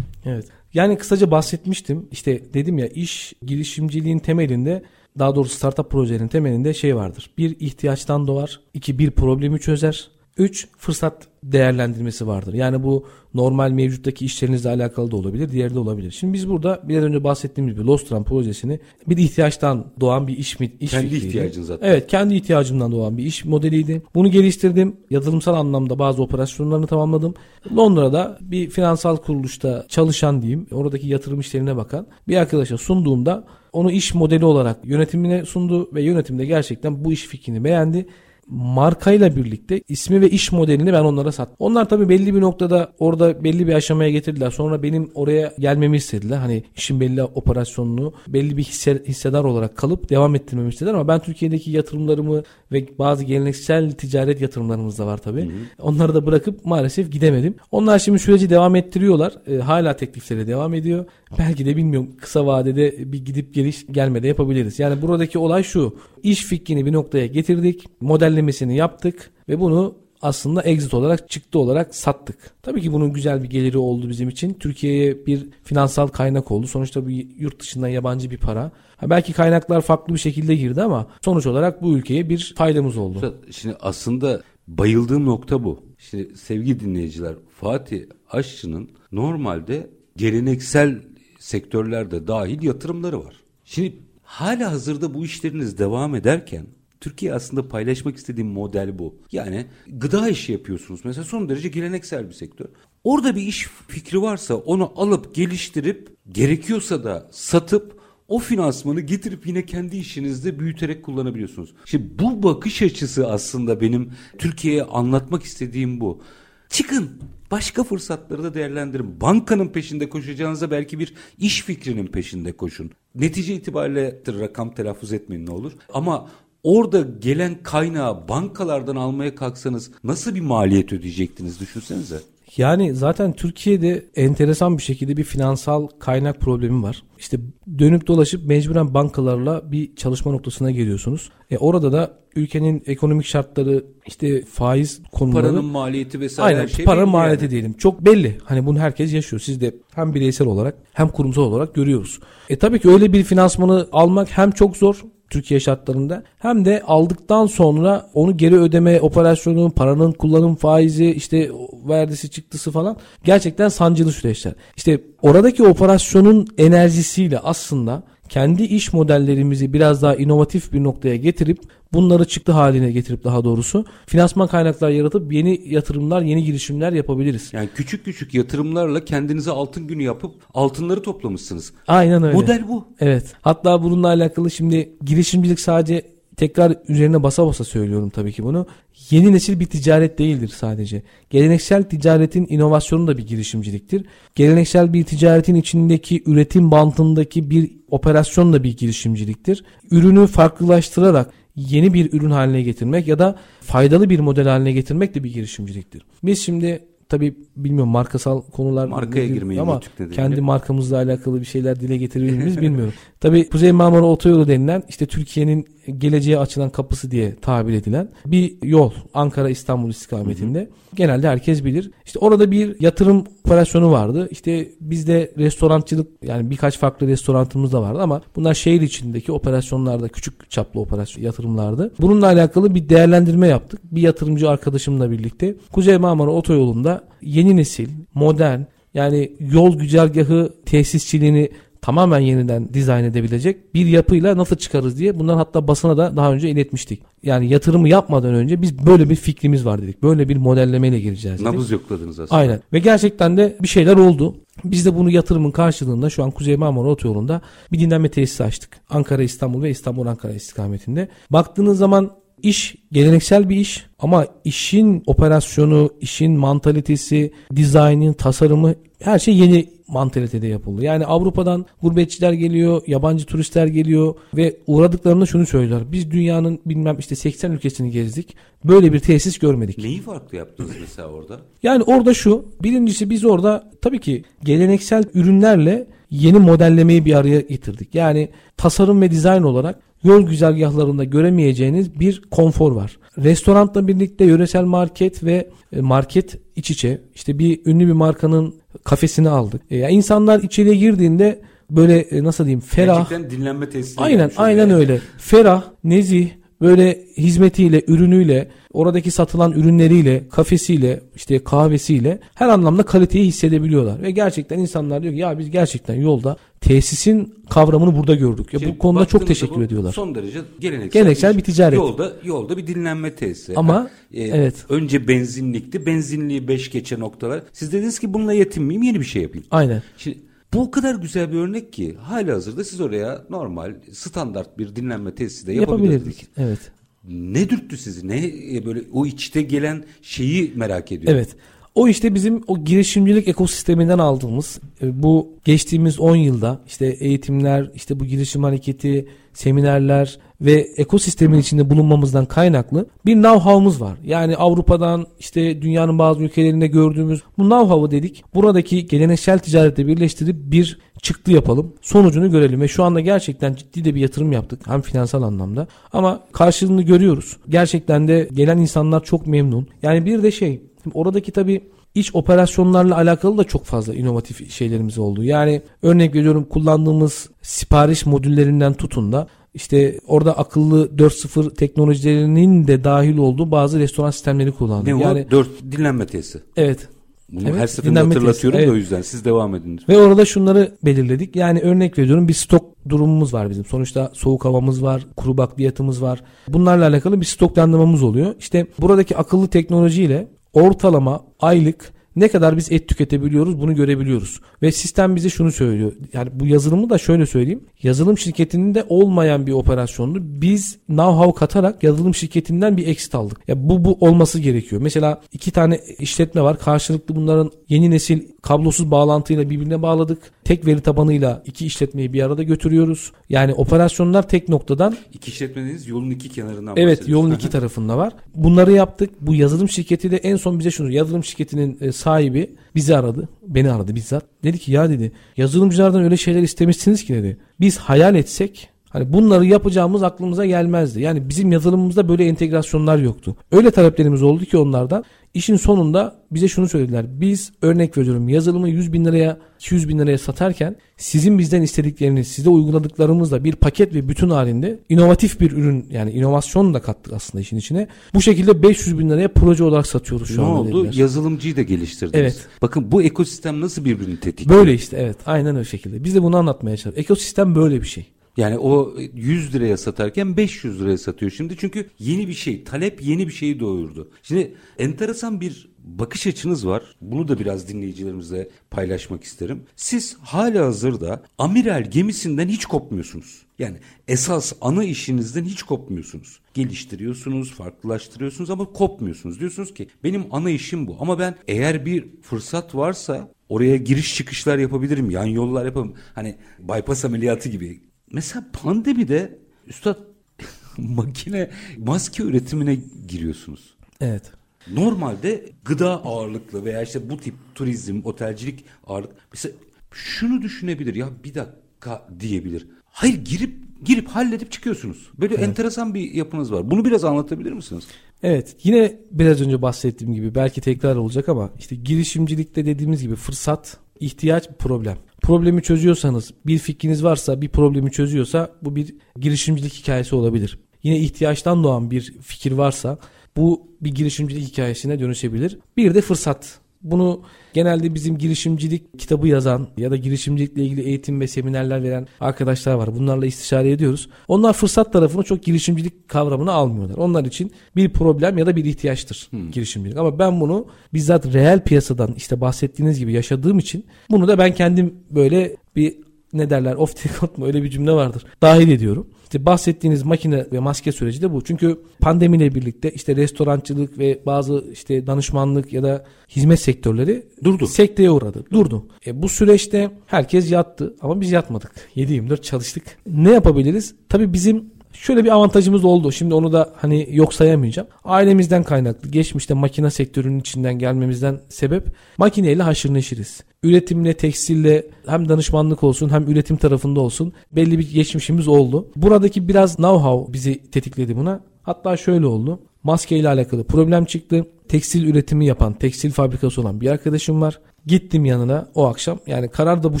Evet. 0.24 0.46
Yani 0.74 0.98
kısaca 0.98 1.30
bahsetmiştim. 1.30 2.08
İşte 2.10 2.54
dedim 2.54 2.78
ya 2.78 2.86
iş 2.86 3.32
girişimciliğin 3.46 4.18
temelinde 4.18 4.82
daha 5.18 5.34
doğrusu 5.34 5.54
startup 5.54 5.90
projelerinin 5.90 6.28
temelinde 6.28 6.74
şey 6.74 6.96
vardır. 6.96 7.30
Bir 7.38 7.60
ihtiyaçtan 7.60 8.26
doğar. 8.26 8.60
iki 8.74 8.98
bir 8.98 9.10
problemi 9.10 9.60
çözer. 9.60 10.10
Üç 10.36 10.68
fırsat 10.78 11.28
değerlendirmesi 11.44 12.26
vardır. 12.26 12.54
Yani 12.54 12.82
bu 12.82 13.06
normal 13.34 13.70
mevcuttaki 13.70 14.24
işlerinizle 14.24 14.68
alakalı 14.70 15.10
da 15.10 15.16
olabilir, 15.16 15.50
diğeri 15.50 15.74
de 15.74 15.78
olabilir. 15.78 16.10
Şimdi 16.10 16.32
biz 16.32 16.48
burada 16.48 16.80
biraz 16.84 17.04
önce 17.04 17.24
bahsettiğimiz 17.24 17.74
gibi 17.74 17.86
Lostran 17.86 18.24
projesini 18.24 18.80
bir 19.08 19.16
ihtiyaçtan 19.16 19.84
doğan 20.00 20.26
bir 20.26 20.38
iş 20.38 20.60
mi 20.60 20.72
iş 20.80 20.90
Kendi 20.90 21.08
fikriydi. 21.08 21.26
ihtiyacın 21.26 21.62
zaten. 21.62 21.88
Evet, 21.88 22.06
kendi 22.06 22.34
ihtiyacımdan 22.34 22.92
doğan 22.92 23.16
bir 23.16 23.24
iş 23.24 23.44
modeliydi. 23.44 24.02
Bunu 24.14 24.30
geliştirdim. 24.30 24.96
Yazılımsal 25.10 25.54
anlamda 25.54 25.98
bazı 25.98 26.22
operasyonlarını 26.22 26.86
tamamladım. 26.86 27.34
Londra'da 27.76 28.38
bir 28.40 28.70
finansal 28.70 29.16
kuruluşta 29.16 29.86
çalışan 29.88 30.42
diyeyim, 30.42 30.66
oradaki 30.72 31.06
yatırım 31.06 31.40
işlerine 31.40 31.76
bakan 31.76 32.06
bir 32.28 32.36
arkadaşa 32.36 32.78
sunduğumda 32.78 33.44
onu 33.72 33.90
iş 33.90 34.14
modeli 34.14 34.44
olarak 34.44 34.76
yönetimine 34.84 35.44
sundu 35.44 35.94
ve 35.94 36.02
yönetimde 36.02 36.46
gerçekten 36.46 37.04
bu 37.04 37.12
iş 37.12 37.26
fikrini 37.26 37.64
beğendi 37.64 38.06
markayla 38.48 39.36
birlikte 39.36 39.82
ismi 39.88 40.20
ve 40.20 40.30
iş 40.30 40.52
modelini 40.52 40.92
ben 40.92 41.04
onlara 41.04 41.32
sattım. 41.32 41.56
Onlar 41.58 41.88
tabii 41.88 42.08
belli 42.08 42.34
bir 42.34 42.40
noktada 42.40 42.92
orada 42.98 43.44
belli 43.44 43.66
bir 43.66 43.74
aşamaya 43.74 44.10
getirdiler. 44.10 44.50
Sonra 44.50 44.82
benim 44.82 45.10
oraya 45.14 45.52
gelmemi 45.58 45.96
istediler. 45.96 46.36
Hani 46.36 46.64
işin 46.76 47.00
belli 47.00 47.22
operasyonunu 47.22 48.12
belli 48.28 48.56
bir 48.56 48.62
hisse, 48.62 49.02
hissedar 49.06 49.44
olarak 49.44 49.76
kalıp 49.76 50.10
devam 50.10 50.34
ettirmemi 50.34 50.68
istediler 50.68 50.94
ama 50.94 51.08
ben 51.08 51.20
Türkiye'deki 51.20 51.70
yatırımlarımı 51.70 52.42
ve 52.72 52.98
bazı 52.98 53.24
geleneksel 53.24 53.92
ticaret 53.92 54.40
yatırımlarımız 54.40 54.98
da 54.98 55.06
var 55.06 55.18
tabii. 55.18 55.42
Hı 55.42 55.46
hı. 55.46 55.82
Onları 55.82 56.14
da 56.14 56.26
bırakıp 56.26 56.64
maalesef 56.64 57.12
gidemedim. 57.12 57.54
Onlar 57.70 57.98
şimdi 57.98 58.18
süreci 58.18 58.50
devam 58.50 58.76
ettiriyorlar. 58.76 59.32
E, 59.46 59.56
hala 59.56 59.96
teklifleri 59.96 60.46
devam 60.46 60.74
ediyor. 60.74 61.04
Belki 61.38 61.66
de 61.66 61.76
bilmiyorum 61.76 62.08
kısa 62.20 62.46
vadede 62.46 63.12
bir 63.12 63.24
gidip 63.24 63.54
geliş 63.54 63.86
gelmede 63.90 64.28
yapabiliriz. 64.28 64.78
Yani 64.78 65.02
buradaki 65.02 65.38
olay 65.38 65.62
şu. 65.62 65.96
İş 66.22 66.44
fikrini 66.44 66.86
bir 66.86 66.92
noktaya 66.92 67.26
getirdik. 67.26 67.84
Modellemesini 68.32 68.76
yaptık 68.76 69.30
ve 69.48 69.60
bunu 69.60 69.94
aslında 70.22 70.62
exit 70.62 70.94
olarak 70.94 71.30
çıktı 71.30 71.58
olarak 71.58 71.94
sattık. 71.94 72.36
Tabii 72.62 72.80
ki 72.80 72.92
bunun 72.92 73.12
güzel 73.12 73.42
bir 73.42 73.50
geliri 73.50 73.78
oldu 73.78 74.08
bizim 74.08 74.28
için. 74.28 74.54
Türkiye'ye 74.54 75.26
bir 75.26 75.48
finansal 75.64 76.06
kaynak 76.06 76.50
oldu. 76.50 76.66
Sonuçta 76.66 77.06
bu 77.06 77.10
yurt 77.10 77.60
dışından 77.60 77.88
yabancı 77.88 78.30
bir 78.30 78.38
para. 78.38 78.72
Ha 78.96 79.10
belki 79.10 79.32
kaynaklar 79.32 79.80
farklı 79.80 80.14
bir 80.14 80.18
şekilde 80.18 80.54
girdi 80.54 80.82
ama 80.82 81.06
sonuç 81.24 81.46
olarak 81.46 81.82
bu 81.82 81.98
ülkeye 81.98 82.28
bir 82.28 82.54
faydamız 82.56 82.96
oldu. 82.96 83.40
Şimdi 83.50 83.76
aslında 83.80 84.42
bayıldığım 84.68 85.26
nokta 85.26 85.64
bu. 85.64 85.84
Şimdi 85.98 86.36
sevgili 86.36 86.80
dinleyiciler 86.80 87.34
Fatih 87.60 88.02
Aşçı'nın 88.30 88.90
normalde 89.12 89.90
geleneksel 90.16 91.02
sektörlerde 91.38 92.26
dahil 92.26 92.62
yatırımları 92.62 93.24
var. 93.24 93.34
Şimdi 93.64 93.98
hala 94.22 94.70
hazırda 94.70 95.14
bu 95.14 95.24
işleriniz 95.24 95.78
devam 95.78 96.14
ederken 96.14 96.66
Türkiye 97.02 97.34
aslında 97.34 97.68
paylaşmak 97.68 98.16
istediğim 98.16 98.48
model 98.48 98.98
bu. 98.98 99.16
Yani 99.32 99.66
gıda 99.86 100.28
işi 100.28 100.52
yapıyorsunuz 100.52 101.00
mesela 101.04 101.24
son 101.24 101.48
derece 101.48 101.68
geleneksel 101.68 102.28
bir 102.28 102.34
sektör. 102.34 102.66
Orada 103.04 103.36
bir 103.36 103.42
iş 103.42 103.68
fikri 103.88 104.22
varsa 104.22 104.54
onu 104.54 104.92
alıp 104.96 105.34
geliştirip 105.34 106.16
gerekiyorsa 106.28 107.04
da 107.04 107.28
satıp 107.30 108.00
o 108.28 108.38
finansmanı 108.38 109.00
getirip 109.00 109.46
yine 109.46 109.66
kendi 109.66 109.96
işinizde 109.96 110.58
büyüterek 110.58 111.02
kullanabiliyorsunuz. 111.04 111.74
Şimdi 111.84 112.18
bu 112.18 112.42
bakış 112.42 112.82
açısı 112.82 113.28
aslında 113.28 113.80
benim 113.80 114.12
Türkiye'ye 114.38 114.82
anlatmak 114.82 115.42
istediğim 115.42 116.00
bu. 116.00 116.22
Çıkın 116.68 117.10
başka 117.50 117.84
fırsatları 117.84 118.42
da 118.42 118.54
değerlendirin. 118.54 119.20
Bankanın 119.20 119.68
peşinde 119.68 120.08
koşacağınıza 120.08 120.70
belki 120.70 120.98
bir 120.98 121.14
iş 121.38 121.62
fikrinin 121.62 122.06
peşinde 122.06 122.52
koşun. 122.52 122.90
Netice 123.14 123.54
itibariyle 123.54 124.22
rakam 124.28 124.74
telaffuz 124.74 125.12
etmeyin 125.12 125.46
ne 125.46 125.50
olur. 125.50 125.72
Ama 125.92 126.30
orada 126.62 127.00
gelen 127.20 127.62
kaynağı 127.62 128.28
bankalardan 128.28 128.96
almaya 128.96 129.34
kalksanız 129.34 129.90
nasıl 130.04 130.34
bir 130.34 130.40
maliyet 130.40 130.92
ödeyecektiniz 130.92 131.60
düşünsenize. 131.60 132.20
Yani 132.56 132.94
zaten 132.94 133.32
Türkiye'de 133.32 134.06
enteresan 134.16 134.78
bir 134.78 134.82
şekilde 134.82 135.16
bir 135.16 135.24
finansal 135.24 135.86
kaynak 135.98 136.40
problemi 136.40 136.82
var. 136.82 137.02
İşte 137.18 137.38
dönüp 137.78 138.06
dolaşıp 138.06 138.46
mecburen 138.46 138.94
bankalarla 138.94 139.72
bir 139.72 139.96
çalışma 139.96 140.32
noktasına 140.32 140.70
geliyorsunuz. 140.70 141.30
E 141.50 141.58
orada 141.58 141.92
da 141.92 142.18
ülkenin 142.36 142.82
ekonomik 142.86 143.26
şartları 143.26 143.84
işte 144.06 144.42
faiz 144.44 145.00
konuları. 145.12 145.42
Paranın 145.42 145.64
maliyeti 145.64 146.20
vesaire 146.20 146.46
Aynen, 146.46 146.68
her 146.68 146.68
şey 146.68 146.84
paranın 146.84 147.08
maliyeti 147.08 147.44
yani. 147.44 147.50
diyelim. 147.50 147.72
Çok 147.72 148.04
belli. 148.04 148.38
Hani 148.44 148.66
bunu 148.66 148.78
herkes 148.78 149.12
yaşıyor. 149.12 149.40
Siz 149.40 149.60
de 149.60 149.74
hem 149.94 150.14
bireysel 150.14 150.46
olarak 150.46 150.74
hem 150.92 151.08
kurumsal 151.08 151.42
olarak 151.42 151.74
görüyoruz. 151.74 152.20
E 152.48 152.58
tabii 152.58 152.80
ki 152.80 152.90
öyle 152.90 153.12
bir 153.12 153.24
finansmanı 153.24 153.88
almak 153.92 154.38
hem 154.38 154.50
çok 154.50 154.76
zor 154.76 155.02
Türkiye 155.32 155.60
şartlarında 155.60 156.22
hem 156.38 156.64
de 156.64 156.82
aldıktan 156.86 157.46
sonra 157.46 158.10
onu 158.14 158.36
geri 158.36 158.56
ödeme 158.58 159.00
operasyonu, 159.00 159.70
paranın 159.70 160.12
kullanım 160.12 160.54
faizi, 160.54 161.10
işte 161.10 161.50
verdisi 161.88 162.30
çıktısı 162.30 162.70
falan 162.70 162.96
gerçekten 163.24 163.68
sancılı 163.68 164.12
süreçler. 164.12 164.54
İşte 164.76 165.00
oradaki 165.22 165.62
operasyonun 165.62 166.46
enerjisiyle 166.58 167.38
aslında 167.38 168.02
kendi 168.32 168.62
iş 168.62 168.92
modellerimizi 168.92 169.72
biraz 169.72 170.02
daha 170.02 170.14
inovatif 170.14 170.72
bir 170.72 170.82
noktaya 170.82 171.16
getirip 171.16 171.58
bunları 171.92 172.24
çıktı 172.24 172.52
haline 172.52 172.92
getirip 172.92 173.24
daha 173.24 173.44
doğrusu 173.44 173.84
finansman 174.06 174.48
kaynaklar 174.48 174.90
yaratıp 174.90 175.32
yeni 175.32 175.60
yatırımlar, 175.64 176.22
yeni 176.22 176.44
girişimler 176.44 176.92
yapabiliriz. 176.92 177.52
Yani 177.52 177.68
küçük 177.74 178.04
küçük 178.04 178.34
yatırımlarla 178.34 179.04
kendinize 179.04 179.50
altın 179.50 179.86
günü 179.86 180.02
yapıp 180.02 180.34
altınları 180.54 181.02
toplamışsınız. 181.02 181.72
Aynen 181.86 182.22
öyle. 182.22 182.34
Model 182.34 182.68
bu. 182.68 182.84
Evet. 183.00 183.34
Hatta 183.42 183.82
bununla 183.82 184.08
alakalı 184.08 184.50
şimdi 184.50 184.92
girişimcilik 185.04 185.60
sadece 185.60 186.12
tekrar 186.42 186.76
üzerine 186.88 187.22
basa 187.22 187.46
basa 187.46 187.64
söylüyorum 187.64 188.10
tabii 188.10 188.32
ki 188.32 188.42
bunu. 188.42 188.66
Yeni 189.10 189.32
nesil 189.32 189.60
bir 189.60 189.66
ticaret 189.66 190.18
değildir 190.18 190.48
sadece. 190.48 191.02
Geleneksel 191.30 191.82
ticaretin 191.82 192.46
inovasyonu 192.50 193.06
da 193.06 193.18
bir 193.18 193.26
girişimciliktir. 193.26 194.06
Geleneksel 194.34 194.92
bir 194.92 195.04
ticaretin 195.04 195.54
içindeki 195.54 196.22
üretim 196.26 196.70
bantındaki 196.70 197.50
bir 197.50 197.70
operasyon 197.90 198.52
da 198.52 198.64
bir 198.64 198.76
girişimciliktir. 198.76 199.64
Ürünü 199.90 200.26
farklılaştırarak 200.26 201.30
yeni 201.56 201.94
bir 201.94 202.12
ürün 202.12 202.30
haline 202.30 202.62
getirmek 202.62 203.08
ya 203.08 203.18
da 203.18 203.36
faydalı 203.60 204.10
bir 204.10 204.20
model 204.20 204.48
haline 204.48 204.72
getirmek 204.72 205.14
de 205.14 205.24
bir 205.24 205.32
girişimciliktir. 205.32 206.02
Biz 206.22 206.42
şimdi 206.42 206.80
tabi 207.08 207.34
bilmiyorum 207.56 207.90
markasal 207.90 208.42
konular 208.42 208.86
markaya 208.86 209.26
girmeyi 209.26 209.60
ama 209.60 209.80
kendi 210.14 210.40
markamızla 210.40 210.96
alakalı 210.96 211.40
bir 211.40 211.46
şeyler 211.46 211.80
dile 211.80 211.96
getirebilir 211.96 212.36
miyiz 212.36 212.60
bilmiyorum. 212.60 212.94
Tabi 213.22 213.48
Kuzey 213.48 213.72
Marmara 213.72 214.04
Otoyolu 214.04 214.48
denilen 214.48 214.82
işte 214.88 215.06
Türkiye'nin 215.06 215.66
geleceğe 215.98 216.38
açılan 216.38 216.70
kapısı 216.70 217.10
diye 217.10 217.36
tabir 217.36 217.74
edilen 217.74 218.08
bir 218.26 218.54
yol 218.62 218.92
Ankara 219.14 219.50
İstanbul 219.50 219.90
istikametinde. 219.90 220.58
Hı 220.58 220.62
hı. 220.62 220.68
Genelde 220.94 221.28
herkes 221.28 221.64
bilir. 221.64 221.90
İşte 222.04 222.18
orada 222.18 222.50
bir 222.50 222.80
yatırım 222.80 223.24
operasyonu 223.44 223.92
vardı. 223.92 224.28
İşte 224.30 224.68
bizde 224.80 225.32
restorancılık 225.38 226.08
yani 226.22 226.50
birkaç 226.50 226.78
farklı 226.78 227.06
restoranımız 227.06 227.72
da 227.72 227.82
vardı 227.82 228.02
ama 228.02 228.22
bunlar 228.36 228.54
şehir 228.54 228.80
içindeki 228.80 229.32
operasyonlarda 229.32 230.08
küçük 230.08 230.50
çaplı 230.50 230.80
operasyon 230.80 231.24
yatırımlardı. 231.24 231.92
Bununla 232.00 232.26
alakalı 232.26 232.74
bir 232.74 232.88
değerlendirme 232.88 233.48
yaptık. 233.48 233.80
Bir 233.84 234.02
yatırımcı 234.02 234.50
arkadaşımla 234.50 235.10
birlikte 235.10 235.54
Kuzey 235.72 235.98
Marmara 235.98 236.30
Otoyolu'nda 236.30 237.04
yeni 237.22 237.56
nesil, 237.56 237.88
modern 238.14 238.60
yani 238.94 239.32
yol 239.40 239.78
güzergahı 239.78 240.54
tesisçiliğini 240.66 241.50
tamamen 241.82 242.20
yeniden 242.20 242.74
dizayn 242.74 243.04
edebilecek 243.04 243.74
bir 243.74 243.86
yapıyla 243.86 244.36
nasıl 244.36 244.56
çıkarız 244.56 244.98
diye 244.98 245.18
bundan 245.18 245.36
hatta 245.36 245.68
basına 245.68 245.96
da 245.96 246.16
daha 246.16 246.32
önce 246.32 246.50
iletmiştik. 246.50 247.02
Yani 247.22 247.48
yatırımı 247.48 247.88
yapmadan 247.88 248.34
önce 248.34 248.62
biz 248.62 248.86
böyle 248.86 249.10
bir 249.10 249.14
fikrimiz 249.14 249.66
var 249.66 249.82
dedik. 249.82 250.02
Böyle 250.02 250.28
bir 250.28 250.36
modellemeyle 250.36 251.00
gireceğiz 251.00 251.38
dedik. 251.38 251.52
Nabız 251.52 251.70
yokladınız 251.70 252.20
aslında. 252.20 252.40
Aynen. 252.40 252.60
Ve 252.72 252.78
gerçekten 252.78 253.36
de 253.36 253.56
bir 253.62 253.68
şeyler 253.68 253.96
oldu. 253.96 254.36
Biz 254.64 254.86
de 254.86 254.94
bunu 254.94 255.10
yatırımın 255.10 255.50
karşılığında 255.50 256.10
şu 256.10 256.24
an 256.24 256.30
Kuzey 256.30 256.56
Marmara 256.56 256.88
Otoyolu'nda 256.88 257.40
bir 257.72 257.80
dinlenme 257.80 258.10
tesisi 258.10 258.44
açtık. 258.44 258.80
Ankara 258.90 259.22
İstanbul 259.22 259.62
ve 259.62 259.70
İstanbul 259.70 260.06
Ankara 260.06 260.32
istikametinde. 260.32 261.08
Baktığınız 261.30 261.78
zaman 261.78 262.10
iş 262.42 262.74
geleneksel 262.92 263.48
bir 263.48 263.56
iş 263.56 263.86
ama 263.98 264.26
işin 264.44 265.02
operasyonu, 265.06 265.90
işin 266.00 266.32
mantalitesi, 266.32 267.32
dizaynın, 267.56 268.12
tasarımı 268.12 268.74
her 268.98 269.18
şey 269.18 269.36
yeni 269.36 269.68
mantalitede 269.88 270.46
yapıldı. 270.46 270.84
Yani 270.84 271.06
Avrupa'dan 271.06 271.66
gurbetçiler 271.82 272.32
geliyor, 272.32 272.82
yabancı 272.86 273.26
turistler 273.26 273.66
geliyor 273.66 274.14
ve 274.36 274.56
uğradıklarında 274.66 275.26
şunu 275.26 275.46
söylüyorlar. 275.46 275.92
Biz 275.92 276.10
dünyanın 276.10 276.60
bilmem 276.66 276.98
işte 276.98 277.14
80 277.14 277.52
ülkesini 277.52 277.90
gezdik. 277.90 278.36
Böyle 278.64 278.92
bir 278.92 278.98
tesis 278.98 279.38
görmedik. 279.38 279.78
Neyi 279.78 280.00
farklı 280.00 280.36
yaptınız 280.36 280.70
mesela 280.80 281.08
orada? 281.08 281.40
Yani 281.62 281.82
orada 281.82 282.14
şu, 282.14 282.44
birincisi 282.62 283.10
biz 283.10 283.24
orada 283.24 283.70
tabii 283.82 284.00
ki 284.00 284.24
geleneksel 284.44 285.04
ürünlerle 285.14 285.86
yeni 286.10 286.38
modellemeyi 286.38 287.04
bir 287.04 287.14
araya 287.14 287.40
getirdik. 287.40 287.94
Yani 287.94 288.28
tasarım 288.56 289.00
ve 289.00 289.10
dizayn 289.10 289.42
olarak 289.42 289.80
yol 290.04 290.22
güzergahlarında 290.22 291.04
göremeyeceğiniz 291.04 292.00
bir 292.00 292.22
konfor 292.30 292.72
var. 292.72 292.98
Restoranla 293.18 293.88
birlikte 293.88 294.24
yöresel 294.24 294.64
market 294.64 295.24
ve 295.24 295.50
e, 295.72 295.80
market 295.80 296.38
iç 296.56 296.70
içe. 296.70 297.00
İşte 297.14 297.38
bir 297.38 297.60
ünlü 297.66 297.86
bir 297.86 297.92
markanın 297.92 298.54
kafesini 298.84 299.28
aldık. 299.28 299.62
E, 299.70 299.76
yani 299.76 299.92
insanlar 299.92 300.40
içeriye 300.42 300.74
girdiğinde 300.74 301.40
böyle 301.70 301.98
e, 301.98 302.24
nasıl 302.24 302.44
diyeyim 302.44 302.60
ferah. 302.60 303.10
Gerçekten 303.10 303.30
dinlenme 303.30 303.70
tesisi. 303.70 304.00
Aynen 304.00 304.30
aynen 304.36 304.70
öyle. 304.70 305.00
Ferah, 305.18 305.64
nezih, 305.84 306.30
böyle 306.62 307.04
hizmetiyle, 307.16 307.82
ürünüyle, 307.86 308.48
oradaki 308.72 309.10
satılan 309.10 309.52
ürünleriyle, 309.52 310.28
kafesiyle, 310.28 311.00
işte 311.16 311.44
kahvesiyle 311.44 312.18
her 312.34 312.48
anlamda 312.48 312.82
kaliteyi 312.82 313.26
hissedebiliyorlar. 313.26 314.02
Ve 314.02 314.10
gerçekten 314.10 314.58
insanlar 314.58 315.02
diyor 315.02 315.14
ki 315.14 315.20
ya 315.20 315.38
biz 315.38 315.50
gerçekten 315.50 315.94
yolda 315.94 316.36
tesisin 316.60 317.34
kavramını 317.50 317.96
burada 317.96 318.14
gördük. 318.14 318.54
Ya 318.54 318.60
Şimdi 318.60 318.74
bu 318.74 318.78
konuda 318.78 319.06
çok 319.06 319.26
teşekkür 319.26 319.56
bu 319.56 319.62
ediyorlar. 319.62 319.92
Son 319.92 320.14
derece 320.14 320.40
geleneksel, 320.60 321.00
Geleneksel 321.00 321.36
bir 321.36 321.42
ticaret. 321.42 321.78
Yolda 321.78 322.12
yolda 322.24 322.56
bir 322.56 322.66
dinlenme 322.66 323.14
tesisi. 323.14 323.52
Ama, 323.56 323.74
Ha, 323.74 323.90
e, 324.12 324.22
evet. 324.22 324.54
Önce 324.68 325.08
benzinlikti. 325.08 325.86
Benzinliği 325.86 326.48
5 326.48 326.70
geçe 326.70 327.00
noktalar. 327.00 327.42
Siz 327.52 327.72
dediniz 327.72 327.98
ki 327.98 328.14
bununla 328.14 328.32
yetinmeyeyim 328.32 328.82
yeni 328.82 329.00
bir 329.00 329.04
şey 329.04 329.22
yapayım. 329.22 329.46
Aynen. 329.50 329.82
Şimdi 329.96 330.18
bu 330.52 330.60
o 330.60 330.70
kadar 330.70 330.94
güzel 330.94 331.32
bir 331.32 331.36
örnek 331.36 331.72
ki 331.72 331.94
hali 331.94 332.32
hazırda 332.32 332.64
siz 332.64 332.80
oraya 332.80 333.24
normal 333.30 333.74
standart 333.92 334.58
bir 334.58 334.76
dinlenme 334.76 335.14
tesisi 335.14 335.46
de. 335.46 335.52
Yapabilirdik. 335.52 336.26
Evet. 336.36 336.72
Ne 337.08 337.50
dürttü 337.50 337.76
sizi? 337.76 338.08
Ne 338.08 338.26
e, 338.56 338.66
böyle 338.66 338.82
o 338.92 339.06
içte 339.06 339.42
gelen 339.42 339.84
şeyi 340.02 340.52
merak 340.56 340.92
ediyorum. 340.92 341.16
Evet. 341.18 341.36
O 341.74 341.88
işte 341.88 342.14
bizim 342.14 342.42
o 342.46 342.58
girişimcilik 342.58 343.28
ekosisteminden 343.28 343.98
aldığımız 343.98 344.60
e, 344.82 345.02
bu 345.02 345.28
geçtiğimiz 345.44 346.00
10 346.00 346.16
yılda 346.16 346.60
işte 346.66 346.86
eğitimler, 346.86 347.70
işte 347.74 348.00
bu 348.00 348.04
girişim 348.04 348.42
hareketi, 348.42 349.06
seminerler 349.32 350.18
ve 350.40 350.52
ekosistemin 350.76 351.38
içinde 351.38 351.70
bulunmamızdan 351.70 352.26
kaynaklı 352.26 352.86
bir 353.06 353.14
know-how'umuz 353.14 353.80
var. 353.80 353.98
Yani 354.04 354.36
Avrupa'dan 354.36 355.06
işte 355.18 355.62
dünyanın 355.62 355.98
bazı 355.98 356.22
ülkelerinde 356.22 356.66
gördüğümüz 356.66 357.22
bu 357.38 357.42
know-how'u 357.42 357.90
dedik. 357.90 358.24
Buradaki 358.34 358.86
geleneksel 358.86 359.38
ticarette 359.38 359.86
birleştirip 359.86 360.36
bir 360.36 360.78
çıktı 361.02 361.32
yapalım. 361.32 361.72
Sonucunu 361.82 362.30
görelim 362.30 362.60
ve 362.60 362.68
şu 362.68 362.84
anda 362.84 363.00
gerçekten 363.00 363.54
ciddi 363.54 363.84
de 363.84 363.94
bir 363.94 364.00
yatırım 364.00 364.32
yaptık 364.32 364.60
hem 364.66 364.80
finansal 364.80 365.22
anlamda 365.22 365.66
ama 365.92 366.20
karşılığını 366.32 366.82
görüyoruz. 366.82 367.36
Gerçekten 367.48 368.08
de 368.08 368.28
gelen 368.32 368.58
insanlar 368.58 369.04
çok 369.04 369.26
memnun. 369.26 369.68
Yani 369.82 370.06
bir 370.06 370.22
de 370.22 370.30
şey 370.30 370.62
oradaki 370.94 371.32
tabii 371.32 371.60
iç 371.94 372.14
operasyonlarla 372.14 372.96
alakalı 372.96 373.38
da 373.38 373.44
çok 373.44 373.64
fazla 373.64 373.94
inovatif 373.94 374.50
şeylerimiz 374.50 374.98
oldu. 374.98 375.24
Yani 375.24 375.62
örnek 375.82 376.14
veriyorum 376.14 376.44
kullandığımız 376.44 377.30
sipariş 377.42 378.06
modüllerinden 378.06 378.74
tutun 378.74 379.12
da 379.12 379.26
işte 379.54 379.98
orada 380.06 380.38
akıllı 380.38 380.86
4.0 380.86 381.54
teknolojilerinin 381.54 382.66
de 382.66 382.84
dahil 382.84 383.16
olduğu 383.16 383.50
bazı 383.50 383.78
restoran 383.78 384.10
sistemleri 384.10 384.52
kullandık. 384.52 384.86
Ne 384.86 384.94
o? 384.94 385.00
yani 385.00 385.30
Dört 385.30 385.48
dinlenme 385.72 386.06
tesisi. 386.06 386.40
evet. 386.56 386.88
Bunu 387.32 387.48
Evet, 387.48 387.60
her 387.60 387.66
seferinde 387.66 387.98
hatırlatıyorum 387.98 388.58
tesisi, 388.58 388.68
da 388.68 388.72
o 388.72 388.74
evet. 388.74 388.82
yüzden 388.82 389.02
siz 389.02 389.24
devam 389.24 389.54
edin. 389.54 389.80
Ve 389.88 389.98
orada 389.98 390.24
şunları 390.24 390.76
belirledik. 390.84 391.36
Yani 391.36 391.60
örnek 391.60 391.98
veriyorum 391.98 392.28
bir 392.28 392.32
stok 392.32 392.88
durumumuz 392.88 393.34
var 393.34 393.50
bizim. 393.50 393.64
Sonuçta 393.64 394.10
soğuk 394.14 394.44
havamız 394.44 394.82
var, 394.82 395.06
kuru 395.16 395.36
bakliyatımız 395.38 396.02
var. 396.02 396.22
Bunlarla 396.48 396.86
alakalı 396.86 397.20
bir 397.20 397.26
stoklandırmamız 397.26 398.02
oluyor. 398.02 398.34
İşte 398.38 398.66
buradaki 398.80 399.16
akıllı 399.16 399.48
teknolojiyle 399.48 400.28
ortalama 400.52 401.24
aylık 401.40 401.92
ne 402.16 402.28
kadar 402.28 402.56
biz 402.56 402.72
et 402.72 402.88
tüketebiliyoruz 402.88 403.60
bunu 403.60 403.74
görebiliyoruz. 403.74 404.40
Ve 404.62 404.72
sistem 404.72 405.16
bize 405.16 405.28
şunu 405.28 405.52
söylüyor. 405.52 405.92
Yani 406.12 406.30
bu 406.32 406.46
yazılımı 406.46 406.90
da 406.90 406.98
şöyle 406.98 407.26
söyleyeyim. 407.26 407.64
Yazılım 407.82 408.18
şirketinin 408.18 408.74
de 408.74 408.84
olmayan 408.88 409.46
bir 409.46 409.52
operasyondu. 409.52 410.18
Biz 410.22 410.78
know-how 410.90 411.34
katarak 411.34 411.82
yazılım 411.82 412.14
şirketinden 412.14 412.76
bir 412.76 412.86
exit 412.86 413.14
aldık. 413.14 413.48
Ya 413.48 413.68
bu 413.68 413.84
bu 413.84 413.96
olması 414.00 414.40
gerekiyor. 414.40 414.82
Mesela 414.82 415.20
iki 415.32 415.50
tane 415.50 415.80
işletme 415.98 416.42
var. 416.42 416.58
Karşılıklı 416.58 417.16
bunların 417.16 417.50
yeni 417.68 417.90
nesil 417.90 418.20
kablosuz 418.42 418.90
bağlantıyla 418.90 419.50
birbirine 419.50 419.82
bağladık. 419.82 420.18
Tek 420.44 420.66
veri 420.66 420.80
tabanıyla 420.80 421.42
iki 421.46 421.66
işletmeyi 421.66 422.12
bir 422.12 422.22
arada 422.22 422.42
götürüyoruz. 422.42 423.12
Yani 423.28 423.54
operasyonlar 423.54 424.28
tek 424.28 424.48
noktadan 424.48 424.96
İki 425.12 425.30
işletmeniz 425.30 425.88
yolun 425.88 426.10
iki 426.10 426.28
kenarından 426.28 426.74
Evet 426.76 427.08
yolun 427.08 427.30
iki 427.30 427.50
tarafında 427.50 427.98
var. 427.98 428.12
Bunları 428.34 428.72
yaptık. 428.72 429.10
Bu 429.20 429.34
yazılım 429.34 429.68
şirketi 429.68 430.10
de 430.10 430.16
en 430.16 430.36
son 430.36 430.58
bize 430.58 430.70
şunu 430.70 430.90
yazılım 430.90 431.24
şirketinin 431.24 431.78
e, 431.80 431.92
sahibi 431.92 432.50
bizi 432.74 432.96
aradı. 432.96 433.28
Beni 433.46 433.72
aradı 433.72 433.94
bizzat. 433.94 434.24
Dedi 434.44 434.58
ki 434.58 434.72
ya 434.72 434.90
dedi 434.90 435.12
yazılımcılardan 435.36 436.02
öyle 436.02 436.16
şeyler 436.16 436.42
istemişsiniz 436.42 437.04
ki 437.04 437.14
dedi. 437.14 437.36
Biz 437.60 437.78
hayal 437.78 438.14
etsek 438.14 438.68
Hani 438.92 439.12
bunları 439.12 439.46
yapacağımız 439.46 440.02
aklımıza 440.02 440.46
gelmezdi. 440.46 441.00
Yani 441.00 441.28
bizim 441.28 441.52
yazılımımızda 441.52 442.08
böyle 442.08 442.24
entegrasyonlar 442.24 442.98
yoktu. 442.98 443.36
Öyle 443.52 443.70
taleplerimiz 443.70 444.22
oldu 444.22 444.44
ki 444.44 444.56
onlardan. 444.56 445.04
İşin 445.34 445.56
sonunda 445.56 446.16
bize 446.30 446.48
şunu 446.48 446.68
söylediler. 446.68 447.06
Biz 447.20 447.52
örnek 447.62 447.98
veriyorum 447.98 448.28
yazılımı 448.28 448.68
100 448.68 448.92
bin 448.92 449.04
liraya 449.04 449.38
200 449.60 449.88
bin 449.88 449.98
liraya 449.98 450.18
satarken 450.18 450.76
sizin 450.96 451.38
bizden 451.38 451.62
istedikleriniz 451.62 452.28
size 452.28 452.50
uyguladıklarımızla 452.50 453.44
bir 453.44 453.52
paket 453.52 453.94
ve 453.94 454.08
bütün 454.08 454.30
halinde 454.30 454.78
inovatif 454.88 455.40
bir 455.40 455.52
ürün 455.52 455.86
yani 455.90 456.10
inovasyon 456.10 456.74
da 456.74 456.80
kattık 456.82 457.12
aslında 457.12 457.42
işin 457.42 457.56
içine. 457.56 457.88
Bu 458.14 458.22
şekilde 458.22 458.62
500 458.62 458.98
bin 458.98 459.10
liraya 459.10 459.28
proje 459.28 459.64
olarak 459.64 459.86
satıyoruz 459.86 460.28
şu 460.28 460.42
Ne 460.42 460.46
anda 460.46 460.60
oldu? 460.60 460.78
dediler. 460.84 460.92
Yazılımcıyı 460.92 461.56
da 461.56 461.62
geliştirdiniz. 461.62 462.14
Evet. 462.20 462.46
Bakın 462.62 462.92
bu 462.92 463.02
ekosistem 463.02 463.60
nasıl 463.60 463.84
birbirini 463.84 464.20
tetikliyor? 464.20 464.60
Böyle 464.60 464.74
işte 464.74 464.96
evet 464.96 465.16
aynen 465.26 465.54
o 465.54 465.64
şekilde. 465.64 466.04
Biz 466.04 466.14
de 466.14 466.22
bunu 466.22 466.36
anlatmaya 466.36 466.76
çalışıyoruz. 466.76 466.98
Ekosistem 466.98 467.54
böyle 467.54 467.82
bir 467.82 467.86
şey. 467.86 468.06
Yani 468.36 468.58
o 468.58 468.94
100 469.14 469.54
liraya 469.54 469.76
satarken 469.76 470.36
500 470.36 470.80
liraya 470.80 470.98
satıyor 470.98 471.30
şimdi. 471.30 471.56
Çünkü 471.56 471.90
yeni 471.98 472.28
bir 472.28 472.32
şey, 472.32 472.64
talep 472.64 473.02
yeni 473.02 473.26
bir 473.28 473.32
şeyi 473.32 473.60
doğurdu. 473.60 474.10
Şimdi 474.22 474.54
enteresan 474.78 475.40
bir 475.40 475.72
bakış 475.78 476.26
açınız 476.26 476.66
var. 476.66 476.96
Bunu 477.00 477.28
da 477.28 477.38
biraz 477.38 477.68
dinleyicilerimizle 477.68 478.48
paylaşmak 478.70 479.24
isterim. 479.24 479.62
Siz 479.76 480.16
hala 480.20 480.66
hazırda 480.66 481.22
amiral 481.38 481.90
gemisinden 481.90 482.48
hiç 482.48 482.66
kopmuyorsunuz. 482.66 483.42
Yani 483.58 483.76
esas 484.08 484.52
ana 484.60 484.84
işinizden 484.84 485.44
hiç 485.44 485.62
kopmuyorsunuz. 485.62 486.40
Geliştiriyorsunuz, 486.54 487.52
farklılaştırıyorsunuz 487.52 488.50
ama 488.50 488.64
kopmuyorsunuz. 488.64 489.40
Diyorsunuz 489.40 489.74
ki 489.74 489.88
benim 490.04 490.24
ana 490.30 490.50
işim 490.50 490.86
bu 490.86 490.96
ama 491.00 491.18
ben 491.18 491.34
eğer 491.48 491.86
bir 491.86 492.04
fırsat 492.22 492.74
varsa 492.74 493.32
oraya 493.48 493.76
giriş 493.76 494.16
çıkışlar 494.16 494.58
yapabilirim, 494.58 495.10
yan 495.10 495.26
yollar 495.26 495.64
yaparım. 495.64 495.94
Hani 496.14 496.36
bypass 496.58 497.04
ameliyatı 497.04 497.48
gibi. 497.48 497.91
Mesela 498.12 498.44
pandemide 498.52 499.38
üstad 499.66 499.98
makine 500.78 501.50
maske 501.78 502.22
üretimine 502.22 502.78
giriyorsunuz. 503.08 503.74
Evet. 504.00 504.32
Normalde 504.70 505.50
gıda 505.64 506.04
ağırlıklı 506.04 506.64
veya 506.64 506.82
işte 506.82 507.10
bu 507.10 507.16
tip 507.16 507.34
turizm, 507.54 508.00
otelcilik 508.04 508.64
ağırlık. 508.86 509.12
Mesela 509.32 509.54
şunu 509.92 510.42
düşünebilir 510.42 510.94
ya 510.94 511.08
bir 511.24 511.34
dakika 511.34 512.08
diyebilir. 512.20 512.66
Hayır 512.84 513.24
girip 513.24 513.54
girip 513.84 514.08
halledip 514.08 514.52
çıkıyorsunuz. 514.52 515.10
Böyle 515.18 515.34
enteresan 515.34 515.94
bir 515.94 516.14
yapınız 516.14 516.52
var. 516.52 516.70
Bunu 516.70 516.84
biraz 516.84 517.04
anlatabilir 517.04 517.52
misiniz? 517.52 517.84
Evet 518.22 518.56
yine 518.62 519.00
biraz 519.10 519.40
önce 519.40 519.62
bahsettiğim 519.62 520.14
gibi 520.14 520.34
belki 520.34 520.60
tekrar 520.60 520.96
olacak 520.96 521.28
ama 521.28 521.50
işte 521.58 521.76
girişimcilikte 521.76 522.66
dediğimiz 522.66 523.02
gibi 523.02 523.16
fırsat, 523.16 523.76
ihtiyaç, 524.00 524.48
problem. 524.58 524.96
Problemi 525.22 525.62
çözüyorsanız 525.62 526.30
bir 526.46 526.58
fikriniz 526.58 527.04
varsa 527.04 527.42
bir 527.42 527.48
problemi 527.48 527.90
çözüyorsa 527.90 528.50
bu 528.62 528.76
bir 528.76 528.94
girişimcilik 529.20 529.72
hikayesi 529.72 530.14
olabilir. 530.14 530.58
Yine 530.82 530.98
ihtiyaçtan 530.98 531.64
doğan 531.64 531.90
bir 531.90 532.14
fikir 532.20 532.52
varsa 532.52 532.98
bu 533.36 533.66
bir 533.80 533.94
girişimcilik 533.94 534.48
hikayesine 534.48 535.00
dönüşebilir. 535.00 535.58
Bir 535.76 535.94
de 535.94 536.00
fırsat. 536.00 536.60
Bunu 536.82 537.22
genelde 537.54 537.94
bizim 537.94 538.18
girişimcilik 538.18 538.98
kitabı 538.98 539.28
yazan 539.28 539.68
ya 539.76 539.90
da 539.90 539.96
girişimcilikle 539.96 540.62
ilgili 540.62 540.82
eğitim 540.82 541.20
ve 541.20 541.28
seminerler 541.28 541.82
veren 541.82 542.06
arkadaşlar 542.20 542.74
var. 542.74 542.96
Bunlarla 542.96 543.26
istişare 543.26 543.70
ediyoruz. 543.70 544.08
Onlar 544.28 544.52
fırsat 544.52 544.92
tarafını 544.92 545.22
çok 545.22 545.42
girişimcilik 545.42 546.08
kavramını 546.08 546.52
almıyorlar. 546.52 546.96
Onlar 546.96 547.24
için 547.24 547.52
bir 547.76 547.88
problem 547.88 548.38
ya 548.38 548.46
da 548.46 548.56
bir 548.56 548.64
ihtiyaçtır 548.64 549.30
girişimcilik. 549.52 549.98
Ama 549.98 550.18
ben 550.18 550.40
bunu 550.40 550.66
bizzat 550.94 551.34
reel 551.34 551.64
piyasadan 551.64 552.14
işte 552.16 552.40
bahsettiğiniz 552.40 552.98
gibi 552.98 553.12
yaşadığım 553.12 553.58
için 553.58 553.84
bunu 554.10 554.28
da 554.28 554.38
ben 554.38 554.54
kendim 554.54 554.94
böyle 555.10 555.56
bir 555.76 555.96
ne 556.32 556.50
derler 556.50 556.74
off 556.74 556.96
the 556.96 557.08
record 557.08 557.36
mu 557.36 557.46
öyle 557.46 557.62
bir 557.62 557.70
cümle 557.70 557.92
vardır. 557.92 558.24
Dahil 558.42 558.70
ediyorum. 558.70 559.06
İşte 559.32 559.46
bahsettiğiniz 559.46 560.02
makine 560.02 560.46
ve 560.52 560.58
maske 560.58 560.92
süreci 560.92 561.22
de 561.22 561.32
bu. 561.32 561.44
Çünkü 561.44 561.80
pandemiyle 562.00 562.54
birlikte 562.54 562.90
işte 562.90 563.16
restorancılık 563.16 563.98
ve 563.98 564.18
bazı 564.26 564.64
işte 564.72 565.06
danışmanlık 565.06 565.72
ya 565.72 565.82
da 565.82 566.04
hizmet 566.28 566.60
sektörleri 566.60 567.26
durdu. 567.44 567.66
Sekteye 567.66 568.10
uğradı. 568.10 568.44
Durdu. 568.52 568.86
E, 569.06 569.22
bu 569.22 569.28
süreçte 569.28 569.90
herkes 570.06 570.50
yattı 570.50 570.94
ama 571.00 571.20
biz 571.20 571.32
yatmadık. 571.32 571.72
7-24 571.96 572.42
çalıştık. 572.42 572.84
Ne 573.06 573.30
yapabiliriz? 573.30 573.94
Tabii 574.08 574.32
bizim 574.32 574.64
Şöyle 574.92 575.24
bir 575.24 575.30
avantajımız 575.30 575.84
oldu. 575.84 576.12
Şimdi 576.12 576.34
onu 576.34 576.52
da 576.52 576.72
hani 576.76 577.08
yok 577.10 577.34
sayamayacağım. 577.34 577.88
Ailemizden 578.04 578.62
kaynaklı. 578.62 579.08
Geçmişte 579.08 579.54
makine 579.54 579.90
sektörünün 579.90 580.40
içinden 580.40 580.78
gelmemizden 580.78 581.40
sebep 581.48 581.86
makineyle 582.18 582.62
haşır 582.62 582.94
neşiriz. 582.94 583.40
Üretimle, 583.62 584.14
tekstille 584.14 584.86
hem 585.06 585.28
danışmanlık 585.28 585.82
olsun 585.82 586.08
hem 586.08 586.30
üretim 586.30 586.56
tarafında 586.56 587.00
olsun 587.00 587.32
belli 587.52 587.78
bir 587.78 587.92
geçmişimiz 587.92 588.48
oldu. 588.48 588.88
Buradaki 588.96 589.48
biraz 589.48 589.74
know-how 589.74 590.32
bizi 590.32 590.70
tetikledi 590.70 591.16
buna. 591.16 591.40
Hatta 591.62 591.96
şöyle 591.96 592.26
oldu. 592.26 592.60
Maske 592.82 593.16
ile 593.18 593.28
alakalı 593.28 593.64
problem 593.64 594.04
çıktı. 594.04 594.46
Tekstil 594.72 595.06
üretimi 595.06 595.46
yapan, 595.46 595.72
tekstil 595.72 596.10
fabrikası 596.10 596.60
olan 596.60 596.80
bir 596.80 596.90
arkadaşım 596.90 597.40
var. 597.40 597.60
Gittim 597.86 598.24
yanına 598.24 598.68
o 598.74 598.86
akşam. 598.86 599.18
Yani 599.26 599.48
karar 599.48 599.82
da 599.82 599.94
bu 599.94 600.00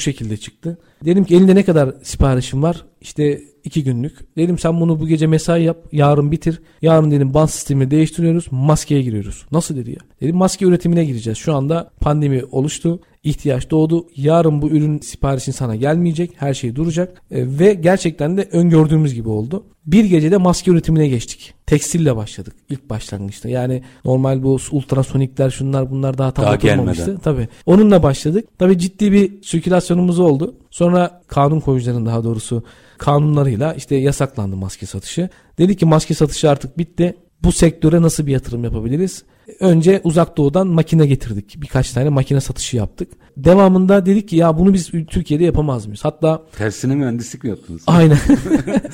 şekilde 0.00 0.36
çıktı. 0.36 0.78
Dedim 1.04 1.24
ki 1.24 1.36
elinde 1.36 1.54
ne 1.54 1.64
kadar 1.64 1.94
siparişim 2.02 2.62
var? 2.62 2.84
İşte 3.00 3.40
iki 3.64 3.84
günlük. 3.84 4.36
Dedim 4.36 4.58
sen 4.58 4.80
bunu 4.80 5.00
bu 5.00 5.06
gece 5.08 5.26
mesai 5.26 5.62
yap. 5.62 5.76
Yarın 5.92 6.32
bitir. 6.32 6.62
Yarın 6.82 7.10
dedim 7.10 7.34
band 7.34 7.48
sistemi 7.48 7.90
değiştiriyoruz. 7.90 8.46
Maskeye 8.50 9.02
giriyoruz. 9.02 9.46
Nasıl 9.52 9.76
dedi 9.76 9.90
ya? 9.90 9.98
Dedim 10.20 10.36
maske 10.36 10.64
üretimine 10.64 11.04
gireceğiz. 11.04 11.38
Şu 11.38 11.54
anda 11.54 11.90
pandemi 12.00 12.44
oluştu. 12.44 13.00
ihtiyaç 13.24 13.70
doğdu. 13.70 14.06
Yarın 14.16 14.62
bu 14.62 14.68
ürün 14.68 14.98
siparişin 14.98 15.52
sana 15.52 15.76
gelmeyecek. 15.76 16.32
Her 16.36 16.54
şey 16.54 16.76
duracak. 16.76 17.22
E, 17.30 17.58
ve 17.58 17.74
gerçekten 17.74 18.36
de 18.36 18.48
öngördüğümüz 18.52 19.14
gibi 19.14 19.28
oldu. 19.28 19.64
Bir 19.86 20.04
gecede 20.04 20.36
maske 20.36 20.70
üretimine 20.70 21.08
geçtik. 21.08 21.54
Tekstille 21.66 22.16
başladık 22.16 22.54
ilk 22.68 22.90
başlangıçta. 22.90 23.48
Yani 23.48 23.82
normal 24.04 24.42
bu 24.42 24.58
ultrasonikler 24.70 25.50
şunlar 25.50 25.90
bunlar 25.90 26.18
daha 26.18 26.30
tam 26.30 26.44
daha 26.44 26.54
oturmamıştı. 26.54 27.04
Gelmeden. 27.04 27.22
Tabii. 27.22 27.48
Onunla 27.66 28.02
başladık. 28.02 28.48
Tabii 28.58 28.78
ciddi 28.78 29.12
bir 29.12 29.42
sirkülasyonumuz 29.42 30.18
oldu. 30.18 30.54
Sonra 30.70 31.22
kanun 31.28 31.60
koyucuların 31.60 32.06
daha 32.06 32.24
doğrusu 32.24 32.64
kanunlarıyla 32.98 33.74
işte 33.74 33.96
yasaklandı 33.96 34.56
maske 34.56 34.86
satışı. 34.86 35.28
Dedi 35.58 35.76
ki 35.76 35.86
maske 35.86 36.14
satışı 36.14 36.50
artık 36.50 36.78
bitti. 36.78 37.16
Bu 37.44 37.52
sektöre 37.52 38.02
nasıl 38.02 38.26
bir 38.26 38.32
yatırım 38.32 38.64
yapabiliriz? 38.64 39.22
Önce 39.60 40.00
uzak 40.04 40.36
doğudan 40.36 40.66
makine 40.66 41.06
getirdik. 41.06 41.56
Birkaç 41.62 41.90
tane 41.90 42.08
makine 42.08 42.40
satışı 42.40 42.76
yaptık. 42.76 43.08
Devamında 43.36 44.06
dedik 44.06 44.28
ki 44.28 44.36
ya 44.36 44.58
bunu 44.58 44.74
biz 44.74 44.90
Türkiye'de 44.90 45.44
yapamaz 45.44 45.86
mıyız? 45.86 46.04
Hatta 46.04 46.42
tersine 46.56 46.94
mühendislik 46.94 47.44
mi 47.44 47.50
yaptınız? 47.50 47.82
Aynen. 47.86 48.18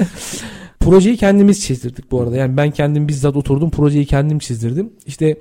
Projeyi 0.81 1.17
kendimiz 1.17 1.65
çizdirdik 1.65 2.11
bu 2.11 2.21
arada. 2.21 2.37
Yani 2.37 2.57
ben 2.57 2.71
kendim 2.71 3.09
bizzat 3.09 3.37
oturdum 3.37 3.71
projeyi 3.71 4.07
kendim 4.07 4.39
çizdirdim. 4.39 4.93
İşte 5.07 5.39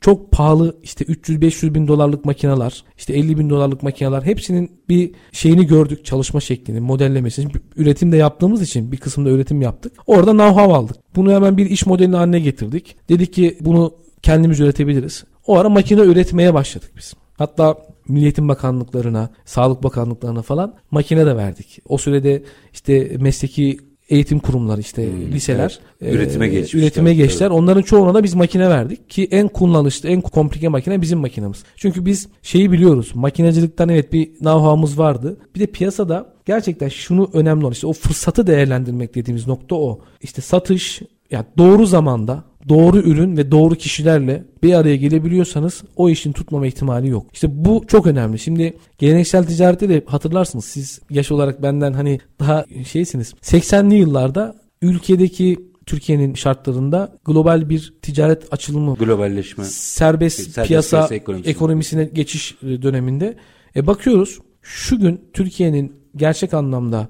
çok 0.00 0.30
pahalı 0.30 0.76
işte 0.82 1.04
300-500 1.04 1.74
bin 1.74 1.88
dolarlık 1.88 2.24
makineler 2.24 2.84
işte 2.98 3.14
50 3.14 3.38
bin 3.38 3.50
dolarlık 3.50 3.82
makineler 3.82 4.22
hepsinin 4.22 4.70
bir 4.88 5.10
şeyini 5.32 5.66
gördük 5.66 6.04
çalışma 6.04 6.40
şeklini 6.40 6.80
modellemesini 6.80 7.52
üretim 7.76 8.12
de 8.12 8.16
yaptığımız 8.16 8.62
için 8.62 8.92
bir 8.92 8.96
kısımda 8.96 9.30
üretim 9.30 9.62
yaptık. 9.62 9.92
Orada 10.06 10.30
know-how 10.30 10.72
aldık. 10.72 10.96
Bunu 11.16 11.32
hemen 11.32 11.56
bir 11.56 11.70
iş 11.70 11.86
modelini 11.86 12.16
haline 12.16 12.40
getirdik. 12.40 12.96
Dedik 13.08 13.32
ki 13.32 13.58
bunu 13.60 13.94
kendimiz 14.22 14.60
üretebiliriz. 14.60 15.24
O 15.46 15.56
ara 15.56 15.68
makine 15.68 16.00
üretmeye 16.00 16.54
başladık 16.54 16.90
biz. 16.96 17.14
Hatta 17.38 17.78
Milliyetin 18.08 18.48
Bakanlıklarına, 18.48 19.30
Sağlık 19.44 19.82
Bakanlıklarına 19.82 20.42
falan 20.42 20.74
makine 20.90 21.26
de 21.26 21.36
verdik. 21.36 21.78
O 21.88 21.98
sürede 21.98 22.42
işte 22.72 23.16
mesleki 23.20 23.78
eğitim 24.08 24.38
kurumları 24.38 24.80
işte 24.80 25.06
hmm, 25.06 25.32
liseler 25.32 25.80
evet. 26.02 26.14
üretime 26.14 26.48
geçmişler. 26.48 26.80
Üretime 26.80 27.14
geçtiler. 27.14 27.46
Evet. 27.46 27.58
Onların 27.58 27.82
çoğuna 27.82 28.14
da 28.14 28.22
biz 28.22 28.34
makine 28.34 28.70
verdik 28.70 29.10
ki 29.10 29.28
en 29.30 29.48
kullanışlı, 29.48 30.08
en 30.08 30.20
komplike 30.20 30.68
makine 30.68 31.02
bizim 31.02 31.18
makinemiz. 31.18 31.64
Çünkü 31.76 32.06
biz 32.06 32.28
şeyi 32.42 32.72
biliyoruz. 32.72 33.10
Makinecilikten 33.14 33.88
evet 33.88 34.12
bir 34.12 34.26
know-how'umuz 34.26 34.98
vardı. 34.98 35.38
Bir 35.54 35.60
de 35.60 35.66
piyasada 35.66 36.34
gerçekten 36.46 36.88
şunu 36.88 37.30
önemli 37.32 37.64
olan 37.64 37.72
işte 37.72 37.86
o 37.86 37.92
fırsatı 37.92 38.46
değerlendirmek 38.46 39.14
dediğimiz 39.14 39.46
nokta 39.46 39.74
o. 39.76 40.00
İşte 40.22 40.42
satış 40.42 41.02
yani 41.30 41.46
doğru 41.58 41.86
zamanda 41.86 42.44
doğru 42.68 42.98
ürün 42.98 43.36
ve 43.36 43.50
doğru 43.50 43.74
kişilerle 43.74 44.44
bir 44.62 44.74
araya 44.74 44.96
gelebiliyorsanız 44.96 45.82
o 45.96 46.08
işin 46.10 46.32
tutmama 46.32 46.66
ihtimali 46.66 47.08
yok. 47.08 47.26
İşte 47.32 47.64
bu 47.64 47.84
çok 47.88 48.06
önemli. 48.06 48.38
Şimdi 48.38 48.76
geleneksel 48.98 49.44
ticarette 49.44 49.88
de 49.88 50.02
hatırlarsınız 50.06 50.64
siz 50.64 51.00
yaş 51.10 51.32
olarak 51.32 51.62
benden 51.62 51.92
hani 51.92 52.20
daha 52.40 52.64
şeysiniz. 52.86 53.34
80'li 53.42 53.94
yıllarda 53.94 54.54
ülkedeki 54.82 55.58
Türkiye'nin 55.86 56.34
şartlarında 56.34 57.18
global 57.24 57.68
bir 57.68 57.94
ticaret 58.02 58.52
açılımı, 58.52 58.94
globalleşme, 58.94 59.64
serbest, 59.64 60.36
serbest 60.36 60.68
piyasa, 60.68 60.96
piyasa 60.96 61.14
ekonomisine. 61.14 61.50
ekonomisine 61.50 62.04
geçiş 62.04 62.56
döneminde 62.62 63.36
e, 63.76 63.86
bakıyoruz 63.86 64.38
şu 64.62 64.98
gün 64.98 65.20
Türkiye'nin 65.32 65.92
gerçek 66.16 66.54
anlamda 66.54 67.08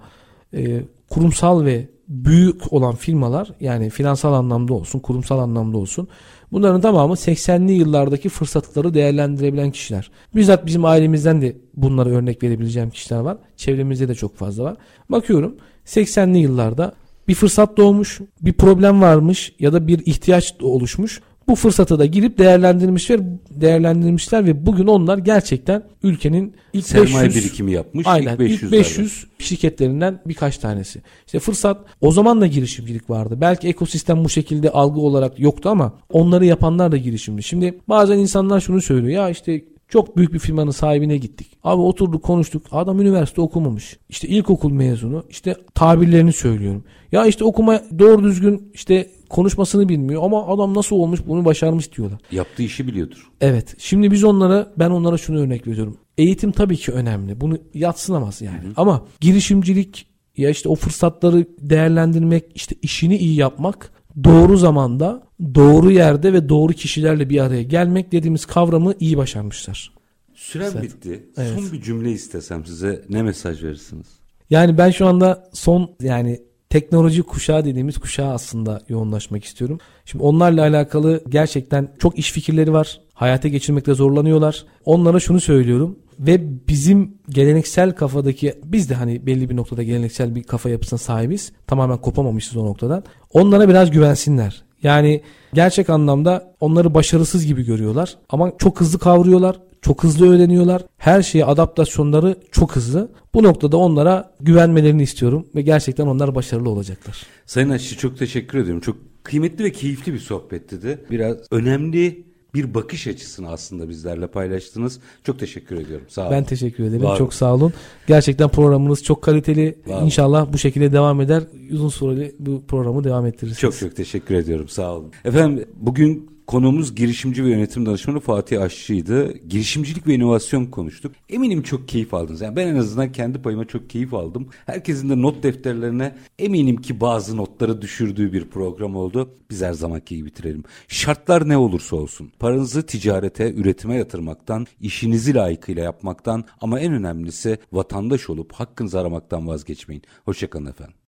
e, 0.54 0.80
kurumsal 1.10 1.64
ve 1.64 1.88
büyük 2.08 2.72
olan 2.72 2.94
firmalar 2.94 3.52
yani 3.60 3.90
finansal 3.90 4.32
anlamda 4.32 4.74
olsun, 4.74 4.98
kurumsal 4.98 5.38
anlamda 5.38 5.78
olsun 5.78 6.08
bunların 6.52 6.80
tamamı 6.80 7.14
80'li 7.14 7.72
yıllardaki 7.72 8.28
fırsatları 8.28 8.94
değerlendirebilen 8.94 9.70
kişiler. 9.70 10.10
Bizzat 10.34 10.66
bizim 10.66 10.84
ailemizden 10.84 11.42
de 11.42 11.56
bunlara 11.74 12.08
örnek 12.08 12.42
verebileceğim 12.42 12.90
kişiler 12.90 13.20
var. 13.20 13.38
Çevremizde 13.56 14.08
de 14.08 14.14
çok 14.14 14.36
fazla 14.36 14.64
var. 14.64 14.76
Bakıyorum 15.08 15.56
80'li 15.86 16.38
yıllarda 16.38 16.92
bir 17.28 17.34
fırsat 17.34 17.76
doğmuş, 17.76 18.20
bir 18.40 18.52
problem 18.52 19.00
varmış 19.00 19.52
ya 19.58 19.72
da 19.72 19.86
bir 19.86 20.06
ihtiyaç 20.06 20.54
oluşmuş 20.60 21.20
bu 21.48 21.54
fırsatı 21.54 21.98
da 21.98 22.06
girip 22.06 22.38
değerlendirmişler, 22.38 23.20
değerlendirmişler 23.50 24.46
ve 24.46 24.66
bugün 24.66 24.86
onlar 24.86 25.18
gerçekten 25.18 25.82
ülkenin 26.02 26.54
ilk 26.72 26.86
sermaye 26.86 27.26
500 27.26 27.44
birikimi 27.44 27.72
yapmış. 27.72 28.06
Aynen 28.06 28.32
ilk 28.32 28.38
500, 28.38 28.62
ilk 28.62 28.72
500 28.72 29.26
şirketlerinden 29.38 30.20
birkaç 30.26 30.58
tanesi. 30.58 31.02
İşte 31.26 31.38
fırsat 31.38 31.78
o 32.00 32.12
zaman 32.12 32.40
da 32.40 32.46
girişimcilik 32.46 33.10
vardı. 33.10 33.38
Belki 33.40 33.68
ekosistem 33.68 34.24
bu 34.24 34.28
şekilde 34.28 34.70
algı 34.70 35.00
olarak 35.00 35.40
yoktu 35.40 35.68
ama 35.68 35.92
onları 36.10 36.44
yapanlar 36.44 36.92
da 36.92 36.96
girişimci. 36.96 37.42
Şimdi 37.42 37.80
bazen 37.88 38.18
insanlar 38.18 38.60
şunu 38.60 38.82
söylüyor 38.82 39.22
ya 39.22 39.30
işte 39.30 39.64
çok 39.88 40.16
büyük 40.16 40.32
bir 40.32 40.38
firmanın 40.38 40.70
sahibine 40.70 41.16
gittik. 41.16 41.58
Abi 41.64 41.82
oturduk 41.82 42.22
konuştuk. 42.22 42.66
Adam 42.70 43.00
üniversite 43.00 43.40
okumamış. 43.40 43.98
İşte 44.08 44.28
ilkokul 44.28 44.72
mezunu. 44.72 45.24
İşte 45.28 45.56
tabirlerini 45.74 46.32
söylüyorum. 46.32 46.84
Ya 47.12 47.26
işte 47.26 47.44
okuma 47.44 47.80
doğru 47.98 48.24
düzgün 48.24 48.70
işte 48.74 49.10
konuşmasını 49.28 49.88
bilmiyor 49.88 50.22
ama 50.24 50.46
adam 50.46 50.74
nasıl 50.74 50.96
olmuş 50.96 51.20
bunu 51.26 51.44
başarmış 51.44 51.92
diyorlar. 51.96 52.20
Yaptığı 52.30 52.62
işi 52.62 52.86
biliyordur. 52.86 53.30
Evet. 53.40 53.74
Şimdi 53.78 54.10
biz 54.10 54.24
onlara 54.24 54.72
ben 54.78 54.90
onlara 54.90 55.18
şunu 55.18 55.40
örnek 55.40 55.66
veriyorum. 55.66 55.96
Eğitim 56.18 56.52
tabii 56.52 56.76
ki 56.76 56.92
önemli. 56.92 57.40
Bunu 57.40 57.58
yatsınamaz 57.74 58.42
yani. 58.42 58.62
Hı 58.62 58.68
hı. 58.68 58.72
Ama 58.76 59.06
girişimcilik 59.20 60.06
ya 60.36 60.50
işte 60.50 60.68
o 60.68 60.74
fırsatları 60.74 61.46
değerlendirmek, 61.60 62.44
işte 62.54 62.76
işini 62.82 63.16
iyi 63.16 63.36
yapmak 63.36 63.92
doğru 64.24 64.56
zamanda, 64.56 65.22
doğru 65.54 65.90
yerde 65.90 66.32
ve 66.32 66.48
doğru 66.48 66.72
kişilerle 66.72 67.30
bir 67.30 67.40
araya 67.40 67.62
gelmek 67.62 68.12
dediğimiz 68.12 68.46
kavramı 68.46 68.94
iyi 69.00 69.16
başarmışlar. 69.16 69.92
Süren 70.34 70.66
Zaten. 70.66 70.82
bitti. 70.82 71.26
Evet. 71.36 71.60
Son 71.60 71.72
bir 71.72 71.82
cümle 71.82 72.12
istesem 72.12 72.66
size 72.66 73.04
ne 73.08 73.22
mesaj 73.22 73.62
verirsiniz? 73.62 74.06
Yani 74.50 74.78
ben 74.78 74.90
şu 74.90 75.06
anda 75.06 75.50
son 75.52 75.90
yani 76.00 76.40
teknoloji 76.70 77.22
kuşağı 77.22 77.64
dediğimiz 77.64 77.98
kuşağı 77.98 78.32
aslında 78.32 78.82
yoğunlaşmak 78.88 79.44
istiyorum. 79.44 79.78
Şimdi 80.04 80.24
onlarla 80.24 80.62
alakalı 80.62 81.22
gerçekten 81.28 81.88
çok 81.98 82.18
iş 82.18 82.32
fikirleri 82.32 82.72
var. 82.72 83.00
Hayata 83.14 83.48
geçirmekte 83.48 83.94
zorlanıyorlar. 83.94 84.64
Onlara 84.84 85.20
şunu 85.20 85.40
söylüyorum 85.40 85.98
ve 86.20 86.68
bizim 86.68 87.14
geleneksel 87.28 87.92
kafadaki 87.92 88.54
biz 88.64 88.90
de 88.90 88.94
hani 88.94 89.26
belli 89.26 89.50
bir 89.50 89.56
noktada 89.56 89.82
geleneksel 89.82 90.34
bir 90.34 90.42
kafa 90.42 90.70
yapısına 90.70 90.98
sahibiz. 90.98 91.52
Tamamen 91.66 91.98
kopamamışız 91.98 92.56
o 92.56 92.66
noktadan. 92.66 93.04
Onlara 93.32 93.68
biraz 93.68 93.90
güvensinler. 93.90 94.62
Yani 94.82 95.22
gerçek 95.54 95.90
anlamda 95.90 96.54
onları 96.60 96.94
başarısız 96.94 97.46
gibi 97.46 97.64
görüyorlar 97.64 98.16
ama 98.28 98.52
çok 98.58 98.80
hızlı 98.80 98.98
kavruyorlar. 98.98 99.56
Çok 99.82 100.04
hızlı 100.04 100.34
öğreniyorlar. 100.34 100.82
Her 100.98 101.22
şeye 101.22 101.44
adaptasyonları 101.44 102.36
çok 102.52 102.76
hızlı. 102.76 103.12
Bu 103.34 103.42
noktada 103.42 103.76
onlara 103.76 104.34
güvenmelerini 104.40 105.02
istiyorum 105.02 105.46
ve 105.54 105.62
gerçekten 105.62 106.06
onlar 106.06 106.34
başarılı 106.34 106.70
olacaklar. 106.70 107.26
Sayın 107.46 107.70
Aşçı 107.70 107.98
çok 107.98 108.18
teşekkür 108.18 108.58
ediyorum. 108.58 108.80
Çok 108.80 108.96
kıymetli 109.22 109.64
ve 109.64 109.72
keyifli 109.72 110.12
bir 110.12 110.18
sohbetti 110.18 110.82
de. 110.82 110.98
Biraz 111.10 111.36
önemli 111.50 112.24
bir 112.56 112.74
bakış 112.74 113.06
açısını 113.06 113.50
aslında 113.50 113.88
bizlerle 113.88 114.26
paylaştınız. 114.26 115.00
Çok 115.24 115.38
teşekkür 115.38 115.76
ediyorum. 115.76 116.06
Sağ 116.08 116.22
olun. 116.22 116.32
Ben 116.32 116.44
teşekkür 116.44 116.84
ederim. 116.84 117.02
Var 117.02 117.18
çok 117.18 117.34
sağ 117.34 117.54
olun. 117.54 117.72
Gerçekten 118.06 118.48
programınız 118.48 119.04
çok 119.04 119.22
kaliteli. 119.22 119.78
Var 119.86 120.02
İnşallah 120.02 120.52
bu 120.52 120.58
şekilde 120.58 120.92
devam 120.92 121.20
eder. 121.20 121.42
Uzun 121.72 121.88
süreli 121.88 122.34
bu 122.38 122.62
programı 122.68 123.04
devam 123.04 123.26
ettiririz. 123.26 123.58
Çok 123.58 123.78
çok 123.78 123.96
teşekkür 123.96 124.34
ediyorum. 124.34 124.68
Sağ 124.68 124.94
olun. 124.94 125.12
Efendim 125.24 125.64
bugün 125.76 126.35
Konuğumuz 126.46 126.94
girişimci 126.94 127.44
ve 127.44 127.50
yönetim 127.50 127.86
danışmanı 127.86 128.20
Fatih 128.20 128.62
Aşçı'ydı. 128.62 129.38
Girişimcilik 129.38 130.06
ve 130.06 130.14
inovasyon 130.14 130.66
konuştuk. 130.66 131.12
Eminim 131.28 131.62
çok 131.62 131.88
keyif 131.88 132.14
aldınız. 132.14 132.40
Yani 132.40 132.56
ben 132.56 132.66
en 132.66 132.76
azından 132.76 133.12
kendi 133.12 133.42
payıma 133.42 133.64
çok 133.64 133.90
keyif 133.90 134.14
aldım. 134.14 134.48
Herkesin 134.66 135.08
de 135.08 135.22
not 135.22 135.42
defterlerine 135.42 136.16
eminim 136.38 136.76
ki 136.76 137.00
bazı 137.00 137.36
notları 137.36 137.82
düşürdüğü 137.82 138.32
bir 138.32 138.44
program 138.44 138.96
oldu. 138.96 139.30
Biz 139.50 139.62
her 139.62 139.72
zamanki 139.72 140.16
gibi 140.16 140.26
bitirelim. 140.26 140.64
Şartlar 140.88 141.48
ne 141.48 141.56
olursa 141.56 141.96
olsun. 141.96 142.30
Paranızı 142.38 142.86
ticarete, 142.86 143.52
üretime 143.52 143.94
yatırmaktan, 143.94 144.66
işinizi 144.80 145.34
layıkıyla 145.34 145.82
yapmaktan 145.82 146.44
ama 146.60 146.80
en 146.80 146.92
önemlisi 146.92 147.58
vatandaş 147.72 148.30
olup 148.30 148.52
hakkınızı 148.52 149.00
aramaktan 149.00 149.48
vazgeçmeyin. 149.48 150.02
Hoşçakalın 150.24 150.66
efendim. 150.66 150.96